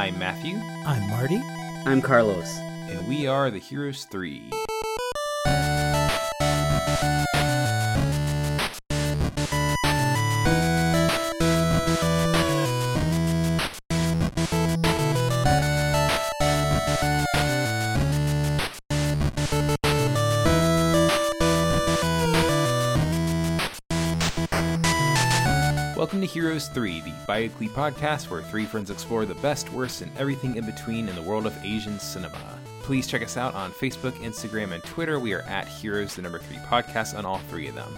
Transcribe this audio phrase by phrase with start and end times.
[0.00, 0.56] I'm Matthew.
[0.86, 1.42] I'm Marty.
[1.84, 2.56] I'm Carlos.
[2.88, 4.50] And we are the Heroes 3.
[26.68, 30.64] 3, the bi weekly podcast where three friends explore the best, worst, and everything in
[30.66, 32.58] between in the world of Asian cinema.
[32.82, 35.18] Please check us out on Facebook, Instagram, and Twitter.
[35.18, 37.92] We are at Heroes, the number three podcast on all three of them.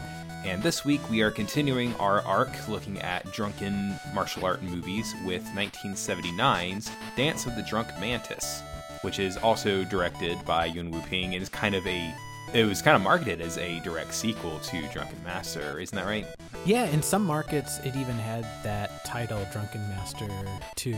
[0.45, 5.45] And this week we are continuing our arc looking at drunken martial art movies with
[5.55, 8.63] 1979's Dance of the Drunk Mantis,
[9.03, 12.15] which is also directed by Yuen Woo-ping and is kind of a
[12.53, 16.27] it was kind of marketed as a direct sequel to Drunken Master, isn't that right?
[16.67, 20.29] Yeah, in some markets, it even had that title, Drunken Master
[20.77, 20.95] 2.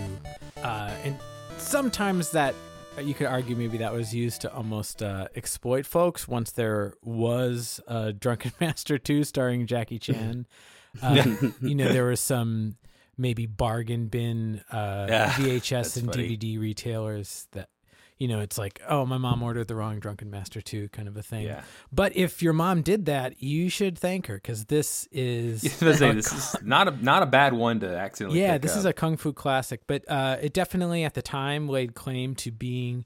[0.62, 1.17] Uh, and
[1.59, 2.55] sometimes that,
[3.03, 7.81] you could argue maybe that was used to almost uh, exploit folks once there was
[7.87, 10.47] a Drunken Master 2 starring Jackie Chan.
[11.03, 11.25] Uh,
[11.61, 12.77] you know, there was some
[13.19, 16.37] maybe bargain bin uh, Yeah, VHS and funny.
[16.39, 17.69] DVD retailers that,
[18.18, 21.16] you know, it's like, oh, my mom ordered the wrong Drunken Master 2 kind of
[21.16, 21.46] a thing.
[21.46, 21.62] Yeah.
[21.92, 25.62] But if your mom did that, you should thank her because this is.
[25.72, 28.40] Say, this is not a not a bad one to accidentally.
[28.40, 28.78] yeah, this up.
[28.78, 32.52] is a kung fu classic, but uh, it definitely at the time laid claim to
[32.52, 33.04] being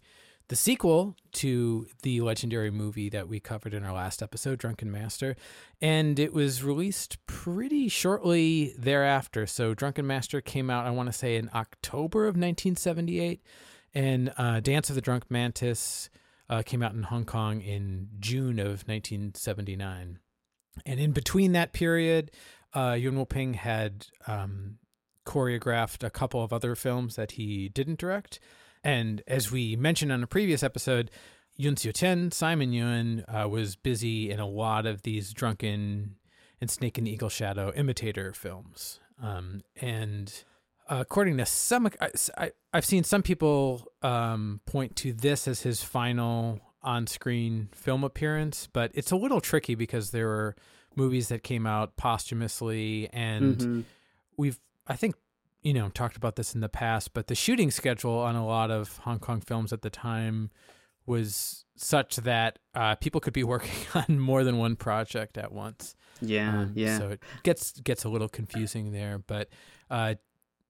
[0.49, 5.37] the sequel to the legendary movie that we covered in our last episode, Drunken Master,
[5.81, 9.47] and it was released pretty shortly thereafter.
[9.47, 13.43] So, Drunken Master came out, I want to say, in October of 1978,
[13.99, 16.09] and uh, Dance of the Drunk Mantis
[16.49, 20.21] uh, came out in Hong Kong in June of 1979.
[20.87, 22.31] And in between that period,
[22.73, 24.79] uh, Yuen Woo-ping had um,
[25.27, 28.39] choreographed a couple of other films that he didn't direct.
[28.85, 31.11] And as we mentioned on a previous episode,
[31.57, 36.15] Yun Xiu Chen, Simon Yun, uh, was busy in a lot of these drunken
[36.61, 39.01] and Snake and Eagle Shadow imitator films.
[39.21, 40.45] Um, and
[40.89, 41.89] uh, according to some,
[42.39, 48.69] I, I've seen some people um, point to this as his final on-screen film appearance,
[48.73, 50.57] but it's a little tricky because there were
[50.97, 53.85] movies that came out posthumously, and Mhm.
[54.37, 55.15] we've, I think,
[55.63, 58.71] you know, talked about this in the past, but the shooting schedule on a lot
[58.71, 60.51] of Hong Kong films at the time
[61.05, 65.95] was such that uh, people could be working on more than one project at once.
[66.21, 66.99] Yeah, Um, yeah.
[66.99, 69.49] So it gets gets a little confusing there, but
[69.91, 70.15] uh,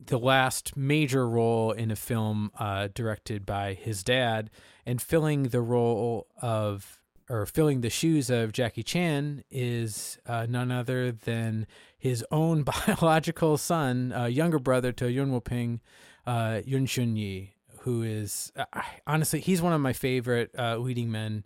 [0.05, 4.51] the last major role in a film uh, directed by his dad
[4.87, 7.01] and filling the role of
[7.31, 11.67] or filling the shoes of Jackie Chan is uh, none other than
[11.99, 15.81] his own biological son, uh, younger brother to Yun Woo-ping,
[16.27, 18.65] uh, Yun Shun Yi, who is uh,
[19.07, 21.45] honestly he's one of my favorite uh, leading men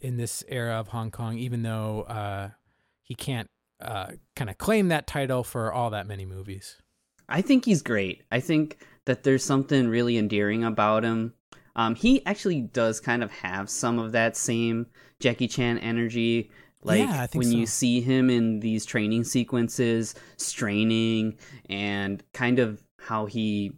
[0.00, 2.50] in this era of Hong Kong, even though uh,
[3.02, 3.50] he can't
[3.80, 6.76] kind of claim that title for all that many movies.
[7.30, 8.22] I think he's great.
[8.30, 11.34] I think that there's something really endearing about him.
[11.76, 14.86] Um, he actually does kind of have some of that same
[15.20, 16.50] Jackie Chan energy.
[16.82, 21.36] Like Yeah, when you see him in these training sequences, straining,
[21.68, 23.72] and kind of how he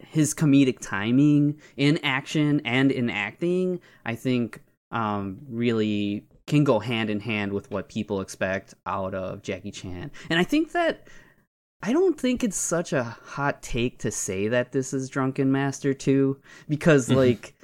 [0.00, 7.10] his comedic timing in action and in acting, I think um, really can go hand
[7.10, 10.10] in hand with what people expect out of Jackie Chan.
[10.30, 11.08] And I think that
[11.82, 15.92] I don't think it's such a hot take to say that this is Drunken Master
[15.94, 17.16] 2 because Mhm.
[17.16, 17.54] like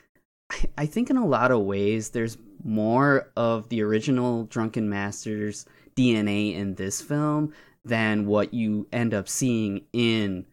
[0.51, 5.65] I- I think in a lot of ways there's more of the original Drunken Master's
[5.97, 7.53] DNA in this film
[7.85, 10.47] than what you end up seeing in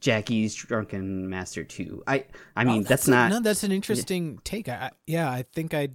[0.00, 2.02] Jackie's Drunken Master 2.
[2.06, 2.24] I
[2.56, 3.40] I mean Oh, that's, a- not no.
[3.40, 4.68] That's an interesting take.
[4.68, 5.94] I, I- yeah, I think I'd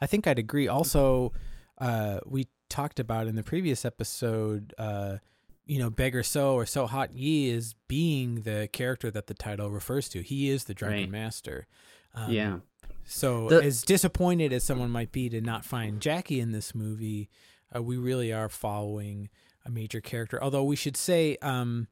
[0.00, 0.68] I think I'd agree.
[0.68, 1.32] Also,
[1.78, 4.74] uh, we talked about in the previous episode.
[4.78, 5.16] Uh,
[5.66, 9.70] you know, Beggar So or So Hot Yi is being the character that the title
[9.70, 10.22] refers to.
[10.22, 11.10] He is the drunken Right.
[11.10, 11.66] master.
[12.14, 12.58] Um, yeah.
[13.04, 17.28] So, The- as disappointed as someone might be to not find Jackie in this movie,
[17.74, 19.28] uh, we really are following
[19.64, 20.42] a major character.
[20.42, 21.88] Although we should say, um,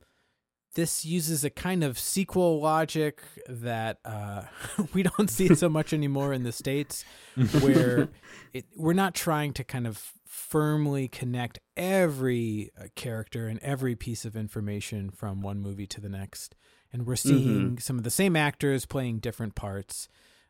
[0.74, 4.42] this uses a kind of sequel logic that uh,
[4.92, 7.04] we don't see so much anymore in the states,
[7.60, 8.08] where
[8.52, 14.24] it, we're not trying to kind of firmly connect every uh, character and every piece
[14.24, 16.56] of information from one movie to the next,
[16.92, 20.08] and we're seeing some of the same actors playing different parts.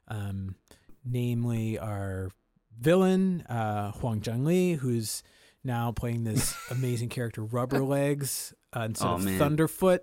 [0.09, 0.57] Um,
[1.05, 2.31] namely, our
[2.79, 5.23] villain uh, Huang Zhengli, who's
[5.63, 9.39] now playing this amazing character Rubber Legs uh, instead Oh, of man.
[9.39, 10.01] Thunderfoot.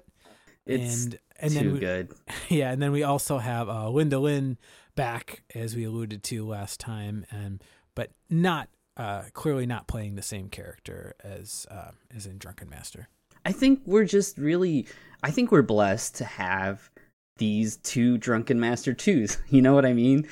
[0.66, 2.14] It's and and too then we, good.
[2.50, 4.58] yeah, and then we also have uh, Linda Lynn
[4.96, 7.64] back as we alluded to last time, and
[7.96, 13.08] but not uh, clearly not playing the same character as uh, as in Drunken Master.
[13.46, 14.88] I think we're just really
[15.24, 16.90] I think we're blessed to have
[17.38, 19.38] these two Drunken Master 2s.
[19.50, 20.28] You know what I mean?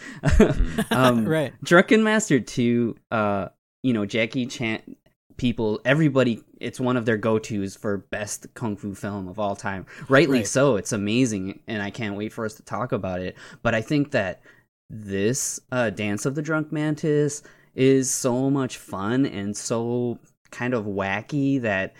[0.91, 1.53] um, Right.
[1.63, 3.47] Drunken Master 2 uh
[3.81, 4.95] you know Jackie Chan
[5.37, 9.85] people everybody it's one of their go-tos for best kung fu film of all time.
[10.09, 10.47] Rightly Right.
[10.47, 10.75] so.
[10.75, 13.35] It's amazing and I can't wait for us to talk about it.
[13.63, 14.41] But I think that
[14.89, 17.41] this uh Dance of the Drunk Mantis
[17.79, 20.19] is so much fun and so
[20.51, 21.95] kind of wacky that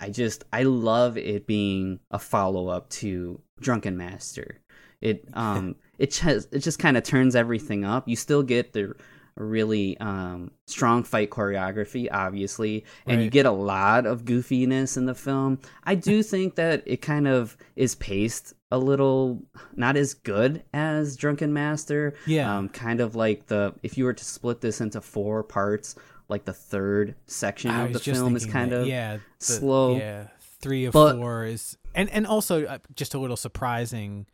[0.00, 4.62] I just I love it being a follow up to Drunken Master.
[5.02, 8.08] It um it just it just kind of turns everything up.
[8.08, 8.94] You still get the
[9.36, 15.14] really um strong fight choreography obviously and you get a lot of goofiness in the
[15.14, 15.58] film.
[15.84, 19.42] I do think that it kind of is paced a little
[19.76, 22.14] not as good as Drunken Master.
[22.26, 22.54] Yeah.
[22.56, 25.94] Um kind of like the if you were to split this into four parts
[26.28, 29.96] like the third section I of the film is kind that, of yeah the- slow.
[29.96, 30.28] Yeah,
[30.60, 34.26] three of But- four is and and also uh, just a little surprising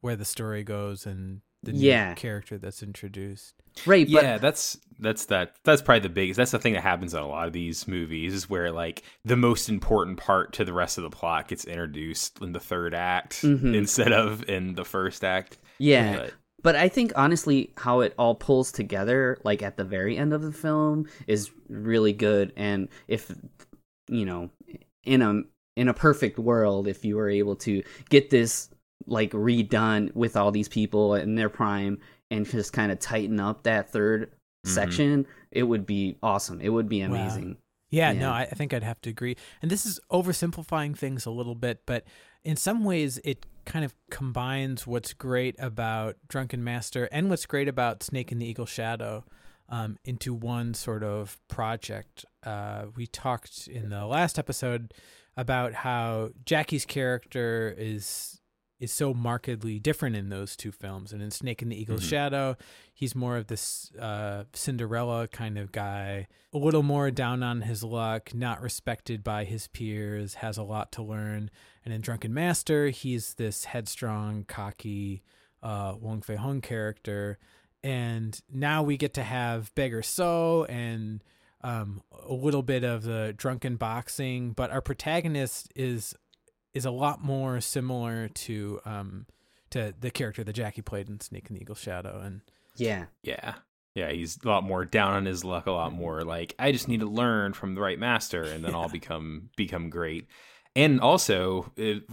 [0.00, 2.14] where the story goes and the new Yeah.
[2.14, 3.57] character that's introduced.
[3.86, 6.36] Right but yeah, that's that's that that's probably the biggest.
[6.38, 9.36] That's the thing that happens in a lot of these movies is where like the
[9.36, 13.42] most important part to the rest of the plot gets introduced in the third act
[13.42, 13.74] Mhm.
[13.76, 15.58] instead of in the first act.
[15.78, 20.16] yeah But- But I think honestly, how it all pulls together, like at the very
[20.16, 22.52] end of the film, is really good.
[22.56, 23.30] And if
[24.08, 24.50] you know,
[25.04, 25.42] in a
[25.76, 28.70] in a perfect world, if you were able to get this
[29.06, 31.98] like redone with all these people in their prime
[32.30, 34.30] and just kind of tighten up that 3rd
[34.66, 34.70] Mhm.
[34.70, 36.60] section, it would be awesome.
[36.60, 37.06] It would be Wow.
[37.06, 37.56] amazing.
[37.90, 38.20] Yeah, Yeah.
[38.20, 39.36] no, I, I think I'd have to agree.
[39.62, 42.04] And this is oversimplifying things a little bit, but
[42.44, 47.68] in some ways, it kind of combines what's great about Drunken Master and what's great
[47.68, 49.24] about Snake and the Eagle Shadow
[49.70, 52.24] um, into one sort of project.
[52.42, 54.92] Uh, we talked in the last episode
[55.36, 58.40] about how Jackie's character is
[58.78, 61.12] is so markedly different in those two films.
[61.12, 62.10] And in Snake and the Eagle's Mhm.
[62.10, 62.56] Shadow,
[62.94, 67.82] he's more of this uh, Cinderella kind of guy, a little more down on his
[67.82, 71.50] luck, not respected by his peers, has a lot to learn.
[71.84, 75.22] And in Drunken Master, he's this headstrong, cocky
[75.62, 77.38] uh, Wong Fei Hung character.
[77.82, 81.22] And now we get to have Beggar So and
[81.62, 86.14] um, a little bit of the drunken boxing, but our protagonist is
[86.78, 89.26] is a lot more similar to um,
[89.70, 92.40] to the character that Jackie played in Snake and the Eagle Shadow, and
[92.76, 93.06] Yeah.
[93.22, 93.54] Yeah.
[93.94, 96.86] Yeah, he's a lot more down on his luck, a lot more like I just
[96.86, 100.28] need to learn from the right master and then I'll become become great.
[100.76, 102.04] And also, it,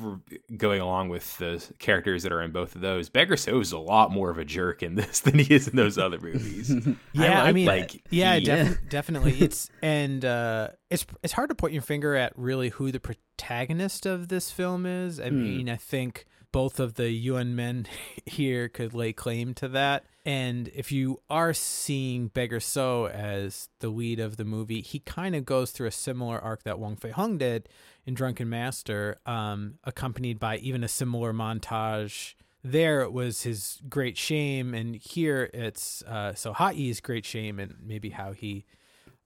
[0.58, 3.78] going along with the characters that are in both of those, Beggar So is a
[3.78, 6.74] lot more of a jerk in this than he is in those other movies.
[7.14, 9.34] yeah, I, like mean, like, yeah, He- defi- definitely.
[9.40, 14.06] It's and uh, it's it's hard to point your finger at really who the protagonist
[14.06, 15.20] of this film is.
[15.20, 15.44] I Hmm.
[15.44, 17.86] mean, I think both of the Yuen men
[18.26, 20.06] here could lay claim to that.
[20.26, 25.36] And if you are seeing Beggar So as the lead of the movie, he kind
[25.36, 27.68] of goes through a similar arc that Wong Fei Hung did
[28.06, 32.36] in Drunken Master, um, accompanied by even a similar montage.
[32.64, 37.60] There it was his great shame, and here it's uh, so Hot Yi's great shame,
[37.60, 38.66] and maybe how he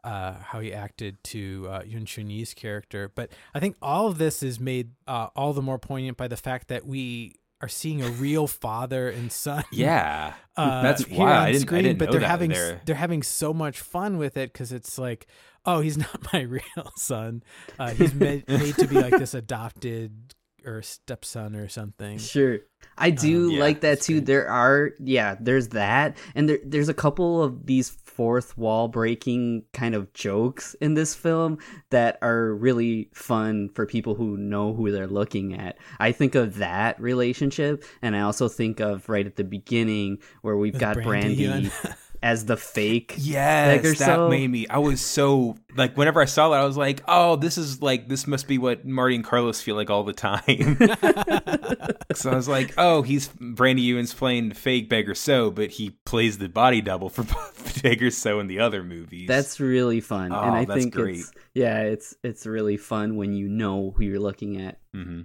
[0.04, 3.12] uh, how he acted to uh, Yun Chun Yi's character.
[3.14, 6.38] But I think all of this is made uh, all the more poignant by the
[6.38, 9.64] fact that we are seeing a real father and son.
[9.72, 10.34] yeah.
[10.58, 11.22] uh, That's wild.
[11.22, 12.82] on I didn't- I screen, didn't but they're having there.
[12.86, 15.28] they're having so much fun with it because it's like,
[15.66, 17.44] oh, he's not my real son.
[17.78, 20.34] Uh, he's made, made to be like this adopted
[20.66, 22.18] or stepson or something.
[22.18, 22.60] Sure.
[22.98, 24.22] I do Um, yeah, like that too.
[24.22, 26.18] There are yeah, there's that.
[26.36, 31.16] And there there's a couple of these fourth wall breaking kind of jokes in this
[31.16, 31.58] film
[31.90, 35.78] that are really fun for people who know who they're looking at.
[36.00, 40.58] I think of that relationship and I also think of right at the beginning where
[40.58, 44.30] we've With got Brandy Brandy, and- as the fake Yes, Beggar that So.
[44.30, 44.68] made me.
[44.68, 48.08] I was so like whenever I saw that, I was like, "Oh, this is like
[48.10, 50.78] this must be what Marty and Carlos feel like all the time."
[52.14, 56.38] so I was like, "Oh, he's Brandy Yuen's playing fake Beggar So, but he plays
[56.38, 57.26] the body double for
[57.84, 60.34] Beggar So in the other movies." That's really fun.
[60.34, 61.20] Oh, and I that's think great.
[61.20, 64.80] it's yeah, it's it's really fun when you know who you're looking at.
[64.94, 65.22] hmm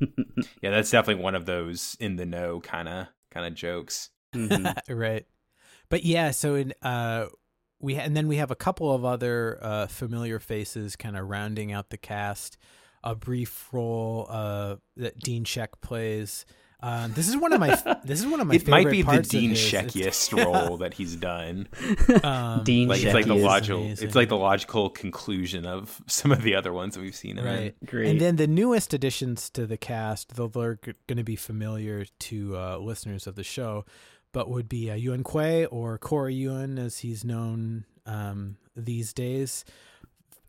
[0.62, 4.10] yeah, that's definitely one of those in the know kind of kind of jokes.
[4.34, 4.74] Mhm.
[4.88, 5.26] right.
[5.90, 7.26] But yeah, so in uh
[7.80, 11.28] we ha- and then we have a couple of other uh familiar faces kind of
[11.28, 12.56] rounding out the cast.
[13.02, 16.44] a brief role uh, that Dean Shek plays.
[16.82, 19.24] Um, this is one of my this is one of my it might be favorite
[19.28, 19.58] the Dean his.
[19.58, 21.68] Sheckiest role that he's done.
[22.22, 23.80] um, Dean Like it's like the is logical.
[23.82, 24.06] amazing.
[24.06, 27.38] It's like the logical conclusion of some of the other ones that we've seen.
[27.38, 27.54] him in.
[27.54, 27.74] right.
[27.84, 28.08] Great.
[28.10, 32.56] And then the newest additions to the cast, though they're going to be familiar to
[32.56, 33.84] uh, listeners of the show,
[34.32, 39.64] but would be uh, Yuan Kuei or Corey Yuan, as he's known um, these days.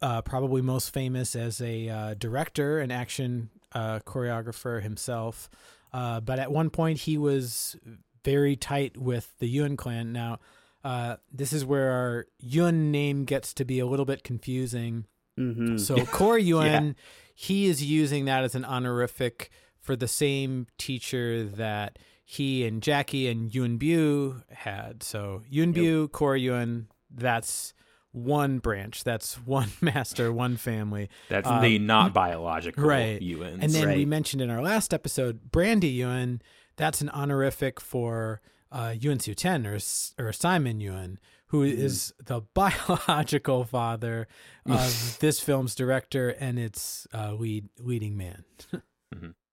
[0.02, 5.50] Uh, probably most famous as a uh, director and action uh, choreographer himself.
[5.94, 7.76] Uh, but at one point, he was
[8.24, 10.12] very tight with the Yuan clan.
[10.12, 10.40] Now,
[10.84, 15.06] uh, this is where our Yuan name gets to be a little bit confusing.
[15.40, 15.80] Mhm.
[15.80, 16.96] So Corey Yuan,
[17.36, 22.00] he is using that as an honorific for the same teacher that
[22.32, 25.04] he and Jackie and Yuen Biao had.
[25.04, 27.74] So Yuen Biao, Corey Yuan, that's
[28.14, 29.04] one branch.
[29.04, 31.10] That's one master, one family.
[31.28, 33.22] That's Um, the not biological right.
[33.22, 33.62] Yuen's.
[33.62, 36.42] And then we mentioned in our last episode, Brandy Yuan,
[36.78, 38.40] that's an honorific for
[38.72, 39.78] uh, Yuan Xiu Ten or,
[40.18, 44.30] or Simon Yuan, who is the biological father
[44.66, 48.46] of this film's director and its uh, lead leading man.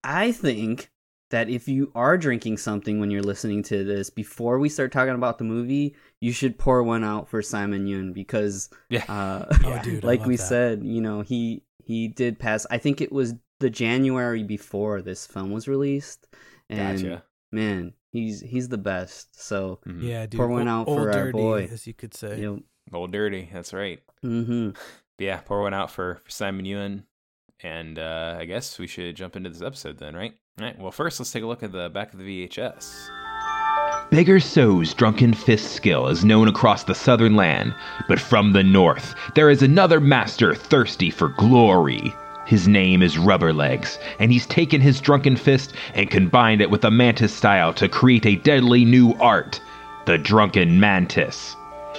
[0.05, 0.91] I think
[1.31, 5.15] that if you are drinking something when you're listening to this, before we start talking
[5.15, 9.05] about the movie, you should pour one out for Simon Yun because, yeah.
[9.09, 10.43] uh, Oh, dude, like we that.
[10.43, 12.67] said, you know, he he did pass.
[12.71, 16.27] I think it was the January before this film was released,
[16.71, 17.25] and Gotcha.
[17.53, 19.39] man, he's he's the best.
[19.43, 20.03] So, Mhm.
[20.03, 20.39] Yeah, dude.
[20.39, 21.69] Pour one out old for our dirty, boy.
[21.71, 22.41] as you could say.
[22.41, 23.51] you Old dirty.
[23.53, 24.01] That's right.
[24.23, 24.71] know, hmm
[25.19, 27.05] Yeah, pour one out for, for Simon Yuen.
[27.61, 30.35] And uh, I guess we should jump into this episode then, right?
[30.59, 30.79] All right.
[30.79, 33.11] Well, first, let's take a look at the back of the VHS.
[34.11, 37.75] Beggar So's drunken fist skill is known across the southern land,
[38.09, 42.13] but from the north, there is another master thirsty for glory.
[42.45, 46.91] His name is Rubberlegs, and he's taken his drunken fist and combined it with the
[46.91, 49.61] mantis style to create a deadly new art
[50.07, 51.55] the drunken mantis.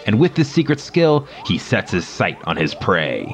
[0.06, 3.34] And with this secret skill, he sets his sight on his prey.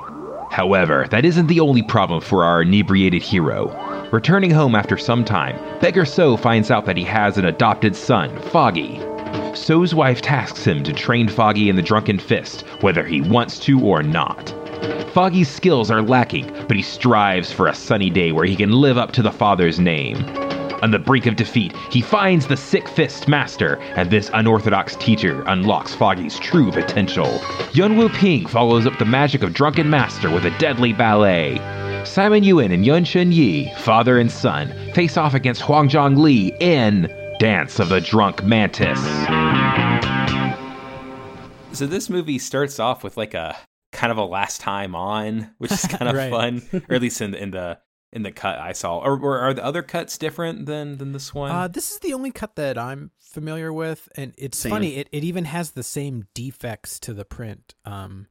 [0.52, 3.95] However, that isn't the only problem for our inebriated hero.
[4.16, 8.40] Returning home after some time, Beggar So finds out that he has an adopted son,
[8.44, 9.02] Foggy.
[9.54, 13.78] So's wife tasks him to train Foggy in the drunken fist, whether he wants to
[13.82, 14.56] or not.
[15.12, 18.98] Foggy's skills are lacking, but he strives for a sunny day where he can live
[18.98, 20.16] up to the father's name.
[20.82, 25.44] On the brink of defeat, he finds the Sick Fist Master, and this unorthodox teacher
[25.48, 27.42] unlocks Foggy's true potential.
[27.74, 31.60] Yun Wu Ping follows up the magic of Drunken Master with a deadly ballet.
[32.06, 36.54] Simon Yuen and Yun Shun Yi, father and son, face off against Huang Zhong Li
[36.60, 39.00] in Dance of the Drunk Mantis.
[41.78, 43.58] So this movie starts off with like a
[43.92, 46.30] kind of a last time on, which is kind of Right.
[46.32, 47.80] fun, or at least in the in the
[48.14, 49.00] in the cut I saw.
[49.00, 51.52] Or, or are the other cuts different than than this one?
[51.52, 54.70] Uh, this is the only cut that I'm familiar with, and it's Same.
[54.70, 54.96] funny.
[54.96, 57.76] It, it even has the same defects to the print.
[57.84, 58.28] Um,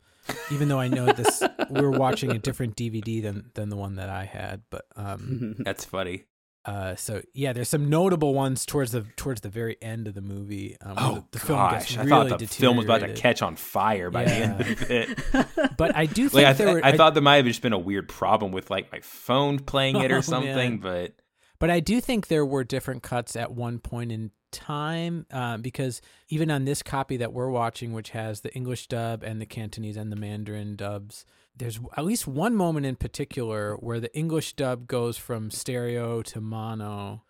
[0.50, 4.09] even though I know this, we're watching a different DVD than than the one that
[4.09, 4.62] I had.
[4.71, 6.25] But um, That's funny.
[6.64, 10.23] uh, so yeah, there's some notable ones towards the towards the very end of the
[10.23, 10.76] movie.
[10.81, 13.43] Um, Oh the, the film gosh, gets I thought the film was about to catch
[13.43, 15.76] on fire by the end of it.
[15.76, 16.85] But I do think Like I, there th- were.
[16.87, 19.97] I thought there might have just been a weird problem with like my phone playing
[19.97, 20.78] it Oh, or something, man.
[20.78, 21.14] but
[21.59, 26.01] But I do think there were different cuts at one point in time uh, because
[26.29, 29.97] even on this copy that we're watching, which has the English dub and the Cantonese
[29.97, 34.89] and the Mandarin dubs, there's at least one moment in particular where the English dub
[34.89, 37.23] goes from stereo to mono.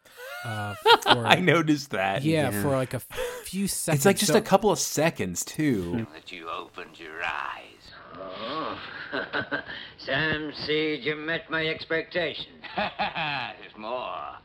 [0.45, 2.23] Uh, for, I noticed that.
[2.23, 2.62] Yeah, Yeah.
[2.62, 3.00] for like a
[3.45, 3.99] few seconds.
[4.00, 6.07] It's like just So- a couple of seconds too.
[6.14, 7.71] that you opened your eyes.
[8.16, 8.78] Oh,
[9.99, 12.52] Sam Seed, you met my expectation.
[12.76, 14.37] There's more.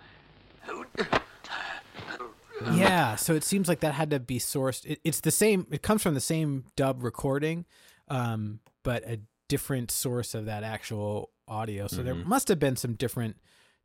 [2.74, 4.86] Yeah, so it seems like that had to be sourced.
[4.86, 5.68] It, it's the same.
[5.72, 7.66] It comes from the same dub recording,
[8.08, 11.88] um, but a different source of that actual audio.
[11.88, 13.38] So there must have been some different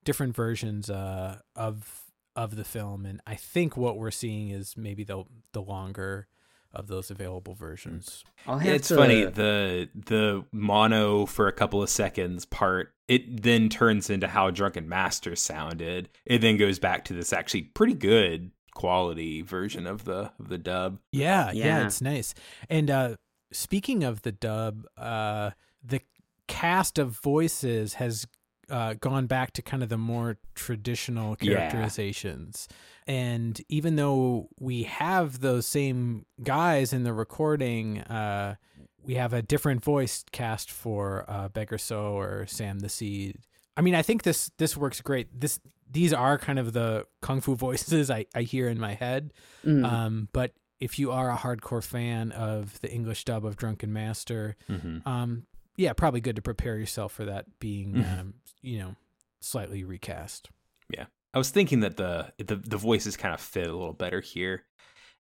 [0.04, 2.02] different versions uh, of
[2.36, 6.26] of the film, and I think what we're seeing is maybe the the longer
[6.72, 8.24] of those available versions.
[8.48, 12.92] I'll have It's to- funny the the mono for a couple of seconds part.
[13.06, 16.08] It then turns into how Drunken Master sounded.
[16.24, 20.58] It then goes back to this actually pretty good quality version of the of the
[20.58, 20.98] dub.
[21.12, 21.86] Yeah, yeah, Yeah.
[21.86, 22.34] it's nice.
[22.68, 23.16] And uh
[23.52, 25.50] speaking of the dub, uh
[25.82, 26.00] the
[26.48, 28.26] cast of voices has
[28.70, 31.54] uh gone back to kind of the more traditional Yeah.
[31.70, 32.68] characterizations.
[33.06, 38.56] And even though we have those same guys in the recording, uh
[39.02, 43.38] we have a different voice cast for uh Beggar So or Sam the Seed
[43.76, 45.28] I mean, I think this this works great.
[45.40, 45.58] This
[45.90, 49.32] these are kind of the kung fu voices I, I hear in my head.
[49.64, 49.84] Mm.
[49.84, 54.56] Um, but if you are a hardcore fan of the English dub of Drunken Master,
[54.68, 55.06] Mm-hmm.
[55.08, 58.20] um, yeah, probably good to prepare yourself for that being, Mhm.
[58.20, 58.94] um, you know,
[59.40, 60.50] slightly recast.
[60.88, 64.20] Yeah, I was thinking that the the the voices kind of fit a little better
[64.20, 64.64] here,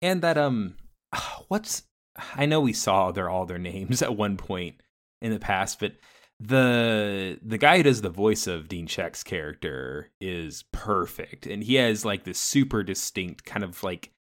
[0.02, 0.76] and that um,
[1.48, 1.84] what's
[2.36, 4.82] I know we saw their all their names at one point
[5.22, 5.94] in the past, but
[6.40, 11.76] the the guy who does the voice of Dean Shek's character is perfect, and he
[11.76, 14.12] has like this super distinct kind of like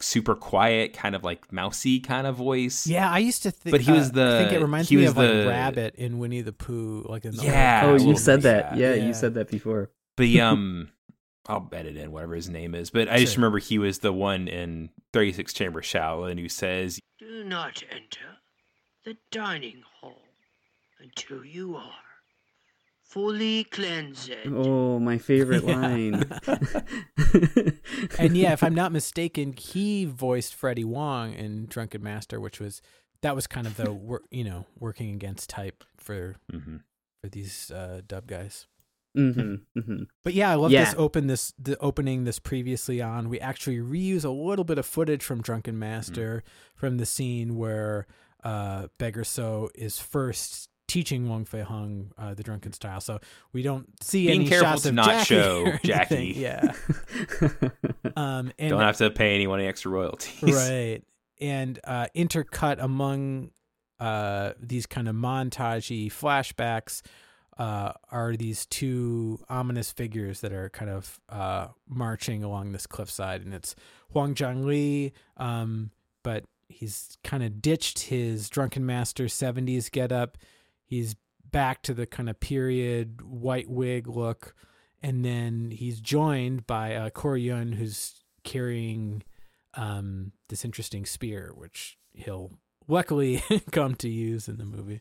[0.00, 2.86] super quiet, kind of like mousy kind of voice.
[2.86, 5.02] Yeah, I used to think, But he was uh, I think it reminds he me
[5.02, 8.16] was of like the- Rabbit in Winnie the Pooh, like in the Yeah, oh, you
[8.16, 8.76] said bit, that.
[8.76, 8.90] yeah.
[8.90, 9.06] Yeah, Yeah.
[9.06, 9.90] you said that before.
[10.16, 10.90] The um,
[11.46, 14.48] I'll edit in whatever his name is, but I just remember he was the one
[14.48, 18.38] in Thirty Six Chamber Shaolin who says, Do not enter
[19.04, 19.89] the dining hall
[21.00, 21.92] until you are
[23.02, 24.30] fully cleansed.
[24.46, 25.76] Oh, my favorite Yeah.
[25.76, 26.24] line.
[28.18, 32.80] and yeah, if I'm not mistaken, he voiced Freddie Wong in Drunken Master, which was
[33.22, 36.76] that was kind of the wor- you know working against type for mm-hmm.
[37.22, 38.66] for these uh, dub guys.
[39.14, 40.84] hmm hmm But yeah, I love Yeah.
[40.84, 43.28] this open this the opening this previously on.
[43.28, 46.42] We actually reuse a little bit of footage from Drunken Master
[46.74, 48.06] from the scene where
[48.44, 53.00] uh Beggar So is first teaching Wong Fei Hung uh, the drunken style.
[53.00, 53.20] So
[53.52, 55.72] we don't see Being any careful shots to of not Jackie show.
[55.84, 56.34] Jackie.
[56.36, 56.72] Yeah.
[58.16, 60.42] Um and Don't have to pay anyone any extra royalties.
[60.54, 61.00] right
[61.40, 63.50] and uh intercut among
[64.00, 67.02] uh these kind of montagey flashbacks
[67.58, 73.42] uh are these two ominous figures that are kind of uh marching along this cliffside
[73.42, 73.76] and it's
[74.12, 75.90] Huang Zhangli um
[76.24, 80.36] but he's kind of ditched his drunken master 70s getup
[80.90, 81.16] he's
[81.50, 84.54] back to the kind of period white wig look
[85.02, 89.22] and then he's joined by uh, Corey Yuan who's carrying
[89.74, 92.52] um, this interesting spear, which he'll
[92.88, 95.00] luckily come to use in the movie.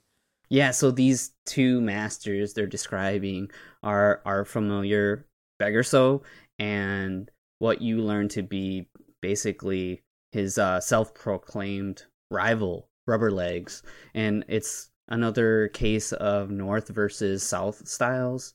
[0.49, 3.51] Yeah, so these two masters they're describing
[3.83, 5.25] are our familiar
[5.59, 6.23] beggar so
[6.57, 8.87] and what you learn to be
[9.21, 17.87] basically his uh, self-proclaimed rival rubber legs and it's another case of north versus south
[17.87, 18.53] styles.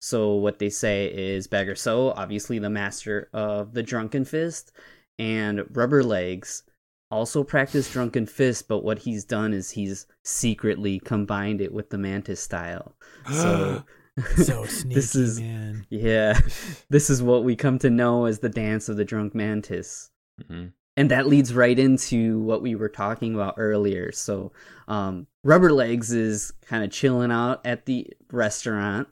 [0.00, 4.72] So what they say is beggar so obviously the master of the drunken fist
[5.18, 6.62] and rubber legs
[7.10, 11.98] also practice drunken fist but what he's done is he's secretly combined it with the
[11.98, 12.96] mantis style.
[13.30, 13.84] So
[14.36, 15.86] So sneaky, this is man.
[15.90, 16.38] yeah.
[16.90, 20.10] This is what we come to know as the dance of the drunk mantis.
[20.48, 20.68] Hmm
[21.00, 24.52] and that leads right into what we were talking about earlier so
[24.88, 29.08] um rubber legs is kind of chilling out at the restaurant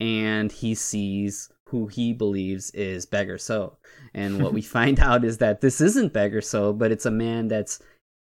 [0.00, 3.76] and he sees who he believes is beggar so
[4.14, 7.48] and what we find out is that this isn't beggar so but it's a man
[7.48, 7.80] that's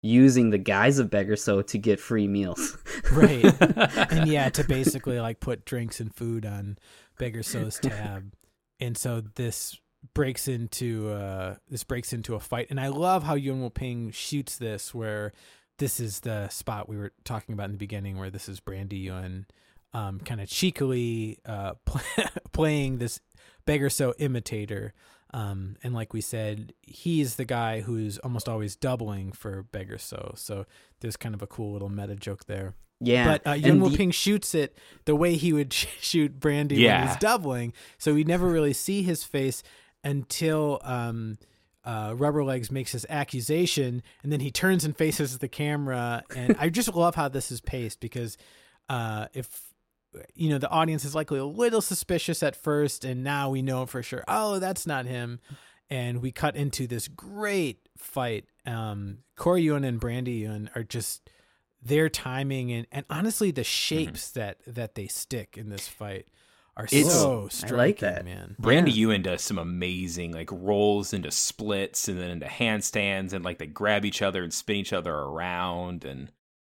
[0.00, 2.78] using the guise of beggar so to get free meals
[3.12, 3.44] Right.
[4.10, 6.78] and yeah, to basically like put drinks and food on
[7.18, 8.32] Beggar So's tab.
[8.80, 9.78] And so this
[10.14, 12.68] breaks into uh this breaks into a fight.
[12.70, 15.32] And I love how Yun Wo Ping shoots this where
[15.78, 18.98] this is the spot we were talking about in the beginning where this is Brandy
[18.98, 19.46] Yun
[19.94, 23.20] um kind of cheekily uh pl- playing this
[23.66, 24.94] Beggar So imitator.
[25.34, 30.32] Um, and like we said, he's the guy who's almost always doubling for Beggar So.
[30.36, 30.64] So
[31.00, 32.72] there's kind of a cool little meta joke there.
[32.98, 36.76] yeah But uh, Yun the- Ping shoots it the way he would sh- shoot Brandy
[36.76, 37.08] when Yeah.
[37.08, 37.74] he's doubling.
[37.98, 39.62] So we never really see his face
[40.08, 41.36] until um,
[41.84, 46.22] uh, Rubber Legs makes his accusation, and then he turns and faces the camera.
[46.34, 48.38] And I just love how this is paced because
[48.88, 49.64] uh, if
[50.34, 53.84] you know the audience is likely a little suspicious at first, and now we know
[53.84, 54.24] for sure.
[54.26, 55.40] Oh, that's not him.
[55.90, 58.44] And we cut into this great fight.
[58.66, 61.30] Um, Corey Yun and Brandy Yun are just
[61.80, 66.26] their timing and, and honestly the shapes that that they stick in this fight
[66.78, 68.24] are It's- so I striking, like that.
[68.24, 68.56] man.
[68.58, 68.98] Brandy Yeah.
[68.98, 73.66] Ewan does some amazing like rolls into splits and then into handstands and like they
[73.66, 76.30] grab each other and spin each other around and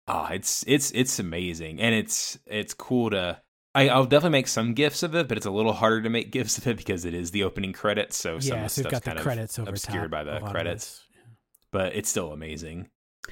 [0.07, 3.41] ah it's it's it's amazing and it's it's cool to
[3.77, 6.31] I, I'll definitely make some gifs of it, but it's a little harder to make
[6.39, 8.17] gifs of it because it is the opening credits.
[8.17, 10.39] So some yeah, of the so we've stuff's got the credits of obscured by the
[10.39, 11.03] credits, this.
[11.73, 12.89] but it's still amazing.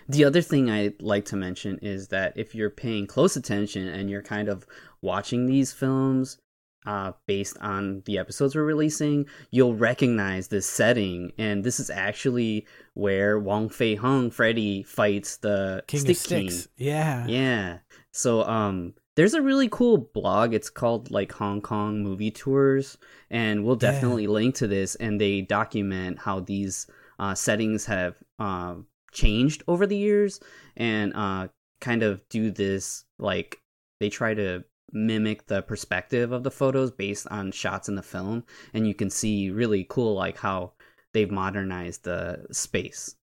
[0.08, 4.10] The other thing I'd like to mention is that if you're paying close attention and
[4.10, 4.66] you're kind of
[5.00, 6.38] watching these films
[6.86, 11.32] uh, based on the episodes we're releasing, you'll recognize this setting.
[11.38, 16.48] And this is actually where Wong Fei Hung, Freddy, fights the King Stick.
[16.48, 16.50] King.
[16.76, 17.26] Yeah.
[17.26, 17.78] Yeah.
[18.10, 20.54] So um there's a really cool blog.
[20.54, 22.96] It's called like Hong Kong Movie Tours,
[23.30, 23.90] and we'll Yeah.
[23.92, 24.94] definitely link to this.
[24.94, 26.86] And they document how these
[27.18, 28.76] uh, settings have uh,
[29.12, 30.40] changed over the years,
[30.78, 31.48] and uh,
[31.80, 33.60] kind of do this like
[34.00, 38.44] they try to mimic the perspective of the photos based on shots in the film,
[38.74, 40.72] and you can see really cool like how
[41.12, 43.16] they've modernized the space.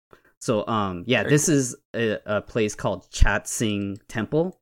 [0.40, 4.59] So um yeah, Very this is a, a place called Chat Sing Temple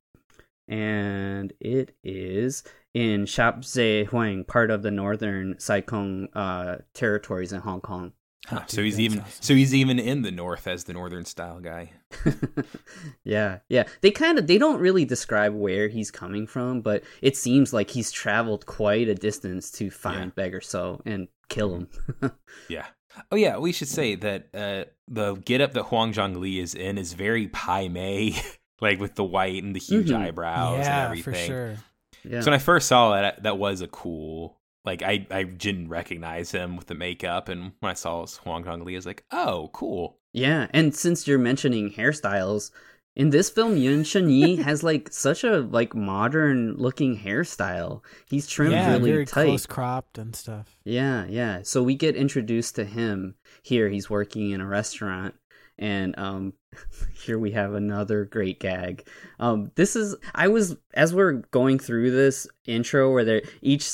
[0.69, 2.63] and it is
[2.95, 8.13] in Shap Sze Heung, part of the northern Sai Kung uh, territories in Hong Kong.
[8.47, 9.33] Huh, Dude, so he's even awesome.
[9.43, 11.93] so he's even in the north as the northern style guy.
[13.25, 13.85] yeah, yeah.
[14.01, 17.91] They kind of they don't really describe where he's coming from, but it seems like
[17.91, 21.89] he's traveled quite a distance to find Beggar So and kill him.
[22.69, 22.87] Yeah.
[23.31, 26.99] Oh yeah, we should say that uh, the get up that Huang Zhongli is in
[26.99, 28.35] is very Pai Mei,
[28.81, 30.17] like with the white and the huge Mhm.
[30.19, 31.23] eyebrows and everything.
[31.35, 31.77] for sure.
[32.25, 32.41] yeah.
[32.41, 34.59] So when I first saw that, that was a cool.
[34.85, 38.93] Like I, I didn't recognize him with the makeup, and when I saw Huang Zhongli,
[38.93, 40.19] I was like, oh, cool.
[40.33, 42.71] Yeah, and since you're mentioning hairstyles,
[43.17, 48.03] in this film, Yun Shenyi has like such a like modern looking hairstyle.
[48.29, 49.45] He's trimmed yeah, really very tight.
[49.45, 50.77] close cropped and stuff.
[50.85, 51.61] Yeah, yeah.
[51.63, 53.89] So we get introduced to him here.
[53.89, 55.37] He's working in a restaurant,
[55.79, 56.55] and um,
[57.25, 59.07] here we have another great gag.
[59.39, 63.89] Um, this is I was as we're going through this intro where they're each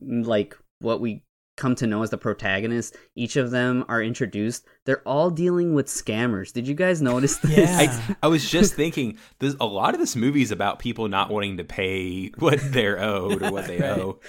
[0.00, 1.22] like what we
[1.56, 4.64] come to know as the protagonists, Each of them are introduced.
[4.86, 6.52] They're all dealing with scammers.
[6.52, 7.56] Did you guys notice this?
[7.58, 7.78] Yeah.
[8.12, 11.30] I, I was just thinking, there's a lot of this movie is about people not
[11.30, 13.98] wanting to pay what they're owed or what they Right.
[13.98, 14.20] owe.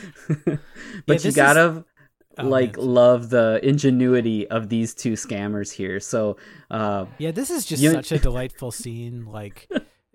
[1.05, 1.85] but Yeah, you gotta
[2.37, 2.85] Oh, like man.
[2.87, 5.99] love the ingenuity of these two scammers here.
[5.99, 6.37] So
[6.71, 9.25] uh, Yeah, this is just You- such a delightful scene.
[9.25, 9.69] Like,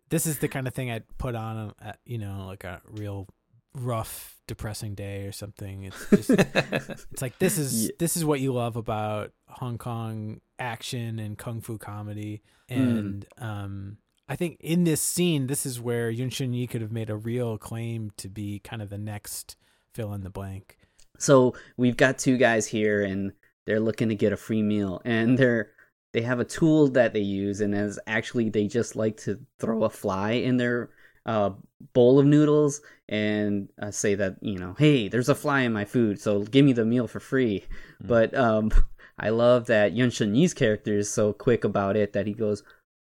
[0.09, 3.29] this is the kind of thing I'd put on, at, you know, like a real
[3.75, 5.85] rough, depressing day or something.
[5.85, 7.91] It's just, it's like this is Yeah.
[7.99, 12.77] this is what you love about Hong Kong action and kung fu comedy, Mm.
[12.99, 13.97] and um,
[14.29, 17.17] I think in this scene, this is where Yun Shun Yi could have made a
[17.17, 19.57] real claim to be kind of the next
[19.95, 20.79] fill in the blank.
[21.19, 23.33] So we've got two guys here, and
[23.67, 25.73] they're looking to get a free meal, and they're
[26.13, 29.83] they have a tool that they use, and as actually they just like to throw
[29.85, 30.91] a fly in their
[31.27, 31.51] uh,
[31.93, 35.85] bowl of noodles and uh, say that you know, hey, there's a fly in my
[35.85, 37.65] food, so give me the meal for free.
[38.01, 38.71] But um,
[39.19, 42.63] I love that Yun Shun Yi's character is so quick about it that he goes.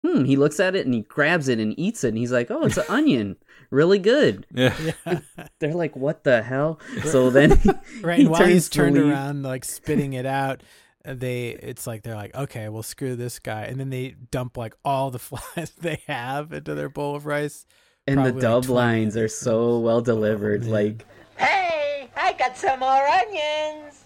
[0.07, 2.50] Hmm, he looks at it and he grabs it and eats it and he's like,
[2.50, 3.37] "Oh, it's an onion,
[3.70, 4.77] really good." Yeah.
[5.07, 5.20] Yeah.
[5.61, 7.59] They're like, "What the hell?" So then,
[8.03, 9.07] right he and while he's turns to turned leave.
[9.07, 10.62] around like spitting it out
[11.07, 14.57] uh, they it's like they're like okay well screw this guy and then they dump
[14.57, 17.64] like all the flies they have into their bowl of rice
[18.06, 20.72] and the Probably like dub 20 lines are so well delivered oh, man.
[20.72, 24.04] like Hey, I got some more onions.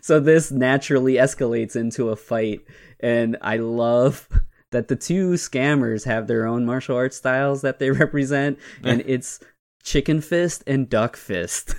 [0.00, 2.60] so this naturally escalates into a fight
[3.00, 4.28] and i love
[4.72, 9.40] that the two scammers have their own martial arts styles that they represent and it's
[9.82, 11.74] chicken fist and duck fist.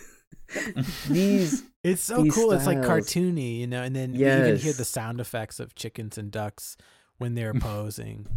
[1.10, 2.51] These it's so These cool.
[2.53, 6.17] It's like cartoony you know and then you can hear the sound effects of chickens
[6.17, 6.77] and ducks
[7.17, 8.27] when they're posing.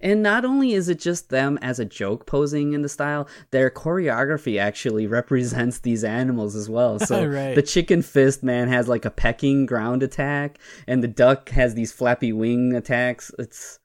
[0.00, 3.70] And not only is it just them as a joke posing in the style their
[3.70, 6.98] choreography actually represents these animals as well.
[6.98, 7.54] So Right.
[7.54, 11.92] the chicken fist man has like a pecking ground attack and the duck has these
[11.92, 13.30] flappy wing attacks.
[13.38, 13.78] It's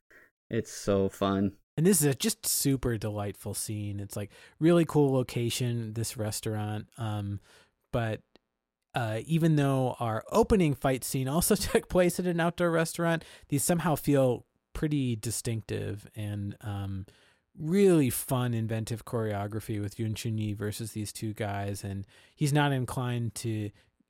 [0.49, 1.53] it's so fun.
[1.75, 3.99] And this is a just super delightful scene.
[3.99, 7.39] It's like really cool location this restaurant um
[7.93, 8.21] but
[8.97, 13.63] uh, even though our opening fight scene also took place at an outdoor restaurant, these
[13.63, 17.05] somehow feel pretty distinctive and um,
[17.55, 21.83] really fun, inventive choreography with Yun Chun Yi versus these two guys.
[21.83, 23.69] And he's not inclined to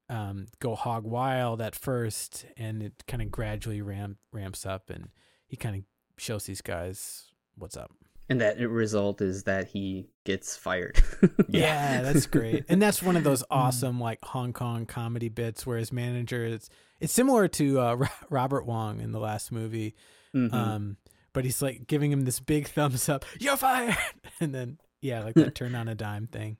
[0.09, 5.09] um, go hog wild at first, and it kind of gradually ramp, ramps up, and
[5.47, 5.81] he kind of
[6.17, 7.25] shows these guys
[7.57, 7.91] what's up.
[8.29, 11.01] And that result is that he gets fired
[11.47, 12.65] Yeah, that's great.
[12.69, 16.69] And that's one of those awesome like Hong Kong comedy bits where his manager is
[16.99, 19.95] it's similar to uh, Robert Wong in the last movie.
[20.35, 20.53] Mhm.
[20.53, 20.97] Um
[21.33, 23.23] but he's like giving him this big thumbs up.
[23.39, 23.95] You're fired.
[24.39, 26.57] And then yeah, like that turn on a dime thing.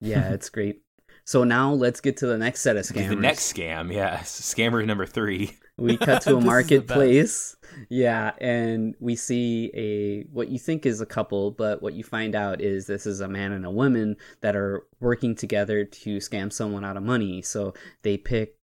[0.00, 0.82] yeah it's great
[1.24, 5.06] so now let's get to the next set of The next scam, yeah, scammer number
[5.06, 5.56] three.
[5.80, 7.56] We cut to a marketplace
[7.88, 12.34] yeah and we see a what you think is a couple but what you find
[12.34, 16.52] out is this is a man and a woman that are working together to scam
[16.52, 18.56] someone out of money so they pick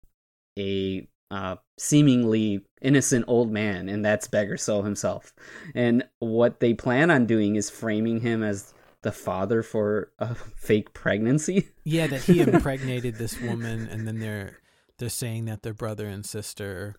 [0.58, 5.34] a uh, seemingly innocent old man and that's beggar soul himself
[5.74, 8.74] and what they plan on doing is framing him as
[9.06, 11.70] the father for a fake pregnancy.
[11.84, 14.58] Yeah, that he impregnated this woman, and then they're
[14.98, 16.96] they're saying that they're brother and sister.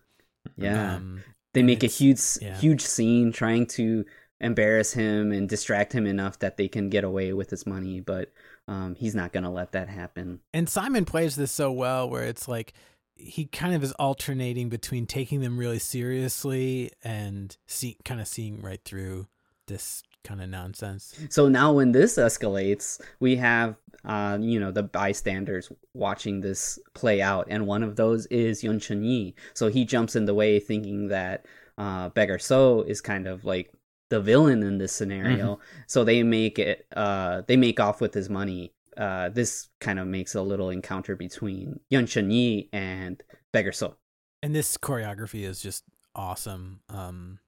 [0.55, 0.95] Yeah.
[0.95, 2.57] Um, they make a huge yeah.
[2.57, 4.05] huge scene trying to
[4.39, 8.31] embarrass him and distract him enough that they can get away with his money, but
[8.67, 10.41] um, he's not gonna let that happen.
[10.53, 12.73] and Simon plays this so well, where it's like
[13.15, 18.61] he kind of is alternating between taking them really seriously and see kind of seeing
[18.61, 19.27] right through
[19.65, 21.17] this kind of nonsense.
[21.29, 27.21] So now when this escalates, we have uh, you know, the bystanders watching this play
[27.21, 29.35] out, and one of those is Yun Chun Yi.
[29.53, 31.45] So he jumps in the way thinking that
[31.77, 33.71] uh Beggar So is kind of like
[34.09, 35.59] the villain in this scenario.
[35.87, 38.73] So they make it uh they make off with his money.
[38.95, 43.21] Uh this kind of makes a little encounter between Yun Chun Yi and
[43.53, 43.95] Beggar So.
[44.41, 45.83] and this choreography is just
[46.15, 47.39] awesome um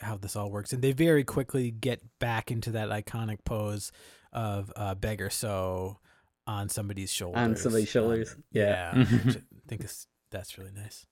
[0.00, 3.92] how this all works and they very quickly get back into that iconic pose
[4.32, 5.98] of uh beggar so
[6.46, 8.94] on somebody's shoulders On somebody's shoulders, Um, yeah.
[9.24, 11.06] which i think is that's really nice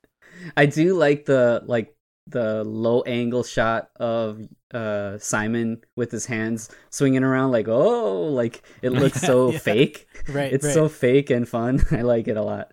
[0.56, 1.94] I do like the like
[2.26, 8.62] the low angle shot of uh Simon with his hands swinging around like oh like
[8.82, 9.58] it looks so Yeah.
[9.58, 10.06] fake.
[10.28, 10.74] right It's right.
[10.74, 11.82] so fake and fun.
[11.90, 12.70] I like it a lot.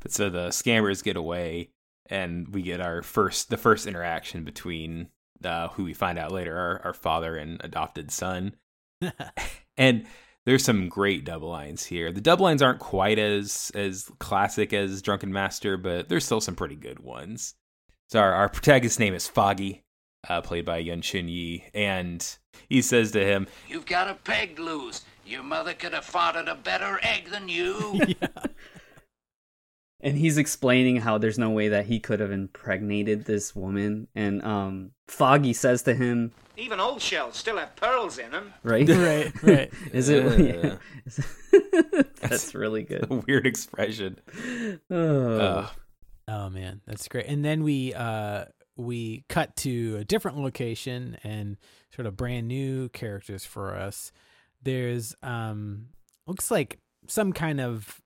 [0.00, 1.70] But so the scammers get away,
[2.06, 5.08] and we get our first the first interaction between
[5.44, 8.54] uh, who we find out later our, our father and adopted son.
[9.78, 10.06] And
[10.44, 12.12] there's some great double lines here.
[12.12, 16.56] The double lines aren't quite as as classic as Drunken Master, but there's still some
[16.56, 17.54] pretty good ones.
[18.10, 19.84] So our, our protagonist's name is Foggy,
[20.28, 22.36] uh, played by Yun Chun Yi, and
[22.68, 25.02] he says to him, You've got a peg loose.
[25.24, 28.00] Your mother could have farted a better egg than you.
[30.02, 34.42] And he's explaining how there's no way that he could have impregnated this woman and
[34.44, 38.52] um Foggy says to him, Even old shells still have pearls in them.
[38.62, 38.88] right?
[38.88, 40.36] right right Is it Uh.
[40.42, 42.02] yeah.
[42.20, 43.06] That's really good.
[43.10, 44.18] a weird expression.
[44.90, 45.38] Oh.
[45.38, 45.68] Uh,
[46.28, 47.26] Oh man, that's great.
[47.26, 48.44] And then we uh
[48.76, 51.56] we cut to a different location and
[51.94, 54.12] sort of brand new characters for us.
[54.62, 55.88] There's um
[56.26, 58.00] looks like some kind of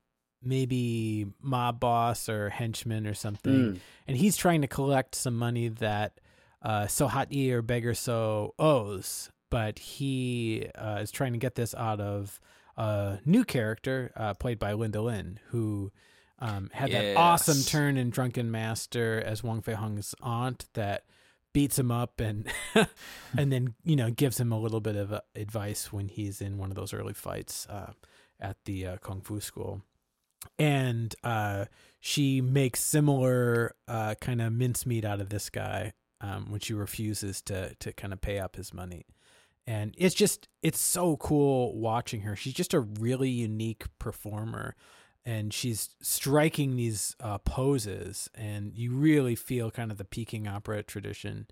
[0.46, 3.52] maybe mob boss or henchman or something.
[3.52, 3.78] Mm.
[4.06, 6.20] And he's trying to collect some money that
[6.62, 12.00] uh Sohati or Beggar So owes, but he uh, is trying to get this out
[12.00, 12.40] of
[12.76, 15.92] a new character uh, played by Linda Lin, who
[16.38, 21.04] um, had that awesome turn in Drunken Master as Wong Fei Hung's aunt that
[21.56, 22.46] beats him up and
[23.38, 26.70] and then you know gives him a little bit of advice when he's in one
[26.70, 27.92] of those early fights uh,
[28.38, 29.80] at the uh, kung fu school
[30.58, 31.66] and uh,
[32.00, 37.42] she makes similar uh, kind of mincemeat out of this guy um, when she refuses
[37.42, 39.06] to to kind of pay up his money.
[39.66, 42.36] And it's just it's so cool watching her.
[42.36, 44.76] She's just a really unique performer
[45.24, 50.84] and she's striking these uh, poses and you really feel kind of the peking opera
[50.84, 51.48] tradition.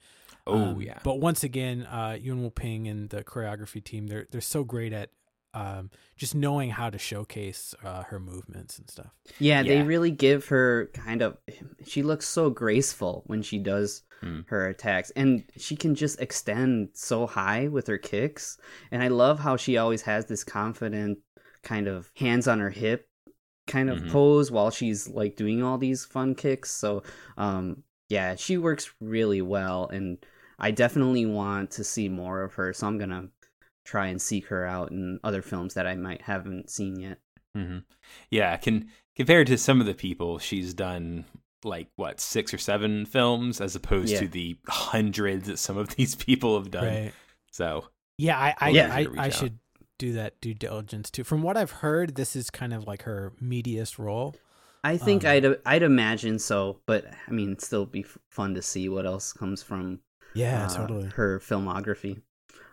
[0.46, 1.00] Oh um, yeah.
[1.02, 4.92] But once again, uh, Yun Wu Ping and the choreography team, they're they're so great
[4.92, 5.10] at
[5.54, 9.12] um, just knowing how to showcase uh, her movements and stuff.
[9.38, 11.38] Yeah, they really give her kind of.
[11.86, 14.40] She looks so graceful when she does Hmm.
[14.46, 18.56] her attacks, and she can just extend so high with her kicks.
[18.90, 21.18] And I love how she always has this confident
[21.62, 23.08] kind of hands on her hip
[23.66, 24.10] kind of Mhm.
[24.10, 26.70] pose while she's like doing all these fun kicks.
[26.70, 27.02] So,
[27.36, 30.18] um, yeah, she works really well, and
[30.58, 32.72] I definitely want to see more of her.
[32.72, 33.30] So I'm gonna
[33.84, 37.18] try and seek her out in other films that I might haven't seen yet.
[37.54, 37.78] hmm
[38.30, 41.24] Yeah, can compared to some of the people she's done
[41.62, 44.20] like what six or seven films as opposed Yeah.
[44.20, 46.84] to the hundreds that some of these people have done.
[46.84, 47.12] Right.
[47.50, 47.86] So
[48.18, 48.94] Yeah, I I, Yeah.
[48.94, 49.58] I, I should
[49.98, 51.22] do that due diligence too.
[51.24, 54.34] From what I've heard, this is kind of like her meatiest role.
[54.82, 58.54] I think Um, I'd I'd imagine so, but I mean, it'd still be f- fun
[58.54, 60.00] to see what else comes from
[60.34, 61.08] Yeah, uh, totally.
[61.14, 62.20] her filmography.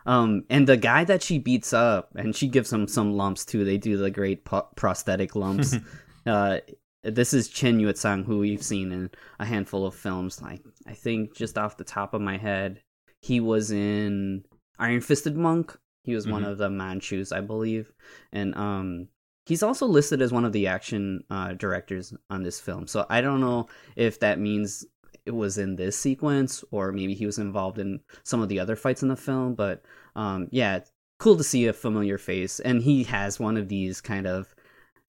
[0.06, 3.64] Um, and the guy that she beats up, and she gives him some lumps too.
[3.64, 5.76] They do the great po- prosthetic lumps.
[6.26, 6.58] uh,
[7.04, 10.40] this is Chen Yuetsang, who we've seen in a handful of films.
[10.42, 12.82] Like I think just off the top of my head,
[13.20, 14.44] he was in
[14.78, 15.76] Iron Fisted Monk.
[16.04, 16.48] He was one Mhm.
[16.48, 17.92] of the Manchus, I believe,
[18.32, 19.08] and um,
[19.46, 22.88] he's also listed as one of the action uh, directors on this film.
[22.88, 24.84] So I don't know if that means
[25.26, 28.76] it was in this sequence or maybe he was involved in some of the other
[28.76, 29.54] fights in the film.
[29.54, 29.82] But
[30.16, 30.80] um, yeah,
[31.18, 34.54] cool to see a familiar face, and he has one of these kind of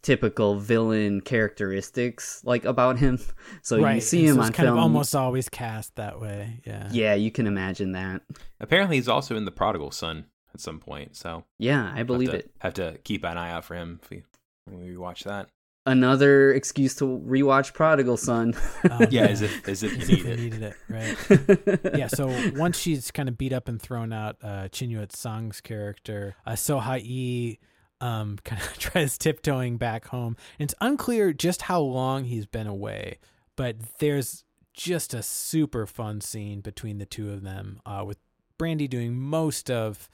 [0.04, 3.19] typical villain characteristics like about him.
[3.62, 4.78] So you see and him so on kind film.
[4.78, 6.62] of almost always cast that way.
[6.65, 6.89] Yeah.
[6.91, 8.21] yeah, you can imagine that.
[8.60, 11.15] apparently he's also in the Prodigal Son at some point.
[11.15, 12.52] So Yeah, I believe have to, it.
[12.60, 14.23] Have to keep an eye out for him if we,
[14.65, 15.47] when we watch that.
[15.86, 18.54] Another excuse to rewatch Prodigal Son.
[18.89, 20.39] Um, Yeah, as if as if as if they it.
[20.39, 21.93] needed it, right?
[21.98, 26.36] yeah, so once she's kind of beat up and thrown out, uh, Chinyuet Song's character,
[26.46, 27.58] uh, Soha-i,
[28.00, 30.38] um, kind of tries tiptoeing back home.
[30.58, 33.19] And it's unclear just how long he's been away,
[33.58, 38.17] but there's just a super fun scene between the two of them, uh, with
[38.58, 40.10] Brandy doing most of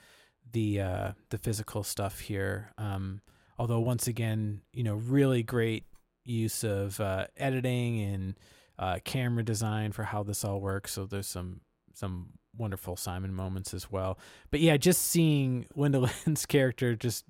[0.52, 2.72] the uh, the physical stuff here.
[2.80, 3.22] Um,
[3.60, 5.84] although once again, you know, really great
[6.26, 8.36] use of uh, editing and
[8.80, 10.94] uh, camera design for how this all works.
[10.94, 11.62] So there's some
[11.94, 14.18] some wonderful Simon moments as well.
[14.52, 17.26] But yeah, just seeing Linda Lin's character just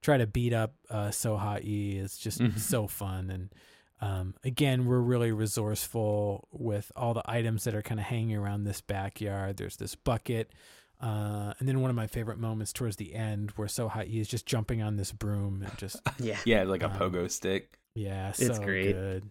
[0.00, 2.58] try to beat up uh, Soha-i is just Mhm.
[2.58, 3.30] so fun.
[3.30, 3.52] And
[4.00, 8.64] um, again, we're really resourceful with all the items that are kind of hanging around
[8.64, 9.56] this backyard.
[9.56, 10.52] There's this bucket.
[11.00, 14.46] Uh, and then one of my favorite moments towards the end where Soha-i is just
[14.46, 16.38] jumping on this broom and just yeah.
[16.46, 17.78] Yeah, like a Um, pogo stick.
[17.94, 18.92] yeah, It's great.
[18.94, 19.28] good.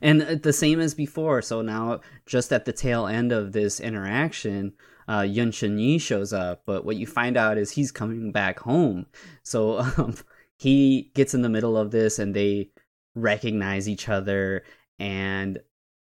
[0.00, 1.42] And uh, the same as before.
[1.42, 4.72] So now, just at the tail end of this interaction,
[5.08, 6.62] uh, Yuen Shun Yi shows up.
[6.64, 9.06] But what you find out is he's coming back home.
[9.42, 10.16] So um,
[10.58, 12.70] he gets in the middle of this, and they
[13.14, 14.64] recognize each other.
[14.98, 15.58] And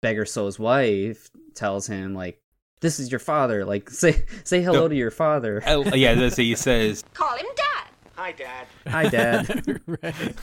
[0.01, 2.41] Beggar So's wife tells him, like,
[2.81, 3.65] "This is your father.
[3.65, 7.03] Like, say say hello Go- to your father." Oh, yeah, that's what he says.
[7.13, 7.87] Call him Dad.
[8.15, 8.67] Hi, Dad.
[8.87, 9.81] Hi, Dad.
[9.85, 10.35] right.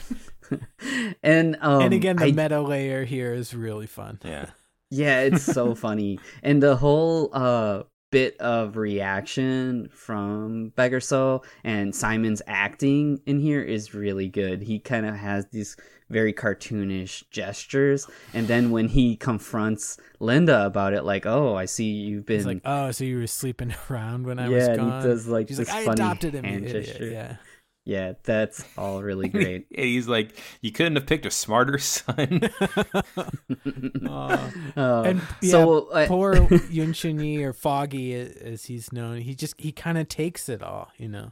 [1.23, 4.19] and um, and again, the I- meta layer here is really fun.
[4.23, 4.47] Yeah.
[4.91, 6.19] Yeah, it's so funny.
[6.43, 7.83] And the whole uh
[8.15, 14.61] bit of reaction from Beggar So and Simon's acting in here is really good.
[14.63, 15.75] He kind of has these
[16.09, 21.91] very cartoonish gestures and then when he confronts Linda about it like, "Oh, I see
[21.91, 24.81] you've been It's like, oh, so you were sleeping around when I Yeah, was and
[24.81, 26.43] he does, like, She's this like, I funny adopted him.
[26.45, 27.07] hand gesture.
[27.07, 27.35] Yeah.
[27.85, 29.67] Yeah, that's all really great.
[29.75, 32.41] And he's like, you couldn't have picked a smarter son.
[34.07, 34.51] Aw.
[34.75, 39.35] Uh, and yeah, so uh, poor Yuen Shun Yi or Foggy, as he's known, he
[39.35, 41.31] just he kind of takes it all, you know.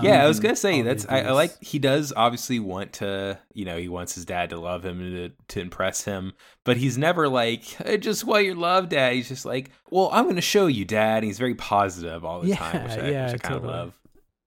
[0.00, 3.38] yeah, I Um, was gonna say that's I, I like he does obviously want to
[3.52, 6.32] you know he wants his dad to love him and to, to impress him,
[6.64, 9.14] but he's never like I just want your love, dad.
[9.14, 11.18] He's just like, well, I'm gonna show you, dad.
[11.18, 13.72] And he's very positive all the time, which Yeah, I, yeah, I kind of totally.
[13.72, 13.98] love.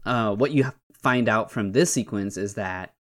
[0.06, 2.94] uh, what you find out from this sequence is that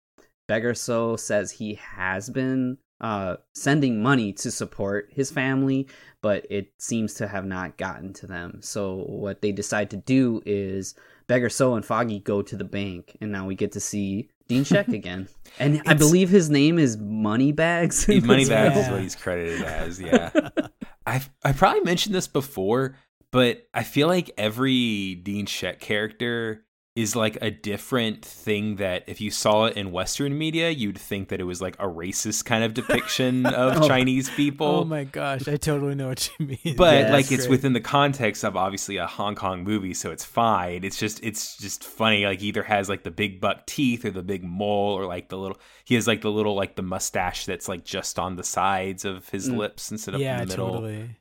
[0.49, 5.89] Beggar So says he has been uh, sending money to support his family,
[6.23, 8.61] but it seems to have not gotten to them.
[8.63, 10.95] So what they decide to do is
[11.27, 14.65] Beggar So and Foggy go to the bank, and now we get to see Dean
[14.65, 15.29] Shek again.
[15.59, 18.09] And I believe his name is Moneybags.
[18.09, 20.01] in He's this Moneybags is what he's credited as.
[20.01, 20.31] Yeah,
[21.07, 22.97] I've I probably mentioned this before,
[23.31, 26.65] but I feel like every Dean Shek character
[26.97, 31.29] is like a different thing that if you saw it in Western media, you'd think
[31.29, 33.87] that it was like a racist kind of depiction of Oh.
[33.89, 34.67] Chinese people.
[34.67, 36.75] Oh my gosh, I totally know what you mean.
[36.77, 37.51] but Yeah, like it's great.
[37.51, 40.83] within the context of obviously a Hong Kong movie, so it's fine.
[40.83, 42.27] It's just it's just funny.
[42.27, 45.39] Like either has like the big buck teeth or the big mole or like the
[45.39, 49.05] little he has like the little like the mustache that's like just on the sides
[49.05, 49.59] of his Mm.
[49.59, 50.71] lips instead of yeah, in the middle.
[50.73, 51.17] totally.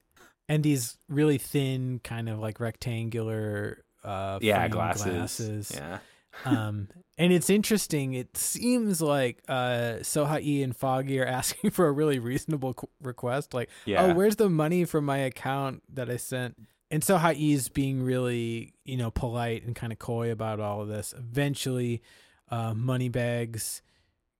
[0.49, 5.03] And these really thin, kind of like rectangular, uh, Yeah, glasses.
[5.05, 5.71] glasses.
[5.75, 5.99] Yeah.
[6.45, 8.13] um, and it's interesting.
[8.13, 13.53] It seems like uh, Soha-i and Foggy are asking for a really reasonable qu- request.
[13.53, 14.03] Like, Yeah.
[14.05, 16.55] oh, where's the money from my account that I sent?
[16.91, 21.13] And Soha-i's being really, you know, polite and kind of coy about all of this.
[21.17, 22.01] Eventually,
[22.49, 23.81] uh, Moneybags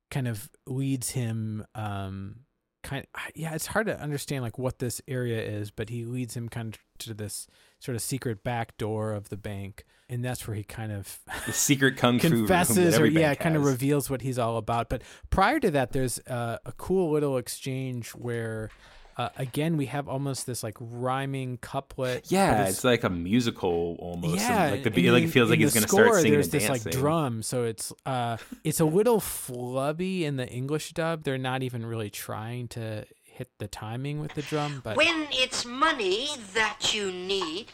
[0.10, 1.66] kind of leads him.
[1.76, 2.38] Um,
[2.82, 6.50] kind yeah, it's hard to understand like what this area is, but he leads him
[6.50, 7.46] kind of to this
[7.80, 11.54] sort of secret back door of the bank, and that's where he kind of The
[11.54, 15.60] secret kung fu confesses or yeah kind of reveals what he's all about but prior
[15.60, 18.70] to that there's uh, a cool little exchange where
[19.18, 24.32] uh, again we have almost this like rhyming couplet Yeah, it's, like a musical almost.
[24.34, 26.34] and, yeah like the and be- like it feels like he's gonna start score, singing
[26.34, 26.92] there's and this dancing.
[26.92, 31.64] like drum so it's uh it's a little flubby in the english dub they're not
[31.64, 33.06] even really trying to
[33.40, 37.68] hit the timing with the drum but When it's money that you need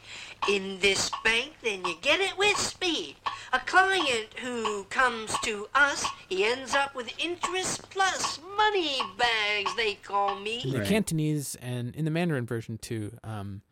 [0.47, 3.15] in this bank, then you get it with speed.
[3.51, 9.95] A client who comes to us, he ends up with interest plus money bags, they
[9.95, 10.61] call me.
[10.71, 10.87] the Right.
[10.87, 13.17] Cantonese and in the Mandarin version too.
[13.23, 13.63] Um,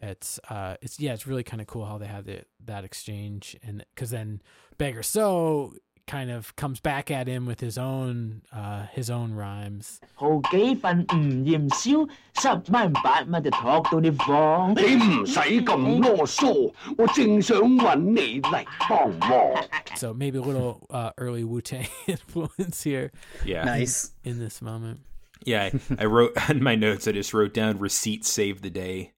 [0.00, 3.54] it's uh, it's yeah, it's really kind of cool how they have the, that exchange,
[3.62, 4.42] and because then
[4.78, 5.74] Beggar So
[6.09, 9.99] kind of comes back at him with his own uh, his own rhymes.
[10.13, 12.07] 好几份唔验烧，
[12.39, 14.75] 十蚊八蚊就托到你房。
[14.75, 19.65] 你唔使咁啰嗦，我正想揾你嚟帮忙。
[19.95, 23.11] So maybe a little uh, early Wu Tang influence here.
[23.43, 23.63] Yeah.
[23.63, 24.11] Nice.
[24.23, 24.99] In this moment.
[25.43, 27.07] Yeah, I, I wrote on my notes.
[27.07, 29.11] I just wrote down "receipt save the day."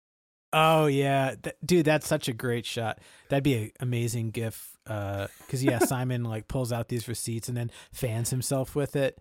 [0.54, 3.00] Oh yeah, Th- dude, that's such a great shot.
[3.30, 4.71] That'd be an amazing gif.
[4.85, 9.19] because yeah, Simon like pulls out these receipts and then fans himself with it,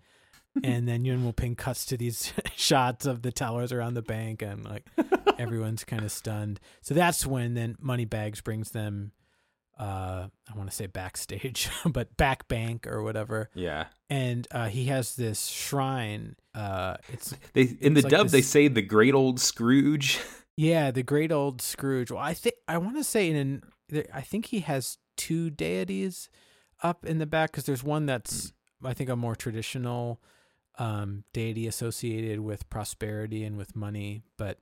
[0.63, 4.41] and then Yuen Woo Ping cuts to these shots of the tellers around the bank,
[4.41, 4.85] and like
[5.37, 6.59] everyone's kind of stunned.
[6.81, 9.11] So that's when then Moneybags brings them.
[9.79, 13.49] Uh, I want to say backstage, but back bank or whatever.
[13.55, 13.85] Yeah.
[14.11, 16.35] And uh, he has this shrine.
[16.53, 20.19] Uh, it's They in the like dub they say the great old Scrooge.
[20.57, 22.11] Yeah, the great old Scrooge.
[22.11, 26.29] Well, I think I want to say in an, I think he has two deities
[26.83, 28.53] up in the back because there's one that's
[28.83, 30.21] I think a more traditional
[30.79, 34.59] um, deity associated with prosperity and with money, but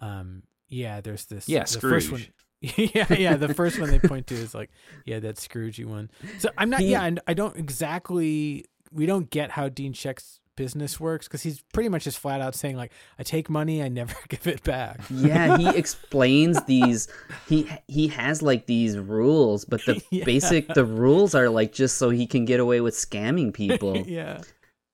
[0.00, 1.48] um, yeah, there's this.
[1.48, 2.20] Yeah, the first one.
[2.20, 2.32] Scrooge.
[2.94, 3.36] yeah, yeah.
[3.36, 4.70] The first one they point to is like,
[5.04, 6.10] yeah, that Scroogey one.
[6.38, 6.82] So I'm not.
[6.82, 8.64] Yeah, I, I don't exactly.
[8.92, 12.54] We don't get how Dean Shek's business works because he's pretty much just flat out
[12.54, 15.00] saying like, I take money, I never give it back.
[15.10, 17.08] yeah he explains these
[17.48, 20.24] he he has like these rules but the Yeah.
[20.24, 24.40] basic the rules are like just so he can get away with scamming people yeah.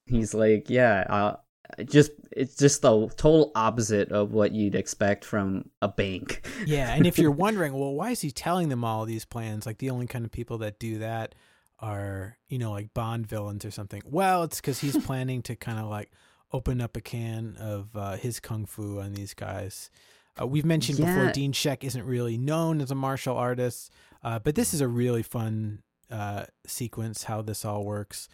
[0.06, 1.36] he's like yeah uh,
[1.84, 7.06] just it's just the total opposite of what you'd expect from a bank Yeah, and
[7.06, 9.64] if you're wondering, well, why is he telling them all these plans?
[9.66, 11.34] Like the only kind of people that do that
[11.82, 14.02] are, you know, like Bond villains or something.
[14.06, 16.10] Well, it's because he's planning to kind of like
[16.52, 19.90] open up a can of uh, his kung fu on these guys.
[20.40, 24.54] Uh, we've mentioned before, Dean Shek isn't really known as a martial artist, uh, but
[24.54, 28.28] this is a really fun uh, sequence how this all works.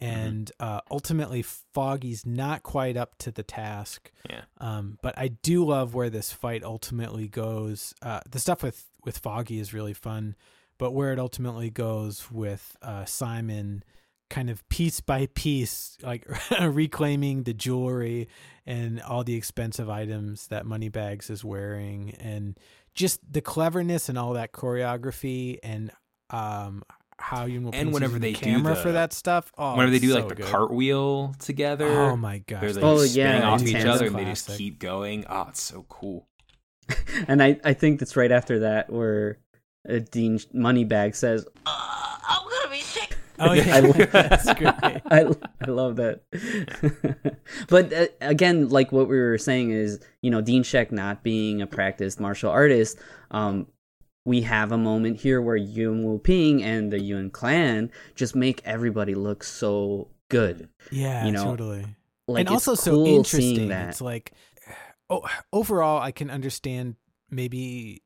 [0.00, 4.10] And uh, ultimately, Foggy's not quite up to the task.
[4.28, 4.42] Yeah.
[4.58, 7.94] Um, but I do love where this fight ultimately goes.
[8.02, 10.34] Uh, the stuff with with Foggy is really fun,
[10.78, 13.82] but where it ultimately goes with uh, Simon,
[14.30, 16.26] kind of piece by piece, like
[16.60, 18.28] reclaiming the jewelry
[18.66, 22.58] and all the expensive items that Moneybags is wearing, and
[22.94, 25.90] just the cleverness and all that choreography and
[26.30, 26.82] um
[27.18, 29.52] how you And whenever they the do camera the- for that stuff.
[29.56, 30.46] Oh, Whenever they do so like the good.
[30.46, 31.86] cartwheel together.
[31.86, 33.90] Oh my gosh, They're, they Oh, just spinning yeah, off in each tandem.
[33.92, 35.24] other and they just keep going.
[35.28, 36.26] Oh, it's so cool.
[37.28, 39.38] and i i think that's right after that where
[39.88, 43.16] uh, dean moneybag says I'm gonna be sick.
[43.38, 44.74] Oh yeah, I- that's great.
[44.82, 45.26] I,
[45.60, 46.22] I love that.
[47.68, 51.60] but uh, again, like what we were saying is, you know, Dean Shek not being
[51.60, 52.98] a practiced martial artist,
[53.30, 53.66] um,
[54.24, 58.62] we have a moment here where Yuen Woo Ping and the Yun clan just make
[58.64, 60.68] everybody look so good.
[60.90, 61.86] Yeah, You know, totally.
[62.26, 63.40] Like and also it's so interesting.
[63.40, 63.90] seeing that.
[63.90, 64.32] It's like,
[65.10, 66.96] oh, overall, I can understand
[67.30, 68.02] maybe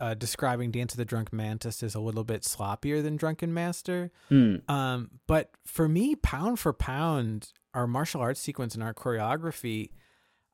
[0.00, 4.10] uh, describing Dance of the Drunk Mantis as a little bit sloppier than Drunken Master.
[4.28, 4.56] Hmm.
[4.68, 9.90] Um, but for me, pound for pound, our martial arts sequence and our choreography,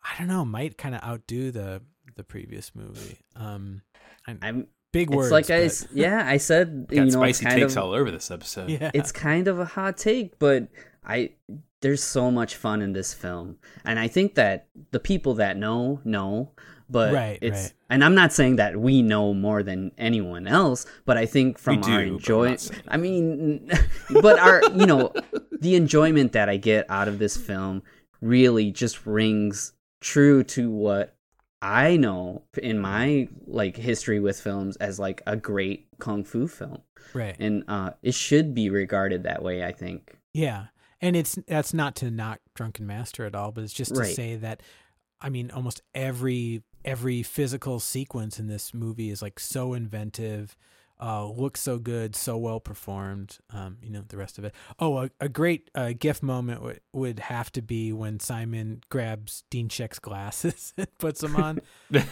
[0.02, 1.82] I don't know, might kind of outdo the
[2.16, 3.18] the previous movie.
[3.34, 3.82] Um,
[4.26, 5.32] and I'm big it's words.
[5.32, 8.30] like I yeah I said Got you know spicy kind takes of all over this
[8.30, 8.70] episode.
[8.70, 10.68] yeah, it's kind of a hot take, but
[11.04, 11.30] I
[11.80, 16.00] there's so much fun in this film, and I think that the people that know
[16.04, 16.52] know,
[16.88, 17.72] but Right, it's right.
[17.90, 21.80] and I'm not saying that we know more than anyone else, but I think from
[21.80, 23.70] We our do, but I'm enjoy, not saying I mean,
[24.22, 25.12] but our you know
[25.60, 27.82] the enjoyment that I get out of this film
[28.20, 31.16] really just rings true to what
[31.62, 36.82] I know in my like history with films as like a great kung fu film
[37.14, 37.34] right.
[37.38, 39.64] and uh, it should be regarded that way.
[39.64, 40.18] I think.
[40.34, 40.66] Yeah.
[41.00, 44.14] And it's that's not to knock Drunken Master at all, but it's just to Right.
[44.14, 44.62] say that
[45.20, 50.56] I mean almost every every physical sequence in this movie is like so inventive,
[51.00, 53.38] uh looks so good, so well performed.
[53.50, 54.54] Um you know the rest of it.
[54.78, 59.42] Oh, a, a great uh, gif moment would would have to be when Simon grabs
[59.50, 61.60] Dean Shek's glasses and puts them on.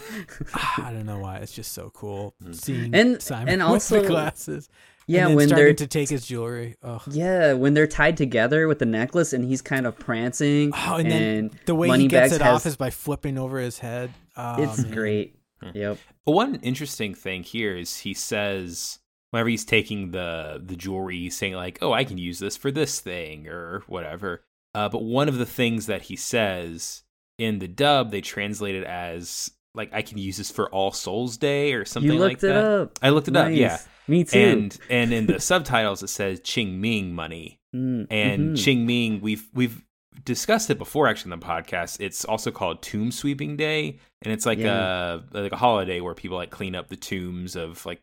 [0.54, 1.36] Ah, I don't know why.
[1.36, 4.68] It's just so cool seeing And- Simon and with the glasses.
[5.06, 6.76] Yeah, and then when they're to take his jewelry.
[6.82, 7.02] Oh.
[7.10, 10.72] yeah when they're tied together with the necklace and he's kind of prancing.
[10.74, 13.58] Oh, and, then the way he gets Moneybags it has- off is by flipping over
[13.58, 14.12] his head.
[14.36, 14.92] Oh, it's man.
[14.92, 15.36] great.
[15.74, 15.98] Yep.
[16.26, 18.98] But one interesting thing here is he says
[19.30, 22.70] whenever he's taking the the jewelry, he's saying like, "Oh, I can use this for
[22.70, 24.44] this thing or whatever."
[24.74, 27.02] Uh, but one of the things that he says
[27.38, 31.36] in the dub, they translate it as like, "I can use this for All Souls
[31.36, 32.64] Day" or something you like it that.
[32.64, 32.98] up.
[33.02, 33.52] I looked it up.
[33.52, 33.78] Yeah.
[34.08, 34.38] Me too.
[34.38, 37.60] And and in the subtitles it says Ching Ming money.
[37.74, 38.62] Mm, And mhm.
[38.64, 39.82] Ching Ming, we've we've
[40.24, 41.98] discussed it before actually in the podcast.
[42.00, 45.20] It's also called Tomb Sweeping Day, and it's like Yeah.
[45.34, 48.00] a like a holiday where people like clean up the tombs of like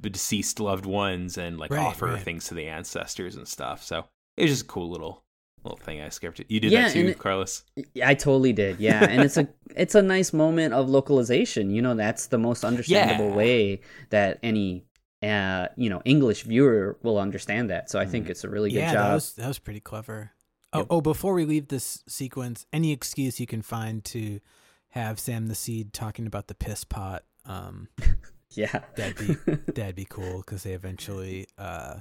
[0.00, 2.22] deceased loved ones and like Right, offer right.
[2.22, 3.82] things to the ancestors and stuff.
[3.82, 4.04] So
[4.36, 5.24] it was just a cool little
[5.62, 6.40] little thing I skipped.
[6.40, 6.50] It.
[6.50, 7.64] You did Yeah, that too, it- Carlos.
[8.02, 8.80] I totally did.
[8.80, 11.70] Yeah, and it's a it's a nice moment of localization.
[11.70, 13.36] You know, that's the most understandable Yeah.
[13.36, 14.84] way that any
[15.22, 17.90] uh you know English viewer will understand that.
[17.90, 19.08] So I think it's a really good yeah, job.
[19.08, 20.32] that was that was pretty clever.
[20.72, 24.38] Oh, oh, before we leave this sequence, any excuse you can find to
[24.90, 27.88] have Sam the Seed talking about the piss pot, um,
[28.52, 29.34] yeah, that'd be
[29.72, 31.96] that'd be cool because they eventually, uh,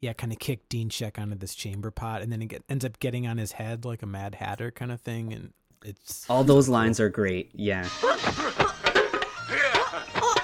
[0.00, 2.84] yeah, kind of kick Dean Shek onto this chamber pot, and then it get, ends
[2.84, 6.44] up getting on his head like a Mad Hatter kind of thing, and it's All
[6.44, 7.50] those lines are great.
[7.54, 7.86] Yeah.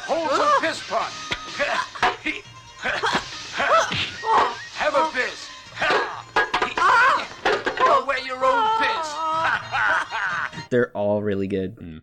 [0.06, 1.31] Hold the piss pot.
[10.72, 11.76] They're all really good.
[11.76, 12.02] Mm.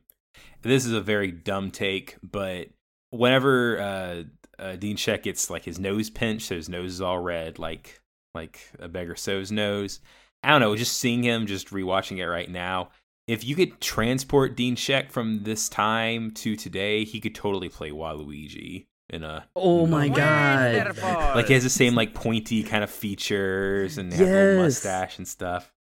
[0.62, 2.68] This is a very dumb take, but
[3.10, 4.24] whenever uh,
[4.58, 8.00] uh, Dean Shek gets like his nose pinched, so his nose is all red, like
[8.34, 10.00] like a beggar so's nose.
[10.44, 10.76] I don't know.
[10.76, 12.90] Just seeing him, just rewatching it right now.
[13.28, 17.92] If you could transport Dean Shek from this time to today, he could totally play
[17.92, 19.48] Waluigi in a.
[19.56, 20.98] Oh my god.
[21.36, 24.58] Like he has the same like pointy kind of features and have Yes.
[24.58, 25.74] mustache and stuff.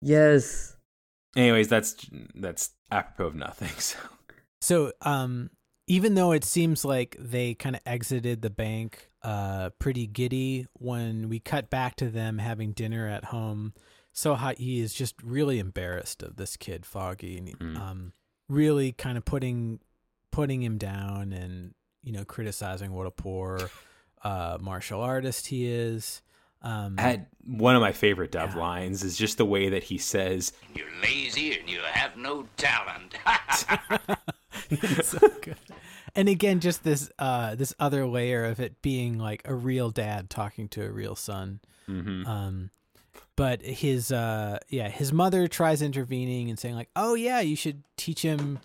[0.00, 0.73] Yes.
[1.36, 1.96] Anyways, that's
[2.34, 3.70] that's apropos of nothing.
[3.78, 3.98] So
[4.60, 5.50] So, um,
[5.86, 11.28] even though it seems like they kind of exited the bank uh, pretty giddy, when
[11.28, 13.74] we cut back to them having dinner at home,
[14.14, 17.76] Soha E is just really embarrassed of this kid, Foggy, and Mm.
[17.78, 18.12] um,
[18.48, 19.80] really kind of putting
[20.30, 23.70] putting him down and you know criticizing what a poor
[24.22, 26.22] uh, martial artist he is.
[26.64, 30.52] Um, had one of my favorite dub lines is just the way that he says
[30.74, 33.14] You're lazy and you have no talent.
[35.02, 35.56] So good.
[36.16, 40.30] And again, just this uh this other layer of it being like a real dad
[40.30, 41.60] talking to a real son.
[41.88, 42.26] Mhm.
[42.26, 42.70] Um
[43.36, 47.82] but his uh yeah, his mother tries intervening and saying like, "Oh yeah, you should
[47.96, 48.58] teach him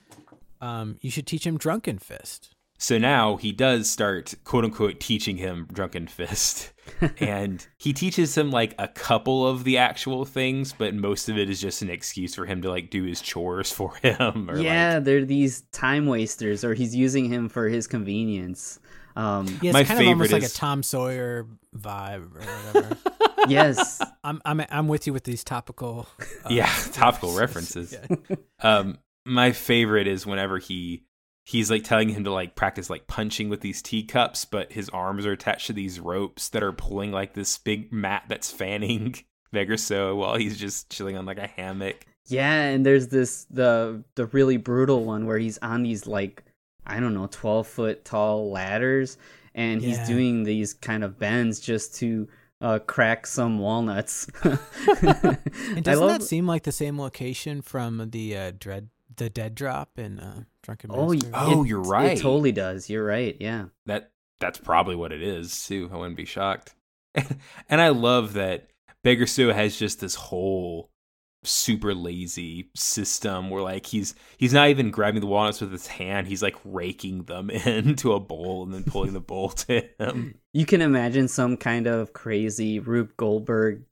[0.62, 5.36] um you should teach him drunken fist." So now he does start quote unquote teaching
[5.38, 6.72] him Drunken Fist.
[7.20, 11.50] and he teaches him like a couple of the actual things, but most of it
[11.50, 14.50] is just an excuse for him to like do his chores for him.
[14.50, 18.80] Or yeah, they're these time wasters, or he's using him for his convenience.
[19.16, 22.98] Um, Yeah, it's My kind of almost favorite like a Tom Sawyer vibe or whatever.
[23.48, 26.08] yes, I'm I'm I'm with you with these topical
[26.46, 27.94] uh, yeah, topical references.
[27.94, 28.36] Yeah.
[28.62, 31.04] Um my favorite is whenever he
[31.50, 35.26] he's like telling him to like practice like punching with these teacups, but his arms
[35.26, 39.16] are attached to these ropes that are pulling like this big mat that's fanning
[39.52, 42.06] Beggar So while he's just chilling on like a hammock.
[42.28, 46.44] Yeah, and there's this the the really brutal one where he's on these like
[46.86, 49.18] I don't know twelve foot tall ladders,
[49.56, 50.06] and he's Yeah.
[50.08, 52.28] doing these kind of bends just to
[52.62, 54.28] uh, crack some walnuts.
[54.44, 59.56] And doesn't love- that seem like the same location from the uh, dread the dead
[59.56, 61.30] drop in uh, Drunken Oh, Master?
[61.34, 62.18] Oh, it- you're right.
[62.18, 62.90] It totally does.
[62.90, 63.36] You're right.
[63.40, 63.66] Yeah.
[63.86, 65.90] that that's probably what it is too.
[65.92, 66.74] I wouldn't be shocked.
[67.16, 68.70] and I love that
[69.04, 70.90] Beggar So has just this whole
[71.46, 76.28] super lazy system where like he's he's not even grabbing the walnuts with his hand,
[76.28, 80.36] he's like raking them into a bowl and then pulling the bowl to him.
[80.54, 83.84] You can imagine some kind of crazy Rube Goldberg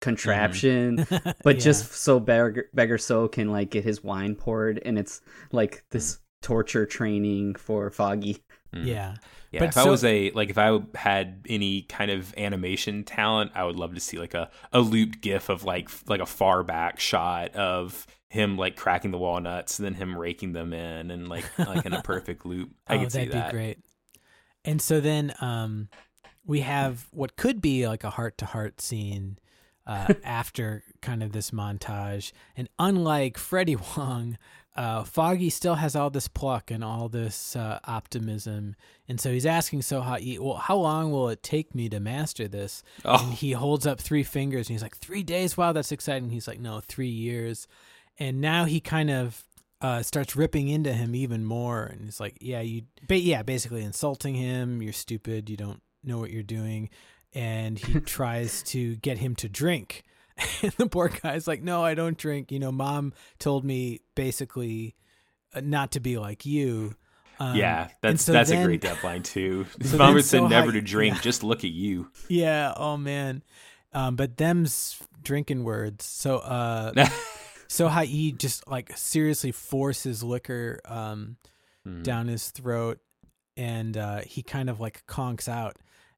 [0.00, 1.06] contraption,
[1.42, 1.62] but Yeah.
[1.62, 5.20] just so Beggar, Beggar So can like get his wine poured, and it's
[5.52, 8.42] like this torture training for Foggy.
[8.74, 8.86] Mm.
[8.86, 9.14] yeah.
[9.50, 13.52] Yeah, But if I was a like if I had any kind of animation talent,
[13.54, 16.64] I would love to see like a, a looped gif of like like a far
[16.64, 21.28] back shot of him like cracking the walnuts and then him raking them in and
[21.28, 22.70] like like in a perfect loop.
[22.88, 23.52] I oh, could see that'd that.
[23.52, 23.78] be great.
[24.64, 25.88] And so then um,
[26.44, 29.38] we have what could be like a heart to heart scene
[29.86, 32.32] uh, after kind of this montage.
[32.56, 34.38] And unlike Freddie Wong,
[34.76, 38.74] uh, Foggy still has all this pluck and all this uh, optimism.
[39.08, 42.82] And so he's asking Soha well, how long will it take me to master this?
[43.04, 43.24] Oh.
[43.24, 45.56] And he holds up three fingers and he's like, three days?
[45.56, 46.30] Wow, that's exciting.
[46.30, 47.68] He's like, no, three years.
[48.18, 49.44] And now he kind of
[49.80, 51.84] uh, starts ripping into him even more.
[51.84, 54.82] And he's like, yeah, you, ba- yeah, basically insulting him.
[54.82, 55.48] You're stupid.
[55.48, 56.90] You don't know what you're doing.
[57.34, 60.02] And he tries to get him to drink.
[60.62, 62.50] And the poor guy's like, no, I don't drink.
[62.50, 64.96] You know, mom told me basically
[65.54, 66.94] uh, not to be like you.
[67.38, 69.66] Um, yeah, that's so that's then- a great deadline too.
[69.82, 71.14] So mom said Sohai- never to drink.
[71.16, 71.20] yeah.
[71.20, 72.08] Just look at you.
[72.28, 72.72] Yeah.
[72.76, 73.42] Oh man.
[73.92, 76.04] Um, but them's drinking words.
[76.04, 77.06] So uh,
[77.68, 78.06] so Hai
[78.36, 81.36] just like seriously forces liquor um
[81.84, 82.02] Hmm.
[82.02, 82.98] down his throat,
[83.58, 85.76] and uh, he kind of like conks out,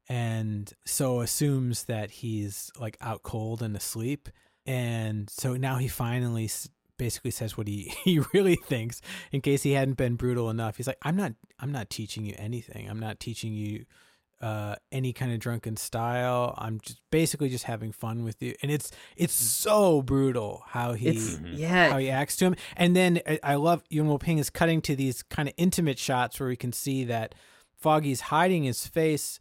[0.09, 4.29] and so assumes that he's like out cold and asleep,
[4.65, 6.51] and so now he finally
[6.99, 9.01] basically says what he he really thinks.
[9.33, 12.35] In case he hadn't been brutal enough, he's like, "I'm not I'm not teaching you
[12.37, 12.89] anything.
[12.89, 13.85] I'm not teaching you."
[14.43, 18.71] uh any kind of drunken style i'm just basically just having fun with you and
[18.71, 19.45] it's it's mm.
[19.45, 21.55] so brutal how he It's- mm-hmm.
[21.57, 21.91] yeah.
[21.91, 24.83] how he acts to him and then i, I love Yuen Woo Ping is cutting
[24.83, 27.35] to these kind of intimate shots where we can see that
[27.79, 29.41] foggy's hiding his face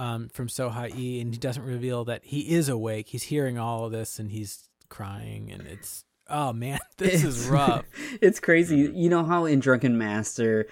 [0.00, 3.84] um from so Hai and he doesn't reveal that he is awake he's hearing all
[3.84, 7.84] of this and he's crying and it's oh man this is rough
[8.20, 8.90] it's crazy.
[8.94, 10.66] You know how in Drunken Master,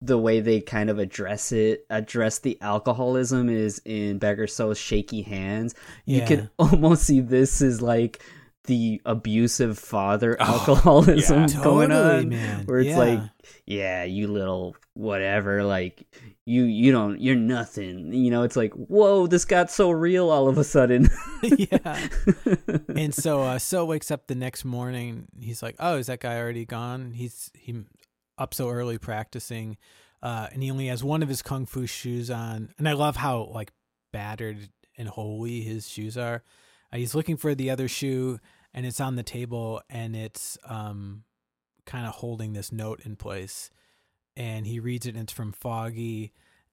[0.00, 5.22] the way they kind of address it, address the alcoholism is in Beggar So's shaky
[5.22, 5.74] hands.
[6.04, 8.22] You can almost see this is like
[8.64, 11.62] the abusive father Oh, alcoholism yeah.
[11.62, 12.64] going Totally, on, man.
[12.66, 12.98] where it's Yeah.
[12.98, 13.20] like,
[13.66, 16.06] yeah, you little whatever, like
[16.46, 18.12] you you don't you're nothing.
[18.12, 21.08] You know, it's like, whoa, this got so real all of a sudden.
[21.42, 22.08] yeah.
[22.96, 26.38] and so uh so wakes up the next morning he's like oh is that guy
[26.38, 27.82] already gone he's he
[28.38, 29.76] up so early practicing
[30.22, 33.16] uh and he only has one of his kung fu shoes on and i love
[33.16, 33.72] how like
[34.12, 34.56] battered
[34.96, 36.42] and holy his shoes are
[36.94, 38.38] uh, he's looking for the other shoe
[38.72, 41.24] and it's on the table and it's um
[41.86, 43.70] kind of holding this note in place.
[44.36, 46.32] And he reads it and it's from foggy.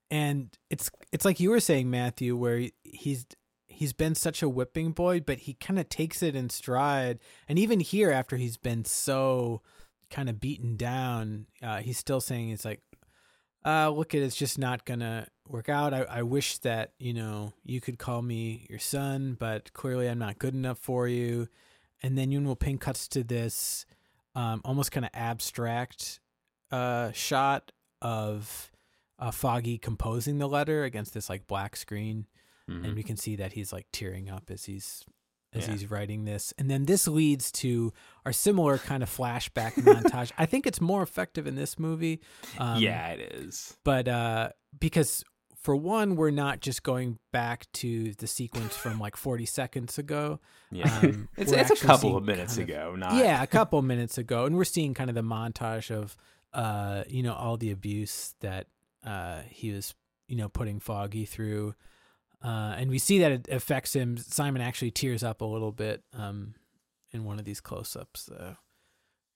[0.09, 3.25] And it's it's like you were saying matthew where he- he's
[3.67, 7.19] he's been such a whipping boy but he kind of takes it in stride.
[7.47, 9.61] And even here after he's been so
[10.09, 12.81] kind of beaten down uh he's still saying it's like
[13.65, 15.93] uh look at it's just not gonna work out.
[15.93, 20.19] I, I wish that you know you could call me your son but clearly i'm
[20.19, 21.47] not good enough for you.
[22.03, 23.85] And then Yuen Woo Ping cuts to this
[24.35, 26.19] um almost kind of abstract
[26.71, 28.71] uh shot of
[29.19, 32.25] uh, foggy composing the letter against this like black screen.
[32.67, 32.95] And Mhm.
[32.95, 35.03] we can see that he's like tearing up as he's
[35.53, 35.73] as Yeah.
[35.73, 37.91] he's writing this and then this leads to
[38.25, 42.21] our similar kind of flashback montage i think it's more effective in this movie
[42.57, 43.77] um, yeah, it is.
[43.83, 44.49] but uh
[44.79, 45.23] because
[45.55, 50.39] for one we're not just going back to the sequence from like 40 seconds ago
[50.71, 52.95] Yeah, Um, it's it's a couple of minutes kind of- ago.
[52.95, 56.15] Not yeah a couple minutes ago and we're seeing kind of the montage of
[56.53, 58.67] uh you know all the abuse that
[59.05, 59.93] uh he was
[60.27, 61.75] you know putting foggy through
[62.43, 66.03] uh and we see that it affects him simon actually tears up a little bit
[66.13, 66.53] um
[67.11, 68.55] in one of these close-ups uh,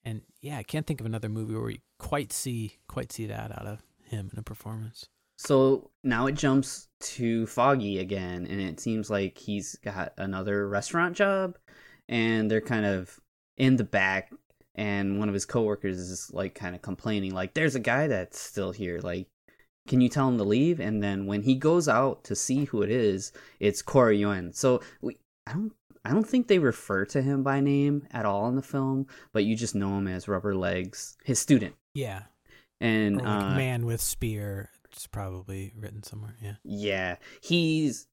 [0.04, 3.52] and yeah i can't think of another movie where we quite see quite see that
[3.52, 6.88] out of him in a performance So now it jumps
[7.18, 11.58] to Foggy again, and it seems like he's got another restaurant job,
[12.08, 13.20] and they're kind of
[13.58, 14.32] in the back,
[14.76, 18.40] and one of his coworkers is like kind of complaining, like, "There's a guy that's
[18.40, 19.28] still here, like."
[19.88, 20.80] Can you tell him to leave?
[20.80, 24.52] And then when he goes out to see who it is, it's Corey Yuen.
[24.54, 25.74] So we, I don't,
[26.04, 29.44] I don't think they refer to him by name at all in the film, but
[29.44, 31.76] you just know him as Rubber Legs, his student.
[31.94, 32.24] yeah
[32.82, 38.08] And like uh, man with spear it's probably written somewhere yeah Yeah, he's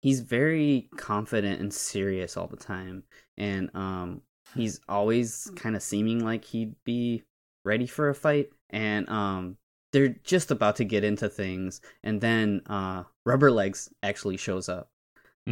[0.00, 3.02] he's very confident and serious all the time,
[3.36, 4.22] and um,
[4.54, 7.24] he's always kind of seeming like he'd be
[7.64, 8.50] ready for a fight.
[8.70, 9.56] And um,
[9.92, 14.90] they're just about to get into things, and then uh, Rubber Legs actually shows up.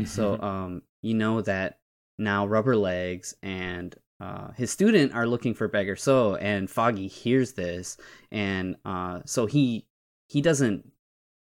[0.06, 1.80] So um, you know that
[2.18, 7.52] now Rubber Legs and uh, his student are looking for Beggar So, and Foggy hears
[7.52, 7.96] this,
[8.30, 9.86] and uh, so he
[10.28, 10.90] he doesn't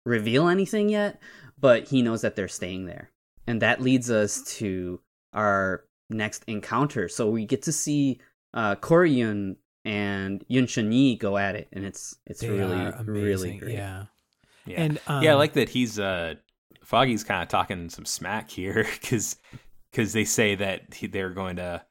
[0.05, 1.21] reveal anything yet,
[1.59, 3.11] but he knows that they're staying there,
[3.47, 4.99] and that leads us to
[5.33, 7.07] our next encounter.
[7.07, 8.19] So we get to see
[8.53, 12.75] uh, Corey Yuen and Yuen Shun Yi go at it, and it's it's They really
[12.75, 13.73] really amazing, great.
[13.75, 14.05] yeah
[14.65, 14.81] Yeah.
[14.81, 16.36] and um, yeah, I like that he's uh
[16.84, 19.38] Foggy's kind of talking some smack here because
[19.91, 21.84] because they say that he, they're going to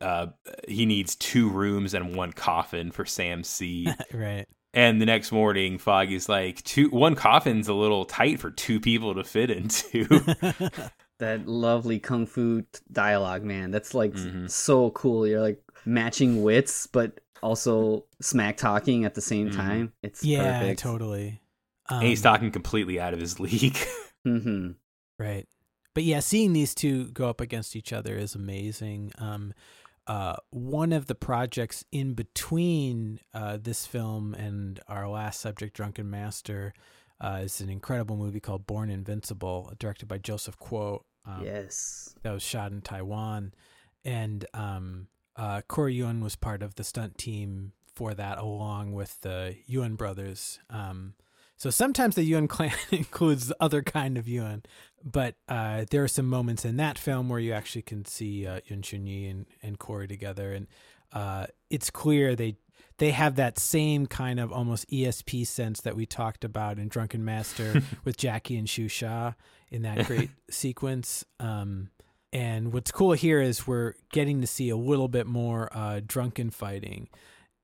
[0.00, 0.26] uh
[0.68, 3.94] he needs two rooms and one coffin for Sam Seed.
[4.14, 8.78] right and the next morning, Foggy's like two one coffin's a little tight for two
[8.80, 10.06] people to fit into.
[11.18, 13.70] that lovely kung fu t- dialogue, man.
[13.72, 14.46] That's like Mm-hmm.
[14.46, 15.26] so cool.
[15.26, 19.56] You're like matching wits, but also smack talking at the same Mhm.
[19.56, 19.92] time.
[20.02, 20.80] It's yeah perfect.
[20.80, 21.40] totally
[21.88, 23.76] and he's Um, talking completely out of his league.
[24.24, 24.72] hmm
[25.18, 25.46] Right.
[25.94, 29.12] But yeah, seeing these two go up against each other is amazing.
[29.18, 29.52] Um,
[30.06, 36.08] uh, one of the projects in between uh, this film and our last subject, Drunken
[36.08, 36.72] Master,
[37.20, 41.00] uh, is an incredible movie called Born Invincible, directed by Joseph Kuo.
[41.26, 42.14] Um, yes.
[42.22, 43.52] That was shot in Taiwan.
[44.04, 49.20] And um, uh, Corey Yuen was part of the stunt team for that, along with
[49.20, 50.58] the Yuen brothers.
[50.68, 51.14] Um,
[51.56, 54.62] so sometimes the Yuen clan includes other kind of Yuen,
[55.04, 58.60] but uh, there are some moments in that film where you actually can see uh,
[58.66, 60.66] Yuen Shun Yi and, and Corey together, and
[61.12, 62.56] uh, it's clear they
[63.00, 67.24] they have that same kind of almost ESP sense that we talked about in Drunken
[67.24, 69.32] Master with Jackie and Shu Sha
[69.70, 71.24] in that great sequence.
[71.38, 71.88] Um,
[72.32, 76.50] and what's cool here is we're getting to see a little bit more uh, drunken
[76.50, 77.08] fighting.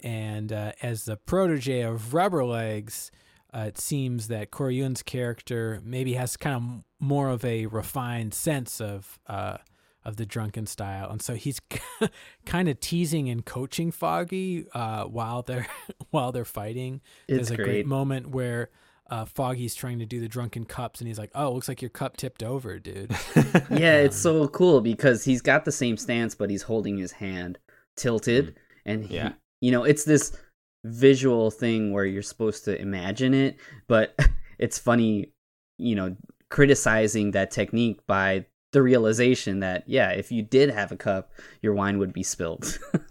[0.03, 3.11] And uh, as the protege of Rubber Legs,
[3.55, 8.35] uh, it seems that Corey Yuen's character maybe has kind of more of a refined
[8.35, 9.59] sense of uh,
[10.05, 11.61] of the drunken style, and so he's
[12.47, 15.67] kind of teasing and coaching Foggy uh, while they're
[16.11, 17.01] while they're fighting.
[17.27, 17.67] It's There's a great.
[17.67, 18.71] great moment where
[19.11, 21.89] uh, Foggy's trying to do the drunken cups, and he's like, "Oh, looks like your
[21.91, 23.11] cup tipped over, dude."
[23.71, 27.59] yeah, it's so cool because he's got the same stance, but he's holding his hand
[27.97, 29.33] tilted, and he, Yeah.
[29.61, 30.37] you know, it's this
[30.85, 33.57] visual thing where you're supposed to imagine it,
[33.89, 34.15] but
[34.59, 35.33] it's funny,
[35.79, 36.17] you know,
[36.51, 41.33] criticizing that technique by the realization that yeah, if you did have a cup,
[41.63, 42.79] your wine would be spilled.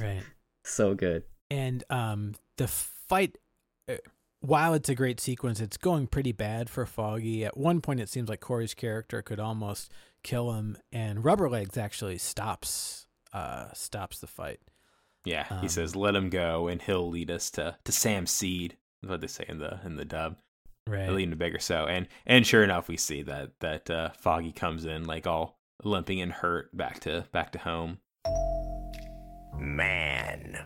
[0.00, 0.22] right.
[0.64, 1.22] so good.
[1.50, 3.38] And um, the fight,
[3.88, 3.94] uh,
[4.40, 7.44] while it's a great sequence, it's going pretty bad for Foggy.
[7.44, 9.90] At one point, it seems like Corey's character could almost
[10.22, 14.60] kill him, and Rubber Legs actually stops uh, stops the fight.
[15.24, 18.76] Yeah, he Um, says, "Let him go, and he'll lead us to to Sam Seed."
[19.02, 20.36] That's what they say in the in the dub.
[20.86, 21.04] Right.
[21.04, 24.10] He'll lead him to Beggar So, and and sure enough, we see that that uh,
[24.10, 27.98] Foggy comes in like all limping and hurt back to back to home.
[29.58, 30.58] Man.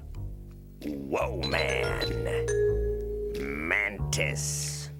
[0.84, 2.73] Whoa, man.
[3.54, 4.90] Mantis.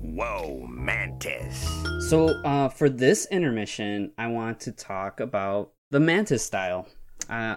[0.00, 1.68] Whoa, Mantis.
[2.08, 6.88] So, uh, for this intermission, I want to talk about the Mantis style.
[7.28, 7.56] Uh,